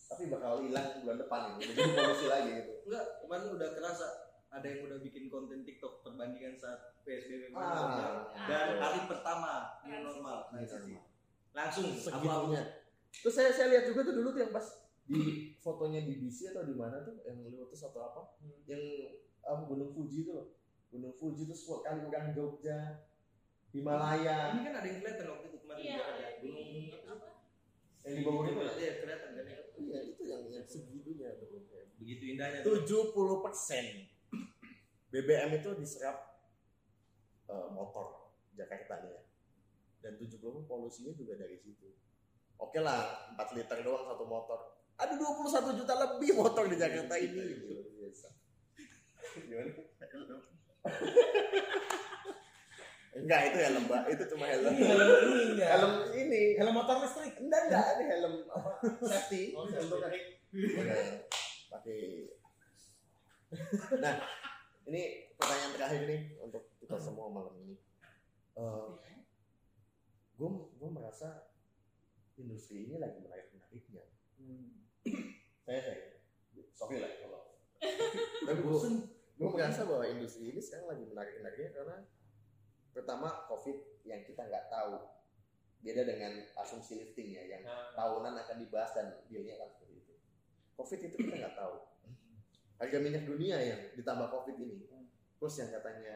Tapi 0.08 0.30
bakal 0.32 0.64
hilang 0.64 1.02
bulan 1.04 1.18
depan 1.20 1.42
itu. 1.58 1.74
Jadi 1.74 1.82
polusi 1.98 2.26
lagi 2.30 2.50
gitu. 2.64 2.74
enggak 2.88 3.06
kemarin 3.26 3.50
udah 3.58 3.70
kerasa 3.76 4.08
ada 4.50 4.66
yang 4.66 4.82
udah 4.84 5.00
bikin 5.00 5.28
konten 5.28 5.62
TikTok 5.62 6.02
perbandingan 6.02 6.56
saat 6.56 6.96
PSBB 7.02 7.52
kemarin 7.52 7.68
Ah, 7.68 8.32
dan 8.46 8.68
hari 8.78 9.00
pertama 9.06 9.52
new 9.84 10.00
normal 10.00 10.48
normal. 10.50 11.04
langsung 11.52 11.88
segitunya. 11.92 12.64
Terus 13.10 13.34
saya 13.34 13.50
saya 13.50 13.68
lihat 13.70 13.86
juga 13.86 14.02
tuh 14.04 14.16
dulu 14.16 14.30
tuh 14.30 14.42
yang 14.42 14.52
pas 14.52 14.68
di 15.04 15.20
fotonya 15.58 16.04
BBC 16.04 16.52
atau 16.52 16.64
di 16.64 16.74
mana 16.74 17.00
tuh 17.00 17.16
yang 17.24 17.40
Lotus 17.50 17.82
atau 17.82 18.02
apa 18.04 18.22
Hmm. 18.38 18.60
yang 18.66 18.84
apa 19.42 19.64
Gunung 19.64 19.90
Fuji 19.90 20.24
itu 20.24 20.32
loh. 20.32 20.52
Gunung 20.88 21.12
Fuji 21.12 21.44
terus 21.44 21.64
kali 21.64 22.00
orang 22.02 22.32
Jogja, 22.32 23.04
Himalaya, 23.68 24.54
ini 24.54 24.62
kan 24.64 24.74
ada 24.76 24.88
yang 24.88 25.00
kelihatan 25.02 25.28
waktu 25.30 25.46
itu 25.46 25.58
kemarin 25.60 25.82
iya 25.82 25.92
juga 25.94 26.06
ada 26.08 26.26
di 26.30 26.40
gunung 26.42 26.70
apa 27.06 27.28
yang 28.02 28.14
di 28.14 28.22
bawah 28.24 28.44
itu. 28.46 28.60
ya? 28.78 28.92
Kelihatan 28.98 29.30
kan 29.30 29.46
ya. 29.46 29.60
Iya 29.78 30.00
itu 30.06 30.22
yang 30.24 30.42
yang 30.48 30.66
segitunya 30.66 31.30
tuh. 31.36 31.48
begitu 31.98 32.24
indahnya 32.30 32.60
tuh. 32.62 32.86
70 32.86 33.42
persen 33.42 33.86
BBM 35.12 35.64
itu 35.64 35.70
diserap 35.80 36.42
eh, 37.48 37.68
motor 37.72 38.36
Jakarta 38.58 39.00
ya. 39.04 39.22
Dan 40.04 40.20
70 40.20 40.40
polusinya 40.68 41.12
juga 41.16 41.36
dari 41.40 41.58
situ. 41.58 41.90
Oke 42.58 42.82
lah, 42.82 43.34
4 43.38 43.58
liter 43.58 43.78
doang 43.86 44.06
satu 44.10 44.26
motor. 44.26 44.60
Ada 44.98 45.14
21 45.14 45.78
juta 45.78 45.94
lebih 45.94 46.34
motor 46.34 46.66
di 46.66 46.78
Jakarta 46.78 47.16
ini. 47.22 47.62
Luar 47.62 47.86
biasa. 47.94 48.28
Gimana? 49.46 49.74
Enggak, 53.18 53.40
itu 53.50 53.58
helm, 53.62 53.84
Mbak. 53.90 54.04
Itu 54.14 54.24
cuma 54.34 54.46
helm. 54.46 54.74
Ini 54.74 54.86
helm 54.86 55.10
ini. 55.34 55.64
Helm 55.66 55.94
ini. 56.14 56.44
Helm 56.58 56.74
motor 56.74 57.02
listrik. 57.02 57.34
Enggak, 57.42 57.62
enggak. 57.70 57.86
Ini 57.98 58.04
helm 58.14 58.34
apa? 58.50 58.72
Safety. 59.06 59.54
Oh, 59.58 59.66
safety. 59.66 60.18
Pakai. 61.68 62.00
Nah, 64.02 64.16
ini 64.88 65.36
pertanyaan 65.36 65.74
terakhir 65.76 66.02
nih 66.08 66.22
untuk 66.40 66.64
kita 66.80 66.96
semua 66.96 67.28
malam 67.28 67.54
ini. 67.68 67.76
gue 70.38 70.50
gue 70.78 70.90
merasa 70.94 71.50
industri 72.40 72.88
ini 72.88 72.96
lagi 72.96 73.20
menarik 73.20 73.52
menariknya. 73.52 74.06
Saya 75.68 75.80
saya 75.84 75.98
sorry 76.72 77.04
lah 77.04 77.12
kalau. 77.20 77.42
Tapi 78.48 78.60
gue 78.64 78.78
gue 79.38 79.50
merasa 79.52 79.86
bahwa 79.86 80.06
industri 80.08 80.56
ini 80.56 80.62
sekarang 80.64 80.88
lagi 80.96 81.04
menarik 81.06 81.34
menariknya 81.44 81.72
karena 81.76 81.98
pertama 82.96 83.46
covid 83.52 83.78
yang 84.08 84.24
kita 84.24 84.48
nggak 84.48 84.72
tahu. 84.72 85.20
Beda 85.78 86.02
dengan 86.10 86.34
asumsi 86.58 86.98
lifting 86.98 87.38
ya 87.38 87.44
yang 87.46 87.62
Nah, 87.62 87.94
tahunan 87.94 88.34
akan 88.34 88.58
dibahas 88.66 88.98
dan 88.98 89.22
dealnya 89.30 89.62
akan 89.62 89.70
seperti 89.70 89.94
itu. 90.02 90.14
Covid 90.74 91.00
itu 91.06 91.16
kita 91.22 91.36
nggak 91.38 91.56
tahu 91.60 91.76
harga 92.78 92.98
minyak 93.02 93.26
dunia 93.26 93.58
yang 93.58 93.82
ditambah 93.98 94.28
covid 94.30 94.56
ini. 94.62 94.86
Terus 95.38 95.54
yang 95.62 95.70
katanya 95.74 96.16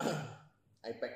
IPEC 0.90 1.14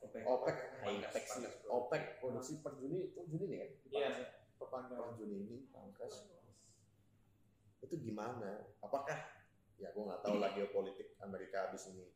OPEC. 0.00 0.22
OPEC 0.24 0.56
IPEC 0.86 1.24
sih. 1.28 1.44
OPEC 1.68 2.02
produksi 2.22 2.52
per 2.64 2.76
Juni 2.80 3.12
itu 3.12 3.20
Juni 3.28 3.44
nih 3.52 3.58
kan? 3.60 3.70
Iya, 3.92 4.08
per. 4.56 5.12
Juni 5.20 5.36
ini 5.44 5.56
pangkas 5.72 6.36
itu 7.86 7.94
gimana? 8.02 8.66
Apakah 8.82 9.14
ya 9.76 9.92
gue 9.92 10.04
nggak 10.04 10.22
tahu 10.24 10.40
lah 10.40 10.50
geopolitik 10.56 11.14
Amerika 11.20 11.68
habis 11.68 11.92
ini 11.92 12.08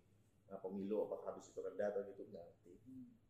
nah, 0.48 0.57
pemilu 0.64 1.05
apakah 1.05 1.36
habis 1.36 1.53
itu 1.53 1.61
reda 1.61 1.92
atau 1.92 2.03
gitu 2.09 2.26
nggak 2.26 2.42
ngerti. 2.42 2.74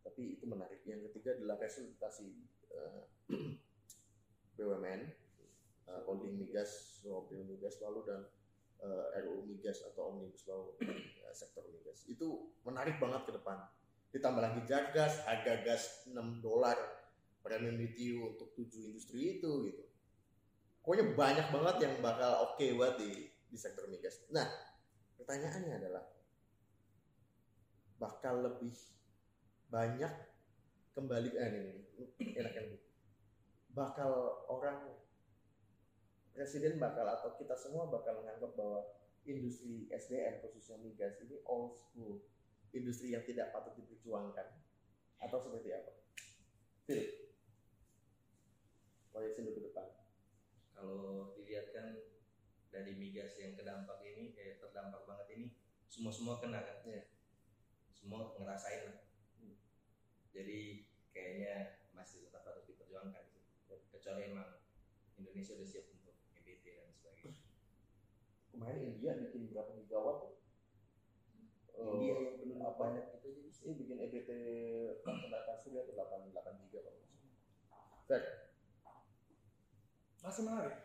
Tapi 0.01 0.23
itu 0.39 0.45
menarik. 0.49 0.81
Yang 0.87 1.11
ketiga 1.13 1.37
adalah 1.37 1.57
resultasi 1.61 2.29
eh, 2.73 3.03
BUMN 4.57 5.01
eh, 5.91 6.03
holding 6.07 6.39
migas 6.39 7.03
holding 7.03 7.43
migas 7.51 7.83
lalu 7.83 8.07
dan 8.07 8.21
eh, 8.81 9.21
RUU 9.27 9.43
migas 9.51 9.83
atau 9.91 10.15
omnibus 10.15 10.47
law 10.47 10.79
eh, 10.79 11.35
sektor 11.35 11.67
migas 11.67 12.07
itu 12.07 12.55
menarik 12.63 13.03
banget 13.03 13.27
ke 13.27 13.33
depan 13.35 13.59
ditambah 14.11 14.43
lagi 14.43 14.61
gas 14.67 15.23
harga 15.27 15.63
gas 15.63 16.07
6 16.11 16.15
dolar 16.43 16.79
premium 17.43 17.79
BTU 17.79 18.37
untuk 18.37 18.55
tujuh 18.55 18.91
industri 18.91 19.39
itu 19.39 19.51
gitu 19.71 19.85
pokoknya 20.83 21.15
banyak 21.15 21.47
banget 21.53 21.77
yang 21.87 21.95
bakal 22.03 22.51
oke 22.51 22.67
buat 22.75 22.99
di 22.99 23.31
di 23.31 23.59
sektor 23.59 23.87
migas 23.87 24.27
nah 24.31 24.47
pertanyaannya 25.19 25.75
adalah 25.79 26.05
bakal 28.01 28.41
lebih 28.41 28.73
banyak 29.71 30.11
kembali 30.97 31.31
eh 31.37 31.49
ini, 31.55 31.63
ini 32.19 32.33
enak 32.35 32.53
yang 32.57 32.69
bakal 33.71 34.43
orang 34.51 35.00
presiden 36.31 36.79
bakal 36.79 37.05
atau 37.07 37.35
kita 37.35 37.55
semua 37.59 37.91
bakal 37.91 38.23
menganggap 38.23 38.55
bahwa 38.55 38.87
industri 39.27 39.87
SDM 39.91 40.41
khususnya 40.41 40.81
migas 40.81 41.21
ini 41.21 41.43
old 41.45 41.77
school 41.77 42.25
industri 42.71 43.13
yang 43.13 43.27
tidak 43.27 43.51
patut 43.51 43.75
diperjuangkan 43.77 44.47
atau 45.21 45.39
seperti 45.43 45.75
apa? 45.75 45.93
Phil, 46.87 47.03
proyeksi 49.13 49.43
ke 49.45 49.63
depan. 49.63 49.87
kalau 50.73 51.37
dilihat 51.37 51.77
kan 51.77 51.93
dari 52.73 52.97
migas 52.97 53.37
yang 53.37 53.53
kedampak 53.53 54.01
ini 54.01 54.33
eh 54.39 54.57
terdampak 54.57 55.05
banget 55.05 55.29
ini 55.37 55.47
semua 55.85 56.09
semua 56.09 56.41
kena 56.41 56.65
kan 56.65 56.81
Iya. 56.87 57.05
semua 57.93 58.33
ngerasain 58.33 58.89
lah 58.89 58.97
Hmm. 59.37 59.61
jadi 60.33 60.89
kayaknya 61.13 61.85
masih 61.93 62.25
tetap 62.25 62.49
harus 62.49 62.65
diperjuangkan 62.65 63.29
sih 63.29 63.45
kecuali 63.93 64.33
emang 64.33 64.57
Indonesia 65.21 65.53
udah 65.53 65.69
siap 65.69 65.93
untuk 65.93 66.17
EBT 66.33 66.65
dan 66.81 66.89
sebagainya 66.97 67.37
Kemarin 68.61 68.93
India 68.93 69.17
bikin 69.17 69.49
berapa 69.49 69.73
gigawatt 69.73 70.21
tuh? 70.21 70.33
Eh, 71.73 71.89
India 71.97 72.13
yang 72.13 72.37
belum 72.45 72.61
apa? 72.61 72.77
banyak 72.77 73.05
itu 73.09 73.25
aja 73.25 73.41
bisa 73.41 73.61
Ini 73.65 73.73
bikin 73.73 73.97
EBT 74.05 74.31
data 75.01 75.53
surya 75.57 75.81
tuh 75.89 75.97
8 75.97 76.29
8 76.29 76.61
giga 76.69 76.85
kalau. 76.85 77.01
Fer, 78.05 78.21
Masih 80.21 80.45
menarik. 80.45 80.77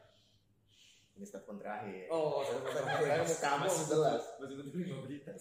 ini 1.16 1.28
statement 1.28 1.60
terakhir. 1.60 2.08
Oh, 2.08 2.48
Saya 2.48 2.64
mau 3.20 3.28
kamu 3.28 3.68
jelas. 3.92 4.24
masih 4.40 4.56
betul 4.56 4.72
lima 4.74 4.98
berita 5.04 5.32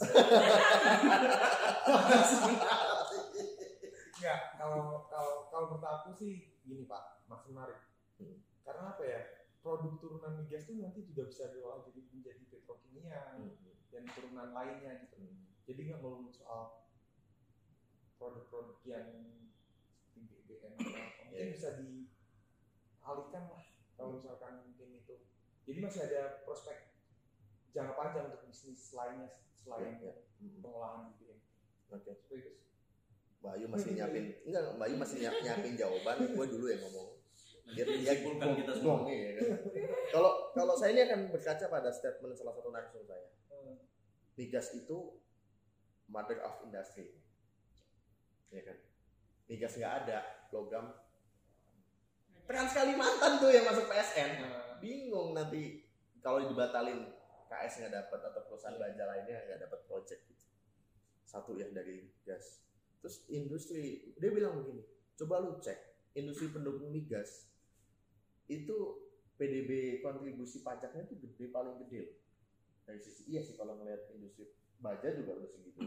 Enggak, 4.10 4.40
kalau 4.58 5.06
kalau 5.06 5.32
kalau 5.50 5.64
menurut 5.70 5.86
aku 5.86 6.10
sih 6.14 6.58
gini 6.62 6.82
Pak, 6.82 7.30
masih 7.30 7.54
menarik. 7.54 7.78
Hmm. 8.18 8.42
Karena 8.66 8.90
apa 8.90 9.02
ya? 9.06 9.22
Produk 9.64 9.96
turunan 9.96 10.36
migas 10.36 10.68
itu 10.68 10.76
nanti 10.76 11.00
juga 11.08 11.24
bisa 11.24 11.48
diolah 11.48 11.80
jadi 11.88 12.04
menjadi 12.12 12.42
petrokimia 12.52 13.40
dan 13.88 14.04
turunan 14.12 14.52
lainnya 14.52 15.00
gitu. 15.00 15.16
Jadi 15.64 15.80
nggak 15.88 16.04
melulu 16.04 16.28
soal 16.28 16.84
produk-produk 18.20 18.76
yang 18.84 19.08
seperti 20.04 20.20
BBM 20.44 20.76
mungkin 20.76 21.32
Iya. 21.34 21.50
bisa 21.50 21.68
dialihkan 21.80 23.44
lah 23.48 23.64
kalau 23.96 24.20
misalkan 24.20 24.68
mungkin 24.68 25.00
itu. 25.00 25.16
Jadi 25.64 25.78
masih 25.80 26.00
ada 26.12 26.44
prospek 26.44 26.92
jangka 27.72 27.96
panjang 27.96 28.28
untuk 28.28 28.44
bisnis 28.44 28.92
lainnya 28.92 29.40
selain 29.56 29.96
Iya, 29.96 30.12
iya. 30.44 30.60
pengolahan 30.60 31.08
BBM. 31.16 31.40
Oke. 31.88 32.12
Seperti 32.12 32.36
itu. 32.36 32.52
Mbak 33.40 33.52
Ayu 33.60 33.66
masih 33.68 33.90
nyiapin, 33.92 34.24
enggak 34.44 34.62
Mbak 34.76 34.86
Ayu 34.88 34.96
masih 34.96 35.16
nyiap, 35.20 35.36
nyiapin 35.40 35.72
jawaban, 35.76 36.16
gue 36.32 36.46
dulu 36.48 36.64
yang 36.68 36.80
ngomong. 36.88 37.08
Biar 37.64 37.86
dia 37.88 38.12
Simpulkan 38.12 38.52
kita 38.60 38.72
semua. 38.76 39.08
iya. 39.08 39.40
Kalau 40.12 40.52
kalau 40.52 40.74
saya 40.76 40.92
ini 40.92 41.02
akan 41.08 41.32
berkaca 41.32 41.64
pada 41.66 41.88
statement 41.88 42.36
salah 42.36 42.52
satu 42.52 42.68
narasumber 42.68 43.08
saya. 43.08 43.28
Hmm. 43.48 43.80
Migas 44.36 44.76
itu 44.76 45.16
mother 46.12 46.44
of 46.44 46.60
industry. 46.68 47.16
Ya 48.52 48.60
kan? 48.62 48.76
Migas 49.48 49.74
nggak 49.74 49.94
ada, 50.04 50.18
logam. 50.52 50.92
Trans 52.44 52.72
Kalimantan 52.76 53.40
tuh 53.40 53.48
yang 53.48 53.64
masuk 53.64 53.88
PSN. 53.88 54.30
Nah, 54.44 54.76
Bingung 54.76 55.32
nanti 55.32 55.88
kalau 56.20 56.44
dibatalin 56.44 57.08
KS 57.48 57.80
nggak 57.80 57.94
dapat 58.04 58.20
atau 58.28 58.42
perusahaan 58.44 58.76
Iya. 58.76 58.92
baja 58.92 59.04
lainnya 59.08 59.38
nggak 59.48 59.60
dapat 59.64 59.80
project 59.88 60.20
gitu. 60.28 60.44
Satu 61.24 61.56
yang 61.56 61.72
dari 61.72 62.12
gas. 62.28 62.60
Terus 63.00 63.24
industri, 63.28 64.12
dia 64.16 64.28
bilang 64.28 64.60
begini, 64.60 64.84
coba 65.16 65.40
lu 65.40 65.56
cek 65.60 65.76
industri 66.16 66.48
pendukung 66.48 66.88
migas 66.88 67.48
itu 68.48 68.76
PDB 69.34 70.00
kontribusi 70.04 70.62
pajaknya 70.62 71.10
itu 71.10 71.16
gede 71.18 71.50
paling 71.50 71.80
gede 71.86 72.22
dari 72.84 73.00
sisi 73.00 73.32
iya 73.32 73.40
sih 73.40 73.56
kalau 73.56 73.80
ngeliat 73.80 74.12
industri 74.12 74.52
baja 74.78 75.08
juga 75.16 75.40
udah 75.40 75.50
segitu. 75.50 75.80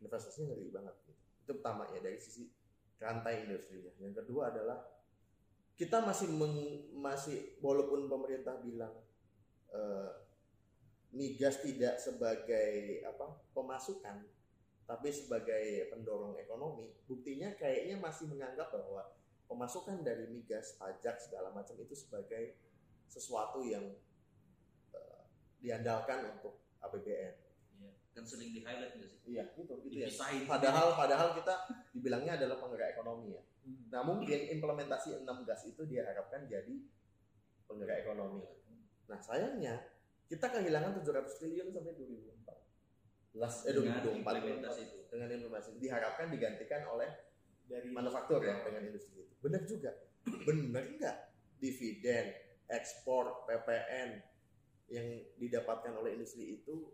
Investasinya 0.00 0.56
ngeri 0.56 0.72
banget 0.72 0.94
gitu. 1.06 1.12
itu 1.40 1.52
pertama 1.60 1.82
ya 1.92 2.00
dari 2.02 2.18
sisi 2.18 2.50
rantai 3.00 3.46
industrinya. 3.46 3.92
Yang 4.02 4.24
kedua 4.24 4.50
adalah 4.50 4.78
kita 5.78 6.04
masih 6.04 6.28
meng- 6.34 6.92
masih 6.98 7.56
walaupun 7.62 8.10
pemerintah 8.10 8.58
bilang 8.60 8.92
eh, 9.70 10.10
migas 11.14 11.62
tidak 11.62 11.98
sebagai 11.98 13.02
apa 13.06 13.38
pemasukan 13.50 14.26
tapi 14.86 15.08
sebagai 15.10 15.90
pendorong 15.90 16.38
ekonomi 16.38 16.90
buktinya 17.06 17.54
kayaknya 17.58 17.98
masih 17.98 18.30
menganggap 18.30 18.74
bahwa 18.74 19.06
pemasukan 19.50 20.06
dari 20.06 20.30
migas 20.30 20.78
pajak 20.78 21.18
segala 21.18 21.50
macam 21.50 21.74
itu 21.82 21.92
sebagai 21.98 22.54
sesuatu 23.10 23.66
yang 23.66 23.82
eh, 24.94 25.22
diandalkan 25.58 26.38
untuk 26.38 26.62
APBN 26.78 27.50
Iya. 27.80 27.90
kan 28.12 28.24
sering 28.28 28.52
di 28.52 28.60
highlight 28.60 28.94
nggak 29.00 29.08
sih? 29.08 29.18
Iya 29.24 29.44
itu 29.56 29.72
itu 29.88 29.96
ya 30.04 30.08
padahal 30.44 30.92
padahal 30.94 31.32
kita 31.32 31.54
dibilangnya 31.96 32.36
adalah 32.36 32.60
penggerak 32.60 32.92
ekonomi 32.92 33.34
ya. 33.34 33.42
Hmm. 33.60 33.92
nah 33.92 34.00
mungkin 34.00 34.40
implementasi 34.56 35.20
6 35.20 35.28
gas 35.44 35.68
itu 35.68 35.82
diharapkan 35.84 36.48
jadi 36.48 36.74
penggerak 37.68 38.04
ekonomi. 38.04 38.44
Nah 39.08 39.20
sayangnya 39.20 39.80
kita 40.28 40.48
kehilangan 40.48 41.00
700 41.00 41.38
triliun 41.40 41.68
sampai 41.74 41.92
2004 41.96 43.38
Las, 43.38 43.62
eh 43.62 43.72
dengan 43.74 44.02
2024 44.02 44.42
implementasi 44.42 44.80
itu. 44.90 44.98
Dengan 45.06 45.28
implementasi 45.30 45.70
diharapkan 45.78 46.26
digantikan 46.34 46.82
oleh 46.90 47.10
dari 47.70 47.88
manufaktur 47.94 48.42
ya 48.42 48.66
dengan 48.66 48.82
industri 48.90 49.22
itu. 49.22 49.34
Benar 49.38 49.62
juga. 49.62 49.94
Benar 50.26 50.84
nggak 50.98 51.16
dividen, 51.62 52.34
ekspor, 52.66 53.46
PPN 53.46 54.18
yang 54.90 55.06
didapatkan 55.38 55.94
oleh 55.94 56.18
industri 56.18 56.58
itu 56.58 56.90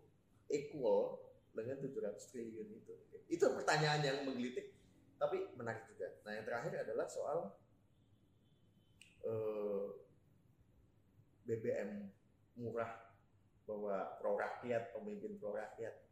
equal 0.53 1.17
dengan 1.57 1.81
700 1.81 2.29
triliun 2.29 2.69
itu. 2.69 2.93
Itu 3.25 3.49
pertanyaan 3.57 4.05
yang 4.05 4.17
menggelitik 4.29 4.77
tapi 5.17 5.49
menarik 5.57 5.89
juga. 5.89 6.13
Nah 6.21 6.37
yang 6.37 6.45
terakhir 6.45 6.85
adalah 6.85 7.09
soal 7.09 7.57
eh, 9.25 9.85
BBM 11.49 12.05
murah 12.61 13.09
bahwa 13.65 14.15
pro 14.21 14.37
rakyat, 14.37 14.93
pemimpin 14.93 15.41
pro 15.41 15.57
rakyat. 15.57 16.05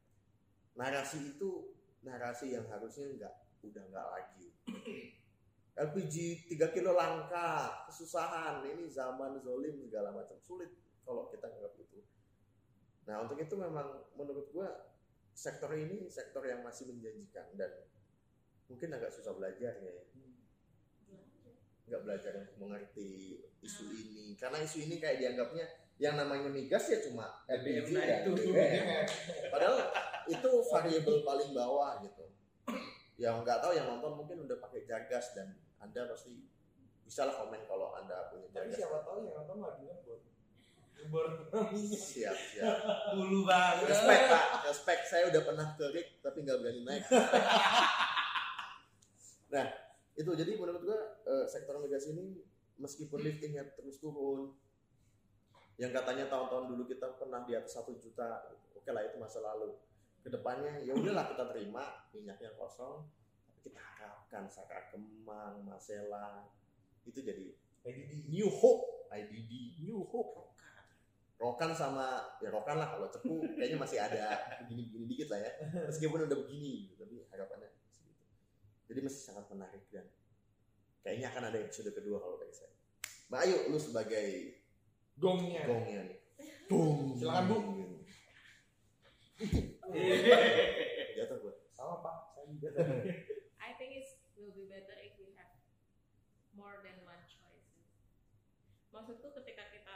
Narasi 0.75 1.37
itu 1.37 1.71
narasi 2.01 2.57
yang 2.57 2.65
harusnya 2.67 3.07
nggak 3.13 3.44
udah 3.71 3.83
nggak 3.89 4.07
lagi. 4.11 4.47
LPG 5.75 6.47
3 6.55 6.71
kilo 6.71 6.95
langka, 6.95 7.83
kesusahan, 7.91 8.63
ini 8.63 8.87
zaman 8.87 9.35
zolim 9.43 9.75
segala 9.83 10.15
macam 10.15 10.39
sulit 10.39 10.71
kalau 11.03 11.27
kita 11.27 11.51
nganggap 11.51 11.75
itu. 11.77 11.99
Nah 13.05 13.27
untuk 13.27 13.37
itu 13.37 13.55
memang 13.59 14.07
menurut 14.15 14.47
gua 14.55 14.71
sektor 15.35 15.69
ini 15.75 16.07
sektor 16.07 16.47
yang 16.47 16.63
masih 16.63 16.87
menjanjikan 16.87 17.51
dan 17.59 17.69
mungkin 18.71 18.87
agak 18.95 19.11
susah 19.11 19.35
belajar 19.35 19.75
ya, 19.83 19.93
nggak 21.85 22.01
belajar 22.01 22.33
untuk 22.41 22.57
mengerti 22.65 23.43
isu 23.61 23.85
ini 23.93 24.33
karena 24.41 24.57
isu 24.65 24.89
ini 24.89 24.97
kayak 24.97 25.21
dianggapnya 25.21 25.65
yang 26.01 26.17
namanya 26.17 26.49
migas 26.49 26.89
ya 26.89 26.99
cuma 27.05 27.29
LPG 27.45 27.93
dan 27.93 28.25
itu. 28.25 28.31
BBM. 28.35 29.05
Padahal 29.53 29.77
itu 30.27 30.51
variabel 30.73 31.17
paling 31.21 31.51
bawah 31.53 32.01
gitu. 32.03 32.24
Yang 33.15 33.35
nggak 33.47 33.59
tahu 33.63 33.71
yang 33.75 33.87
nonton 33.87 34.11
mungkin 34.19 34.37
udah 34.43 34.57
pakai 34.59 34.83
jagas 34.83 35.31
dan 35.35 35.55
anda 35.79 36.07
pasti 36.11 36.35
bisa 37.05 37.29
lah 37.29 37.35
komen 37.37 37.61
kalau 37.69 37.93
anda 37.95 38.33
punya 38.33 38.49
Tapi 38.49 38.73
jagas. 38.73 38.77
siapa 38.81 38.97
tahu 39.05 39.17
yang 39.23 39.35
nonton 39.39 39.57
lagi 39.61 39.83
ngebor. 39.87 40.19
Ngebor 40.95 41.25
minyak. 41.71 42.01
Siap 42.01 42.35
siap. 42.35 42.77
Dulu 43.15 43.39
banget. 43.47 43.87
Respect 43.91 44.23
pak, 44.27 44.43
respect. 44.67 45.01
Saya 45.07 45.23
udah 45.31 45.41
pernah 45.45 45.67
ke 45.77 45.85
rig 45.95 46.07
tapi 46.19 46.37
nggak 46.43 46.57
berani 46.59 46.81
naik. 46.83 47.03
nah 49.53 49.67
itu 50.15 50.31
jadi 50.31 50.51
menurut 50.57 50.81
gua 50.83 50.99
eh, 51.27 51.45
sektor 51.47 51.79
migas 51.79 52.07
ini 52.11 52.43
meskipun 52.75 53.23
liftingnya 53.23 53.63
terus 53.75 54.03
turun, 54.03 54.51
yang 55.75 55.91
katanya 55.91 56.31
tahun-tahun 56.31 56.71
dulu 56.71 56.83
kita 56.87 57.19
pernah 57.19 57.43
di 57.43 57.55
atas 57.55 57.75
satu 57.75 57.95
juta, 57.99 58.47
oke 58.75 58.89
lah 58.91 59.03
itu 59.03 59.19
masa 59.19 59.43
lalu. 59.43 59.75
Ke 60.25 60.33
depannya 60.33 60.81
ya 60.81 60.97
udahlah 60.97 61.29
kita 61.29 61.45
terima 61.53 62.09
minyaknya 62.09 62.49
kosong, 62.57 63.05
tapi 63.45 63.69
kita 63.69 63.77
harapkan 63.77 64.49
Saka 64.49 64.89
Kemang, 64.89 65.61
Masela 65.61 66.49
itu 67.05 67.21
jadi 67.21 67.53
IDD. 67.85 68.33
New 68.33 68.49
Hope, 68.49 69.05
IDD, 69.13 69.85
New 69.85 70.01
Hope. 70.09 70.57
Rokan 71.37 71.77
sama 71.77 72.25
ya 72.41 72.49
Rokan 72.49 72.79
lah 72.79 72.95
kalau 72.95 73.11
cepu 73.11 73.43
kayaknya 73.53 73.77
masih 73.77 74.01
ada 74.01 74.33
begini-begini 74.65 75.05
dikit 75.05 75.29
lah 75.29 75.45
ya. 75.45 75.51
Meskipun 75.93 76.25
udah 76.25 76.37
begini, 76.41 76.97
tapi 76.97 77.21
harapannya 77.29 77.69
segitu. 77.69 78.25
Jadi 78.89 78.99
masih 79.05 79.21
sangat 79.21 79.45
menarik 79.53 79.85
dan 79.93 80.09
kayaknya 81.05 81.29
akan 81.29 81.43
ada 81.53 81.57
episode 81.61 81.93
kedua 81.93 82.17
kalau 82.17 82.41
dari 82.41 82.49
saya. 82.49 82.73
Mbak 83.29 83.39
Ayu, 83.45 83.57
lu 83.69 83.77
sebagai 83.77 84.57
Gongnya. 85.21 85.69
gongnya 85.69 86.01
nih. 86.09 86.19
Tung. 86.65 87.13
Silakan, 87.13 87.43
Bu. 87.45 87.57
Jatuh 91.17 91.37
gue. 91.39 91.53
Sama 91.71 92.03
Pak. 92.03 92.15
Saya 92.35 92.45
juga. 92.51 92.69
I 93.65 93.71
think 93.79 93.95
it 93.95 94.07
will 94.35 94.51
be 94.51 94.67
better 94.67 94.95
if 94.99 95.15
we 95.15 95.31
have 95.39 95.51
more 96.55 96.83
than 96.83 96.95
one 97.07 97.23
choices. 97.27 97.87
Maksudku 98.91 99.31
ketika 99.43 99.71
kita 99.71 99.95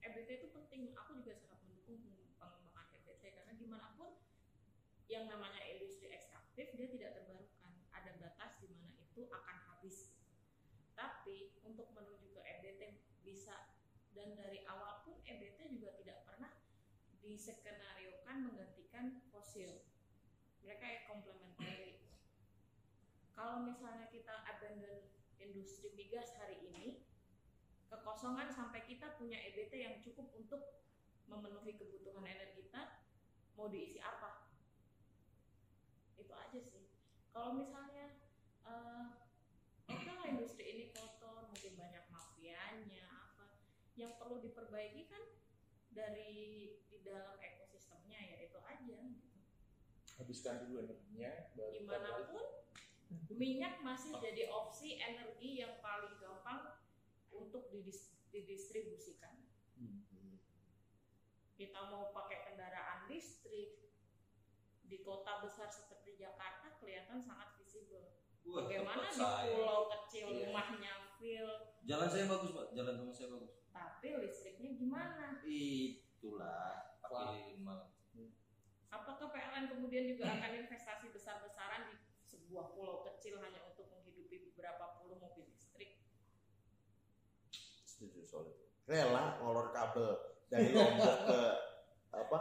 EBT 0.00 0.42
itu 0.42 0.48
penting, 0.54 0.94
aku 0.96 1.18
juga 1.22 1.34
sangat 1.38 1.60
mendukung 1.66 2.00
pengembangan 2.38 2.86
EBT 3.02 3.22
karena 3.36 3.52
gimana 3.58 3.88
pun 3.98 4.16
yang 5.10 5.26
namanya 5.26 5.60
industri 5.66 6.08
ekstraktif 6.14 6.70
dia 6.78 6.88
tidak 6.88 7.10
terbarukan, 7.18 7.72
ada 7.90 8.14
batas 8.22 8.52
di 8.62 8.70
mana 8.70 8.94
itu 8.94 9.26
akan 9.26 9.56
habis. 9.70 10.14
Tapi 10.94 11.58
untuk 11.66 11.90
menuju 11.92 12.30
ke 12.32 12.40
EBT 12.40 12.82
bisa 13.26 13.74
dan 14.14 14.34
dari 14.38 14.62
awal 14.66 15.02
pun 15.06 15.18
EBT 15.26 15.78
juga 15.78 15.94
tidak 15.98 16.22
pernah 16.26 16.50
diskenariokan 17.22 18.46
menggantikan 18.90 19.22
fosil. 19.30 19.70
Mereka 20.66 20.82
ya 20.82 21.00
complementary 21.06 22.02
kalau 23.38 23.64
misalnya 23.64 24.10
kita 24.12 24.44
abandon 24.44 25.00
industri 25.40 25.94
migas 25.96 26.36
hari 26.36 26.60
ini, 26.60 27.00
kekosongan 27.88 28.52
sampai 28.52 28.84
kita 28.84 29.16
punya 29.16 29.40
EBT 29.48 29.72
yang 29.80 29.96
cukup 30.04 30.28
untuk 30.36 30.84
memenuhi 31.24 31.72
kebutuhan 31.80 32.26
energi 32.28 32.68
kita, 32.68 33.00
mau 33.56 33.72
diisi 33.72 33.96
apa? 34.02 34.44
Itu 36.20 36.36
aja 36.36 36.60
sih. 36.60 36.84
Kalau 37.32 37.56
misalnya 37.56 38.12
eh 38.68 39.06
oke 39.88 40.12
industri 40.28 40.76
ini 40.76 40.84
kotor, 40.92 41.48
mungkin 41.48 41.80
banyak 41.80 42.04
mafianya 42.12 43.08
apa, 43.08 43.56
yang 43.96 44.20
perlu 44.20 44.44
diperbaiki 44.44 45.08
kan 45.08 45.24
dari 45.96 46.76
di 46.92 46.98
dalam 47.00 47.40
itu 47.40 47.59
aja. 48.80 48.96
Gitu. 48.98 49.28
Habiskan 50.16 50.54
dulu 50.62 50.74
energinya. 50.80 51.32
Gimana 51.52 52.08
pun 52.26 52.44
minyak 53.30 53.80
masih 53.80 54.14
jadi 54.16 54.48
opsi 54.48 54.96
energi 54.96 55.58
yang 55.58 55.80
paling 55.80 56.14
gampang 56.16 56.76
untuk 57.30 57.68
didis- 57.68 58.14
didistribusikan. 58.28 59.42
Kita 61.54 61.92
mau 61.92 62.08
pakai 62.10 62.46
kendaraan 62.46 63.04
listrik 63.06 63.84
di 64.82 64.98
kota 65.00 65.38
besar 65.38 65.68
seperti 65.68 66.16
Jakarta 66.16 66.72
kelihatan 66.76 67.20
sangat 67.20 67.52
visible. 67.54 68.16
Wah, 68.42 68.64
Bagaimana 68.64 69.04
di 69.04 69.14
saya. 69.14 69.52
pulau 69.52 69.84
kecil 69.86 70.26
Iya. 70.26 70.48
rumahnya 70.48 70.92
feel, 71.14 71.48
Jalan 71.84 72.08
saya 72.08 72.24
bagus 72.26 72.50
pak, 72.50 72.66
jalan 72.72 72.94
rumah 72.96 73.12
saya 73.12 73.28
bagus. 73.30 73.52
tapi 73.70 74.08
listriknya 74.16 74.70
gimana? 74.74 75.44
Itulah 75.44 76.96
pakai. 76.98 77.60
Apakah 78.90 79.30
PLN 79.30 79.70
kemudian 79.70 80.04
juga 80.10 80.26
akan 80.34 80.50
investasi 80.66 81.14
besar-besaran 81.14 81.90
di 81.90 81.94
sebuah 82.26 82.74
pulau 82.74 83.06
kecil 83.06 83.38
hanya 83.38 83.62
untuk 83.70 83.86
menghidupi 83.90 84.50
beberapa 84.50 84.98
puluh 84.98 85.18
mobil 85.22 85.46
listrik? 85.50 86.02
Setuju 87.86 88.26
soal 88.26 88.50
itu. 88.50 88.66
Rela 88.90 89.38
ngolor 89.38 89.70
kabel 89.70 90.18
dari 90.50 90.74
Lombok 90.74 91.16
ke 91.30 91.40
apa? 92.26 92.38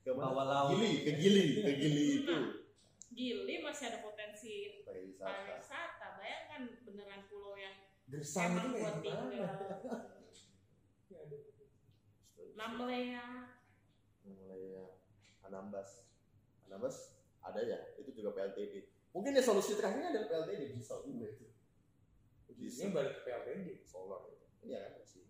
Ke 0.00 0.10
mana? 0.16 0.32
Bawah 0.32 0.44
laut. 0.48 0.70
Gili, 0.80 1.04
ke 1.04 1.12
Gili, 1.20 1.44
ke 1.60 1.72
Gili 1.76 2.04
itu. 2.24 2.36
Gili 3.12 3.54
masih 3.60 3.92
ada 3.92 4.00
potensi 4.00 4.80
Pariwisata. 4.88 5.28
pariwisata. 5.28 6.06
Bayangkan 6.16 6.60
beneran 6.88 7.28
pulau 7.28 7.60
yang 7.60 7.76
Gersang 8.08 8.56
emang 8.56 8.72
buat 8.72 9.04
tinggal. 9.04 9.28
Ya, 9.28 11.20
ada. 11.20 11.36
Anambas. 15.46 16.06
Anambas 16.70 17.16
ada 17.42 17.60
ya? 17.62 17.78
Itu 17.98 18.14
juga 18.14 18.34
PLTD 18.34 19.02
mungkin 19.12 19.36
ya 19.36 19.44
solusi 19.44 19.76
terakhirnya 19.76 20.08
adalah 20.08 20.28
PLTD 20.28 20.72
diesel 20.72 21.04
juga 21.04 21.26
itu. 21.28 21.46
Ujungnya 22.48 22.86
balik 22.96 23.12
ke 23.20 23.20
PLTD. 23.28 23.68
solar 23.84 24.24
itu. 24.28 24.44
Iya 24.64 24.80
kan 24.96 25.04
sih 25.04 25.24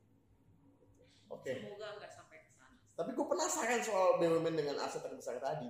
oke. 1.32 1.50
Semoga 1.50 1.86
nggak 1.98 2.12
sampai 2.12 2.38
ke 2.44 2.50
sana. 2.54 2.76
tapi 2.92 3.10
gue 3.16 3.26
penasaran 3.26 3.80
soal 3.80 4.20
BUMN 4.20 4.54
dengan 4.54 4.76
aset 4.84 5.02
terbesar 5.02 5.40
tadi. 5.42 5.68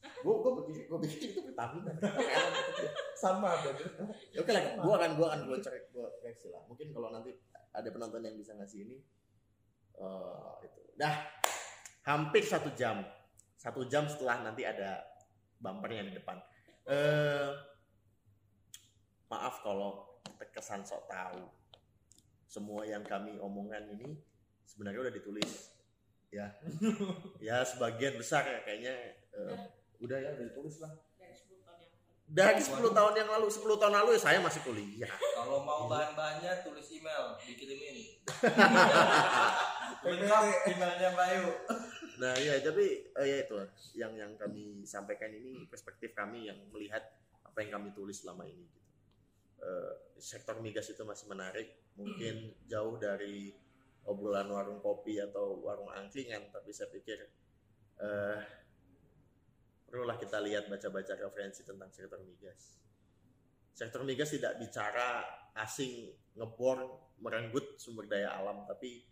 Gue 0.00 0.34
gue 0.40 0.52
pikir 0.64 0.82
gue 0.86 0.98
pikir 1.08 1.18
itu 1.34 1.40
Pertamina. 1.50 1.92
Sama 3.22 3.50
bener. 3.64 3.88
Ya 4.30 4.38
oke 4.44 4.50
lah 4.52 4.62
gue 4.78 4.94
akan 4.94 5.10
gue 5.18 5.26
akan 5.26 5.40
gue 5.50 5.58
cek 5.58 5.90
gue 5.90 6.06
koreksi 6.22 6.48
lah. 6.52 6.62
Mungkin 6.70 6.94
kalau 6.94 7.10
nanti 7.10 7.34
ada 7.74 7.88
penonton 7.90 8.22
yang 8.22 8.36
bisa 8.38 8.54
ngasih 8.54 8.86
ini 8.86 8.96
eh 10.00 10.52
itu. 10.64 10.80
Dah 10.94 11.26
hampir 12.06 12.44
satu 12.44 12.70
jam 12.76 13.02
satu 13.60 13.84
jam 13.84 14.08
setelah 14.08 14.40
nanti 14.40 14.64
ada 14.64 15.04
bumpernya 15.60 16.08
di 16.08 16.16
depan 16.16 16.40
eh 16.88 17.52
maaf 19.28 19.60
kalau 19.60 20.16
terkesan 20.40 20.80
sok 20.80 21.04
tahu 21.06 21.44
semua 22.48 22.82
yang 22.88 23.04
kami 23.04 23.36
omongkan 23.36 23.84
ini 23.92 24.16
sebenarnya 24.64 25.06
udah 25.06 25.14
ditulis 25.14 25.76
ya 26.32 26.48
ya 27.52 27.60
sebagian 27.62 28.16
besar 28.16 28.48
ya 28.48 28.64
kayaknya 28.64 28.94
eh, 29.36 29.54
udah 30.00 30.18
ya 30.18 30.30
udah 30.34 30.46
ditulis 30.48 30.80
lah 30.80 30.90
Dari 31.20 31.36
10 31.36 31.58
tahun 31.60 31.82
yang 31.82 31.90
lalu. 31.90 32.30
dari 32.30 32.62
10 32.62 32.96
tahun 32.96 33.12
yang 33.18 33.28
lalu 33.28 33.46
10 33.50 33.80
tahun 33.82 33.94
lalu 34.00 34.08
ya 34.16 34.20
saya 34.22 34.38
masih 34.40 34.60
kuliah 34.64 35.12
Kalau 35.36 35.66
mau 35.66 35.90
bahan-bahannya 35.90 36.62
tulis 36.62 36.86
email, 36.94 37.34
dikirimin. 37.42 38.22
PPT. 38.22 40.06
Lengkap 40.06 40.44
emailnya 40.70 41.10
Bayu. 41.18 41.50
Nah 42.20 42.36
ya 42.36 42.60
tapi 42.60 43.08
eh, 43.16 43.26
ya 43.26 43.36
itu 43.48 43.56
yang 43.96 44.12
yang 44.12 44.36
kami 44.36 44.84
sampaikan 44.84 45.32
ini 45.32 45.64
perspektif 45.64 46.12
kami 46.12 46.52
yang 46.52 46.60
melihat 46.68 47.00
apa 47.40 47.64
yang 47.64 47.80
kami 47.80 47.96
tulis 47.96 48.20
selama 48.20 48.44
ini. 48.44 48.60
Gitu. 48.60 48.80
Eh, 49.60 49.92
sektor 50.20 50.56
migas 50.60 50.88
itu 50.92 51.00
masih 51.04 51.28
menarik, 51.32 51.92
mungkin 51.96 52.52
jauh 52.68 52.96
dari 53.00 53.52
obrolan 54.08 54.48
warung 54.48 54.80
kopi 54.80 55.20
atau 55.20 55.60
warung 55.60 55.92
angkringan, 55.92 56.48
tapi 56.48 56.72
saya 56.72 56.88
pikir 56.92 57.18
eh, 58.00 58.40
perlulah 59.88 60.16
kita 60.16 60.40
lihat 60.40 60.68
baca-baca 60.68 61.12
referensi 61.16 61.64
tentang 61.64 61.92
sektor 61.92 62.20
migas. 62.24 62.80
Sektor 63.72 64.04
migas 64.04 64.32
tidak 64.32 64.56
bicara 64.60 65.24
asing 65.56 66.08
ngebor 66.36 66.84
merenggut 67.20 67.76
sumber 67.76 68.08
daya 68.08 68.32
alam, 68.40 68.64
tapi 68.64 69.09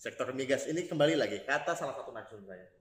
Sektor 0.00 0.32
migas 0.32 0.64
ini 0.64 0.88
kembali 0.88 1.12
lagi 1.12 1.44
kata 1.44 1.76
salah 1.76 1.92
satu 1.92 2.08
narasumber 2.08 2.56
saya. 2.56 2.72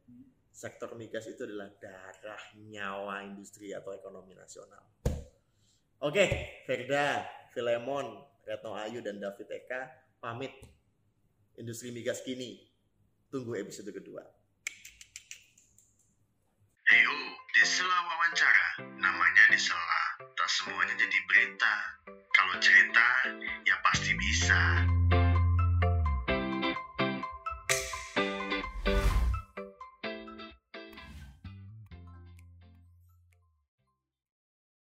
Sektor 0.56 0.96
migas 0.96 1.28
itu 1.28 1.44
adalah 1.44 1.68
darah 1.76 2.40
nyawa 2.56 3.28
industri 3.28 3.76
atau 3.76 3.92
ekonomi 3.92 4.40
nasional. 4.40 4.80
Oke, 6.00 6.24
Ferda, 6.64 7.28
Filemon, 7.52 8.24
Retno 8.48 8.72
Ayu 8.72 9.04
dan 9.04 9.20
David 9.20 9.52
Eka 9.52 9.92
pamit. 10.24 10.64
Industri 11.60 11.92
migas 11.92 12.24
kini. 12.24 12.56
Tunggu 13.28 13.52
episode 13.60 13.92
kedua. 13.92 14.24
Heyo 16.88 17.16
di 17.52 17.64
sela 17.68 18.00
wawancara, 18.00 18.96
namanya 18.96 19.44
di 19.52 19.60
sela. 19.60 20.24
Tak 20.24 20.48
semuanya 20.48 20.96
jadi 20.96 21.20
berita. 21.28 21.74
Kalau 22.32 22.56
cerita, 22.64 23.08
ya 23.68 23.76
pasti 23.84 24.16
bisa. 24.16 24.88